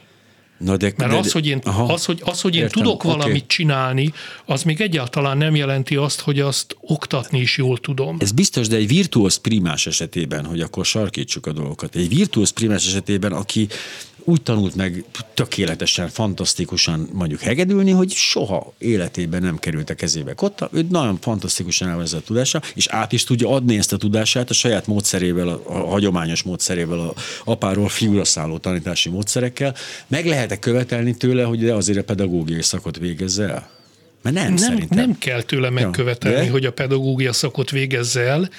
Na 0.64 0.76
de, 0.76 0.92
Mert 0.96 1.10
de, 1.10 1.16
az, 1.16 1.32
hogy 1.32 1.46
én, 1.46 1.60
az, 1.86 2.04
hogy, 2.04 2.22
az, 2.24 2.40
hogy 2.40 2.54
én 2.54 2.62
értem, 2.62 2.82
tudok 2.82 3.04
okay. 3.04 3.16
valamit 3.16 3.46
csinálni, 3.46 4.12
az 4.44 4.62
még 4.62 4.80
egyáltalán 4.80 5.36
nem 5.36 5.54
jelenti 5.54 5.96
azt, 5.96 6.20
hogy 6.20 6.40
azt 6.40 6.76
oktatni 6.80 7.38
is 7.38 7.56
jól 7.56 7.78
tudom. 7.78 8.16
Ez 8.20 8.32
biztos, 8.32 8.68
de 8.68 8.76
egy 8.76 8.86
virtuóz 8.86 9.36
primás 9.36 9.86
esetében, 9.86 10.44
hogy 10.44 10.60
akkor 10.60 10.84
sarkítsuk 10.84 11.46
a 11.46 11.52
dolgokat, 11.52 11.94
egy 11.94 12.08
virtuóz 12.08 12.50
primás 12.50 12.86
esetében, 12.86 13.32
aki 13.32 13.68
úgy 14.24 14.42
tanult 14.42 14.74
meg 14.74 15.04
tökéletesen, 15.34 16.08
fantasztikusan 16.08 17.08
mondjuk 17.12 17.40
hegedülni, 17.40 17.90
hogy 17.90 18.10
soha 18.10 18.74
életében 18.78 19.42
nem 19.42 19.58
került 19.58 19.90
a 19.90 19.94
kezébe 19.94 20.32
kotta. 20.32 20.68
Ő 20.72 20.86
nagyon 20.90 21.18
fantasztikusan 21.20 21.88
elvezett 21.88 22.20
a 22.20 22.24
tudása, 22.24 22.62
és 22.74 22.86
át 22.86 23.12
is 23.12 23.24
tudja 23.24 23.48
adni 23.48 23.78
ezt 23.78 23.92
a 23.92 23.96
tudását 23.96 24.50
a 24.50 24.54
saját 24.54 24.86
módszerével, 24.86 25.48
a, 25.48 25.62
a 25.66 25.88
hagyományos 25.88 26.42
módszerével, 26.42 26.98
a 26.98 27.14
apáról 27.44 27.88
fiúra 27.88 28.24
szálló 28.24 28.58
tanítási 28.58 29.08
módszerekkel. 29.08 29.74
Meg 30.06 30.26
lehet-e 30.26 30.58
követelni 30.58 31.16
tőle, 31.16 31.42
hogy 31.42 31.58
de 31.64 31.74
azért 31.74 31.98
a 31.98 32.04
pedagógiai 32.04 32.62
szakot 32.62 32.98
végezze 32.98 33.44
el? 33.48 33.70
Mert 34.22 34.36
nem, 34.36 34.46
nem, 34.46 34.56
szerintem. 34.56 34.98
nem 34.98 35.18
kell 35.18 35.42
tőle 35.42 35.70
megkövetelni, 35.70 36.46
ja, 36.46 36.52
hogy 36.52 36.64
a 36.64 36.72
pedagógia 36.72 37.32
szakot 37.32 37.70
végezze 37.70 38.20
el, 38.20 38.50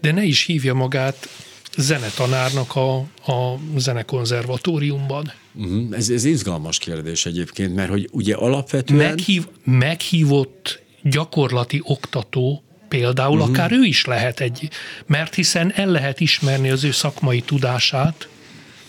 de 0.00 0.12
ne 0.12 0.22
is 0.22 0.44
hívja 0.44 0.74
magát 0.74 1.28
zenetanárnak 1.76 2.76
a, 2.76 2.96
a 3.32 3.58
zenekonzervatóriumban. 3.76 5.32
Uh-huh. 5.54 5.84
Ez, 5.90 6.08
ez 6.08 6.24
izgalmas 6.24 6.78
kérdés 6.78 7.26
egyébként, 7.26 7.74
mert 7.74 7.90
hogy 7.90 8.08
ugye 8.12 8.34
alapvetően... 8.34 9.08
Meghív, 9.08 9.46
meghívott 9.64 10.82
gyakorlati 11.02 11.80
oktató 11.82 12.62
például 12.88 13.38
uh-huh. 13.38 13.50
akár 13.50 13.72
ő 13.72 13.82
is 13.82 14.04
lehet 14.04 14.40
egy, 14.40 14.68
mert 15.06 15.34
hiszen 15.34 15.72
el 15.74 15.86
lehet 15.86 16.20
ismerni 16.20 16.70
az 16.70 16.84
ő 16.84 16.90
szakmai 16.90 17.40
tudását, 17.40 18.28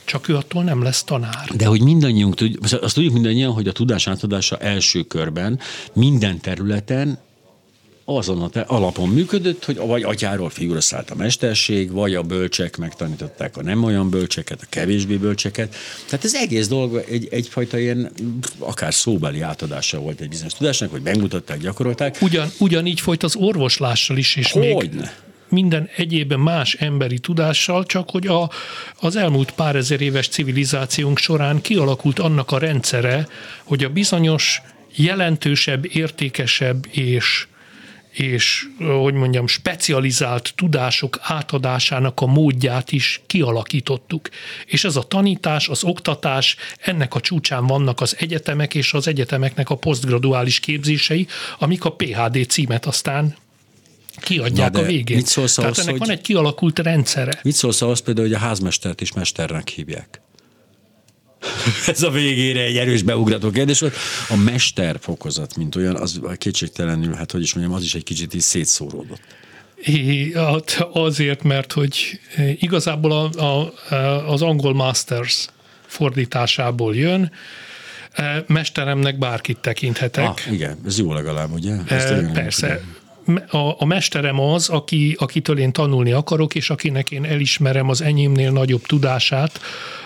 csak 0.05 0.27
ő 0.27 0.35
attól 0.35 0.63
nem 0.63 0.83
lesz 0.83 1.03
tanár. 1.03 1.49
De 1.55 1.65
hogy 1.65 1.81
mindannyiunk, 1.81 2.35
azt 2.81 2.93
tudjuk 2.93 3.13
mindannyian, 3.13 3.51
hogy 3.51 3.67
a 3.67 3.71
tudás 3.71 4.07
átadása 4.07 4.57
első 4.57 5.03
körben 5.03 5.59
minden 5.93 6.39
területen 6.39 7.19
azon 8.05 8.41
a 8.41 8.63
alapon 8.67 9.09
működött, 9.09 9.65
hogy 9.65 9.77
vagy 9.77 10.03
atyáról 10.03 10.49
fiúra 10.49 10.81
szállt 10.81 11.09
a 11.09 11.15
mesterség, 11.15 11.91
vagy 11.91 12.15
a 12.15 12.21
bölcsek 12.21 12.77
megtanították 12.77 13.57
a 13.57 13.63
nem 13.63 13.83
olyan 13.83 14.09
bölcseket, 14.09 14.61
a 14.61 14.65
kevésbé 14.69 15.15
bölcseket. 15.15 15.75
Tehát 16.05 16.25
ez 16.25 16.35
egész 16.35 16.67
dolog 16.67 17.03
egy, 17.09 17.27
egyfajta 17.31 17.77
ilyen 17.77 18.11
akár 18.57 18.93
szóbeli 18.93 19.41
átadása 19.41 19.99
volt 19.99 20.19
egy 20.19 20.29
bizonyos 20.29 20.53
tudásnak, 20.53 20.91
hogy 20.91 21.01
megmutatták, 21.01 21.59
gyakorolták. 21.59 22.17
Ugyan, 22.21 22.47
ugyanígy 22.59 22.99
folyt 22.99 23.23
az 23.23 23.35
orvoslással 23.35 24.17
is, 24.17 24.35
és 24.35 24.51
Hogyne. 24.51 24.73
még 24.73 25.09
minden 25.49 25.89
egyéb 25.95 26.33
más 26.33 26.73
emberi 26.73 27.19
tudással, 27.19 27.85
csak 27.85 28.09
hogy 28.09 28.27
a, 28.27 28.49
az 28.99 29.15
elmúlt 29.15 29.51
pár 29.51 29.75
ezer 29.75 30.01
éves 30.01 30.27
civilizációnk 30.27 31.17
során 31.17 31.61
kialakult 31.61 32.19
annak 32.19 32.51
a 32.51 32.57
rendszere, 32.57 33.27
hogy 33.63 33.83
a 33.83 33.89
bizonyos 33.89 34.61
jelentősebb, 34.95 35.85
értékesebb 35.95 36.85
és 36.91 37.47
és, 38.15 38.67
hogy 39.01 39.13
mondjam, 39.13 39.47
specializált 39.47 40.53
tudások 40.55 41.19
átadásának 41.21 42.21
a 42.21 42.25
módját 42.25 42.91
is 42.91 43.21
kialakítottuk. 43.27 44.29
És 44.65 44.83
ez 44.83 44.95
a 44.95 45.03
tanítás, 45.03 45.67
az 45.67 45.83
oktatás, 45.83 46.55
ennek 46.79 47.15
a 47.15 47.19
csúcsán 47.19 47.67
vannak 47.67 48.01
az 48.01 48.15
egyetemek 48.19 48.75
és 48.75 48.93
az 48.93 49.07
egyetemeknek 49.07 49.69
a 49.69 49.75
posztgraduális 49.75 50.59
képzései, 50.59 51.27
amik 51.59 51.85
a 51.85 51.91
PHD 51.91 52.45
címet 52.47 52.85
aztán 52.85 53.35
kiadják 54.21 54.77
a 54.77 54.81
végén. 54.81 55.17
Mit 55.17 55.27
szólsz 55.27 55.55
Tehát 55.55 55.71
ahhoz, 55.71 55.87
ennek 55.87 55.99
hogy... 55.99 56.07
van 56.07 56.17
egy 56.17 56.21
kialakult 56.21 56.79
rendszere. 56.79 57.39
Mit 57.43 57.55
szólsz 57.55 57.81
ahhoz 57.81 57.99
például, 57.99 58.27
hogy 58.27 58.35
a 58.35 58.39
házmestert 58.39 59.01
is 59.01 59.13
mesternek 59.13 59.67
hívják? 59.67 60.21
Ez 61.87 62.03
a 62.03 62.09
végére 62.09 62.61
egy 62.61 62.77
erős 62.77 63.01
beugrató 63.01 63.49
kérdés 63.49 63.79
volt. 63.79 63.95
A 64.29 64.35
mester 64.35 64.97
fokozat, 65.01 65.57
mint 65.57 65.75
olyan, 65.75 65.95
az 65.95 66.19
kétségtelenül, 66.37 67.13
hát 67.13 67.31
hogy 67.31 67.41
is 67.41 67.53
mondjam, 67.53 67.75
az 67.75 67.83
is 67.83 67.95
egy 67.95 68.03
kicsit 68.03 68.33
így 68.33 68.41
szétszóródott. 68.41 69.21
É, 69.83 70.31
hát 70.33 70.87
azért, 70.93 71.43
mert 71.43 71.71
hogy 71.71 72.19
igazából 72.59 73.11
a, 73.11 73.43
a, 73.43 73.73
az 74.31 74.41
angol 74.41 74.73
masters 74.73 75.47
fordításából 75.85 76.95
jön, 76.95 77.31
mesteremnek 78.47 79.17
bárkit 79.17 79.57
tekinthetek. 79.57 80.27
Ah, 80.27 80.51
igen, 80.51 80.77
ez 80.85 80.99
jó 80.99 81.13
legalább, 81.13 81.51
ugye? 81.51 81.73
Ezt 81.87 82.09
e, 82.09 82.31
persze. 82.33 82.81
A, 83.49 83.81
a 83.81 83.85
mesterem 83.85 84.39
az, 84.39 84.69
aki, 84.69 85.15
akitől 85.19 85.59
én 85.59 85.71
tanulni 85.71 86.11
akarok, 86.11 86.55
és 86.55 86.69
akinek 86.69 87.11
én 87.11 87.25
elismerem 87.25 87.89
az 87.89 88.01
enyémnél 88.01 88.51
nagyobb 88.51 88.85
tudását, 88.85 89.59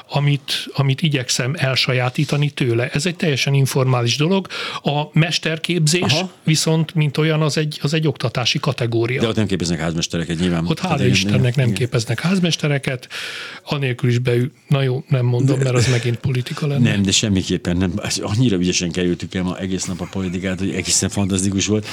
amit, 0.09 0.69
amit 0.73 1.01
igyekszem 1.01 1.53
elsajátítani 1.57 2.49
tőle. 2.49 2.89
Ez 2.89 3.05
egy 3.05 3.15
teljesen 3.15 3.53
informális 3.53 4.17
dolog. 4.17 4.47
A 4.83 5.01
mesterképzés 5.13 6.01
Aha. 6.01 6.31
viszont, 6.43 6.93
mint 6.93 7.17
olyan, 7.17 7.41
az 7.41 7.57
egy, 7.57 7.79
az 7.81 7.93
egy 7.93 8.07
oktatási 8.07 8.59
kategória. 8.59 9.21
De 9.21 9.27
ott 9.27 9.35
nem 9.35 9.47
képeznek 9.47 9.79
házmestereket 9.79 10.39
nyilván. 10.39 10.67
Ott 10.67 10.79
hála 10.79 11.05
Istennek 11.05 11.55
nem 11.55 11.71
képeznek 11.71 12.19
házmestereket, 12.19 13.07
anélkül 13.63 14.09
is 14.09 14.17
beül, 14.17 14.51
na 14.67 14.81
jó, 14.81 15.03
nem 15.07 15.25
mondom, 15.25 15.59
mert 15.59 15.75
az 15.75 15.87
megint 15.87 16.17
politika 16.17 16.67
lenne. 16.67 16.91
Nem, 16.91 17.01
de 17.01 17.11
semmiképpen 17.11 17.77
nem. 17.77 17.93
Annyira 18.21 18.57
ügyesen 18.57 18.91
kerültük 18.91 19.35
el 19.35 19.43
ma 19.43 19.57
egész 19.57 19.85
nap 19.85 20.01
a 20.01 20.07
politikát, 20.11 20.59
hogy 20.59 20.69
egészen 20.69 21.09
fantasztikus 21.09 21.65
volt. 21.65 21.87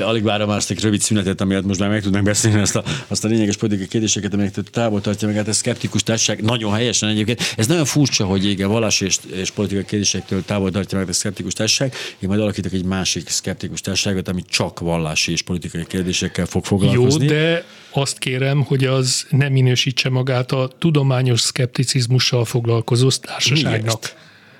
Alig 0.00 0.22
várom 0.22 0.48
azt 0.48 0.70
egy 0.70 0.82
rövid 0.82 1.00
szünetet, 1.00 1.40
amiatt 1.40 1.64
most 1.64 1.80
már 1.80 1.88
meg 1.88 2.02
tudnak 2.02 2.22
beszélni 2.22 2.60
azt 2.60 2.76
a, 2.76 2.84
azt 3.08 3.24
a 3.24 3.28
lényeges 3.28 3.56
politikai 3.56 3.86
kérdéseket, 3.88 4.32
amelyeket 4.32 4.70
távol 4.70 5.00
tartja 5.00 5.28
meg. 5.28 5.36
Hát 5.36 5.48
ez 5.48 5.56
szkeptikus 5.56 6.02
társaság 6.02 6.42
nagyon 6.42 6.72
helyesen 6.72 7.08
egyébként. 7.08 7.54
Ez 7.62 7.68
nagyon 7.68 7.84
furcsa, 7.84 8.24
hogy 8.24 8.44
igen, 8.44 8.68
vallás 8.68 9.00
és, 9.00 9.18
és 9.34 9.50
politikai 9.50 9.84
kérdésektől 9.84 10.44
távol 10.44 10.70
tartja 10.70 10.98
meg 10.98 11.08
a 11.08 11.12
szkeptikus 11.12 11.52
társaság. 11.52 11.94
Én 12.18 12.28
majd 12.28 12.40
alakítok 12.40 12.72
egy 12.72 12.84
másik 12.84 13.28
szkeptikus 13.28 13.80
társaságot, 13.80 14.28
ami 14.28 14.42
csak 14.48 14.80
vallási 14.80 15.32
és 15.32 15.42
politikai 15.42 15.84
kérdésekkel 15.86 16.46
fog 16.46 16.64
foglalkozni. 16.64 17.24
Jó, 17.24 17.30
de 17.30 17.64
azt 17.90 18.18
kérem, 18.18 18.62
hogy 18.62 18.84
az 18.84 19.26
nem 19.30 19.52
minősítse 19.52 20.08
magát 20.08 20.52
a 20.52 20.70
tudományos 20.78 21.40
szkepticizmussal 21.40 22.44
foglalkozó 22.44 23.08
társaságnak. 23.10 23.82
Miért? 23.82 24.16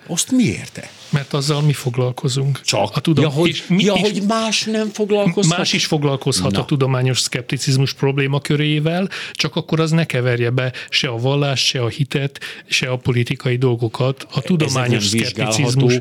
Azt 0.07 0.31
miért? 0.31 0.89
Mert 1.13 1.33
azzal 1.33 1.63
mi 1.63 1.73
foglalkozunk. 1.73 2.61
Csak. 2.61 2.91
A 2.97 3.01
tudom, 3.01 3.25
ja, 3.25 3.31
hogy, 3.31 3.49
és 3.49 3.67
mi 3.67 3.85
ja, 3.85 3.95
is, 3.95 4.01
hogy 4.01 4.23
más 4.29 4.65
nem 4.65 4.89
foglalkozhat? 4.89 5.59
Más 5.59 5.73
is 5.73 5.87
foglalkozhat 5.87 6.53
Na. 6.53 6.61
a 6.61 6.65
tudományos 6.65 7.21
szkepticizmus 7.21 7.93
probléma 7.93 8.41
körével, 8.41 9.09
csak 9.33 9.57
akkor 9.57 9.81
az 9.81 9.91
ne 9.91 10.05
keverje 10.05 10.51
be 10.51 10.73
se 10.89 11.09
a 11.09 11.17
vallás, 11.17 11.67
se 11.67 11.83
a 11.83 11.89
hitet, 11.89 12.41
se 12.67 12.89
a 12.89 12.97
politikai 12.97 13.57
dolgokat. 13.57 14.27
A 14.33 14.41
tudományos 14.41 15.07
szkepticizmus... 15.07 16.01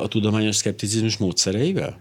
a 0.00 0.08
tudományos 0.08 0.56
szkepticizmus 0.56 1.16
módszereivel? 1.16 1.98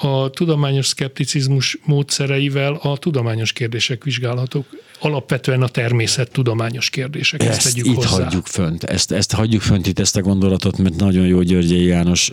a 0.00 0.30
tudományos 0.30 0.86
szkepticizmus 0.86 1.78
módszereivel 1.84 2.74
a 2.82 2.98
tudományos 2.98 3.52
kérdések 3.52 4.04
vizsgálhatók. 4.04 4.66
Alapvetően 5.00 5.62
a 5.62 5.68
természet 5.68 6.30
tudományos 6.30 6.90
kérdések. 6.90 7.42
Ezt, 7.42 7.66
ezt 7.66 7.76
itt 7.76 7.94
hozzá. 7.94 8.08
hagyjuk 8.08 8.46
fönt. 8.46 8.84
Ezt, 8.84 9.12
ezt 9.12 9.32
hagyjuk 9.32 9.62
fönt 9.62 9.86
itt 9.86 9.98
ezt 9.98 10.16
a 10.16 10.20
gondolatot, 10.20 10.78
mert 10.78 10.96
nagyon 10.96 11.26
jó 11.26 11.42
Györgyei 11.42 11.84
János, 11.84 12.30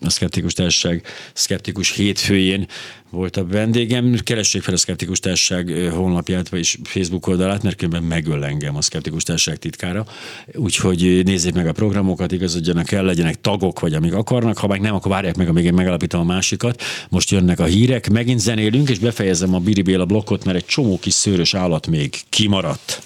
a 0.00 0.10
Szkeptikus 0.10 0.52
Társaság 0.52 1.02
Szkeptikus 1.32 1.90
hétfőjén 1.90 2.66
volt 3.10 3.36
a 3.36 3.46
vendégem. 3.46 4.14
Keressék 4.24 4.62
fel 4.62 4.74
a 4.74 4.76
Szkeptikus 4.76 5.20
Társaság 5.20 5.90
honlapját, 5.92 6.48
vagy 6.48 6.78
Facebook 6.82 7.26
oldalát, 7.26 7.62
mert 7.62 7.76
különben 7.76 8.02
megöl 8.02 8.44
engem 8.44 8.76
a 8.76 8.82
Szkeptikus 8.82 9.22
Társaság 9.22 9.58
titkára. 9.58 10.06
Úgyhogy 10.54 11.20
nézzék 11.24 11.54
meg 11.54 11.66
a 11.66 11.72
programokat, 11.72 12.32
igazodjanak 12.32 12.92
el, 12.92 13.04
legyenek 13.04 13.40
tagok, 13.40 13.80
vagy 13.80 13.94
amíg 13.94 14.12
akarnak. 14.12 14.58
Ha 14.58 14.66
meg 14.66 14.80
nem, 14.80 14.94
akkor 14.94 15.10
várják 15.10 15.36
meg, 15.36 15.48
amíg 15.48 15.64
én 15.64 15.74
megalapítom 15.74 16.20
a 16.20 16.24
másikat. 16.24 16.82
Most 17.08 17.30
jönnek 17.30 17.60
a 17.60 17.64
hírek, 17.64 18.10
megint 18.10 18.40
zenélünk, 18.40 18.88
és 18.88 18.98
befejezem 18.98 19.54
a 19.54 19.58
Biri 19.58 19.82
Béla 19.82 20.04
blokkot, 20.04 20.44
mert 20.44 20.56
egy 20.56 20.66
csomó 20.66 20.98
kis 20.98 21.12
szőrös 21.12 21.54
állat 21.54 21.86
még 21.86 22.07
kimaradt. 22.28 23.02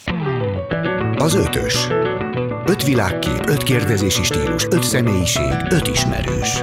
Az 1.16 1.34
ötös. 1.34 1.86
Öt 2.66 2.84
világkép, 2.84 3.48
öt 3.48 3.62
kérdezési 3.62 4.22
stílus, 4.22 4.64
öt 4.70 4.84
személyiség, 4.84 5.66
öt 5.70 5.86
ismerős. 5.86 6.62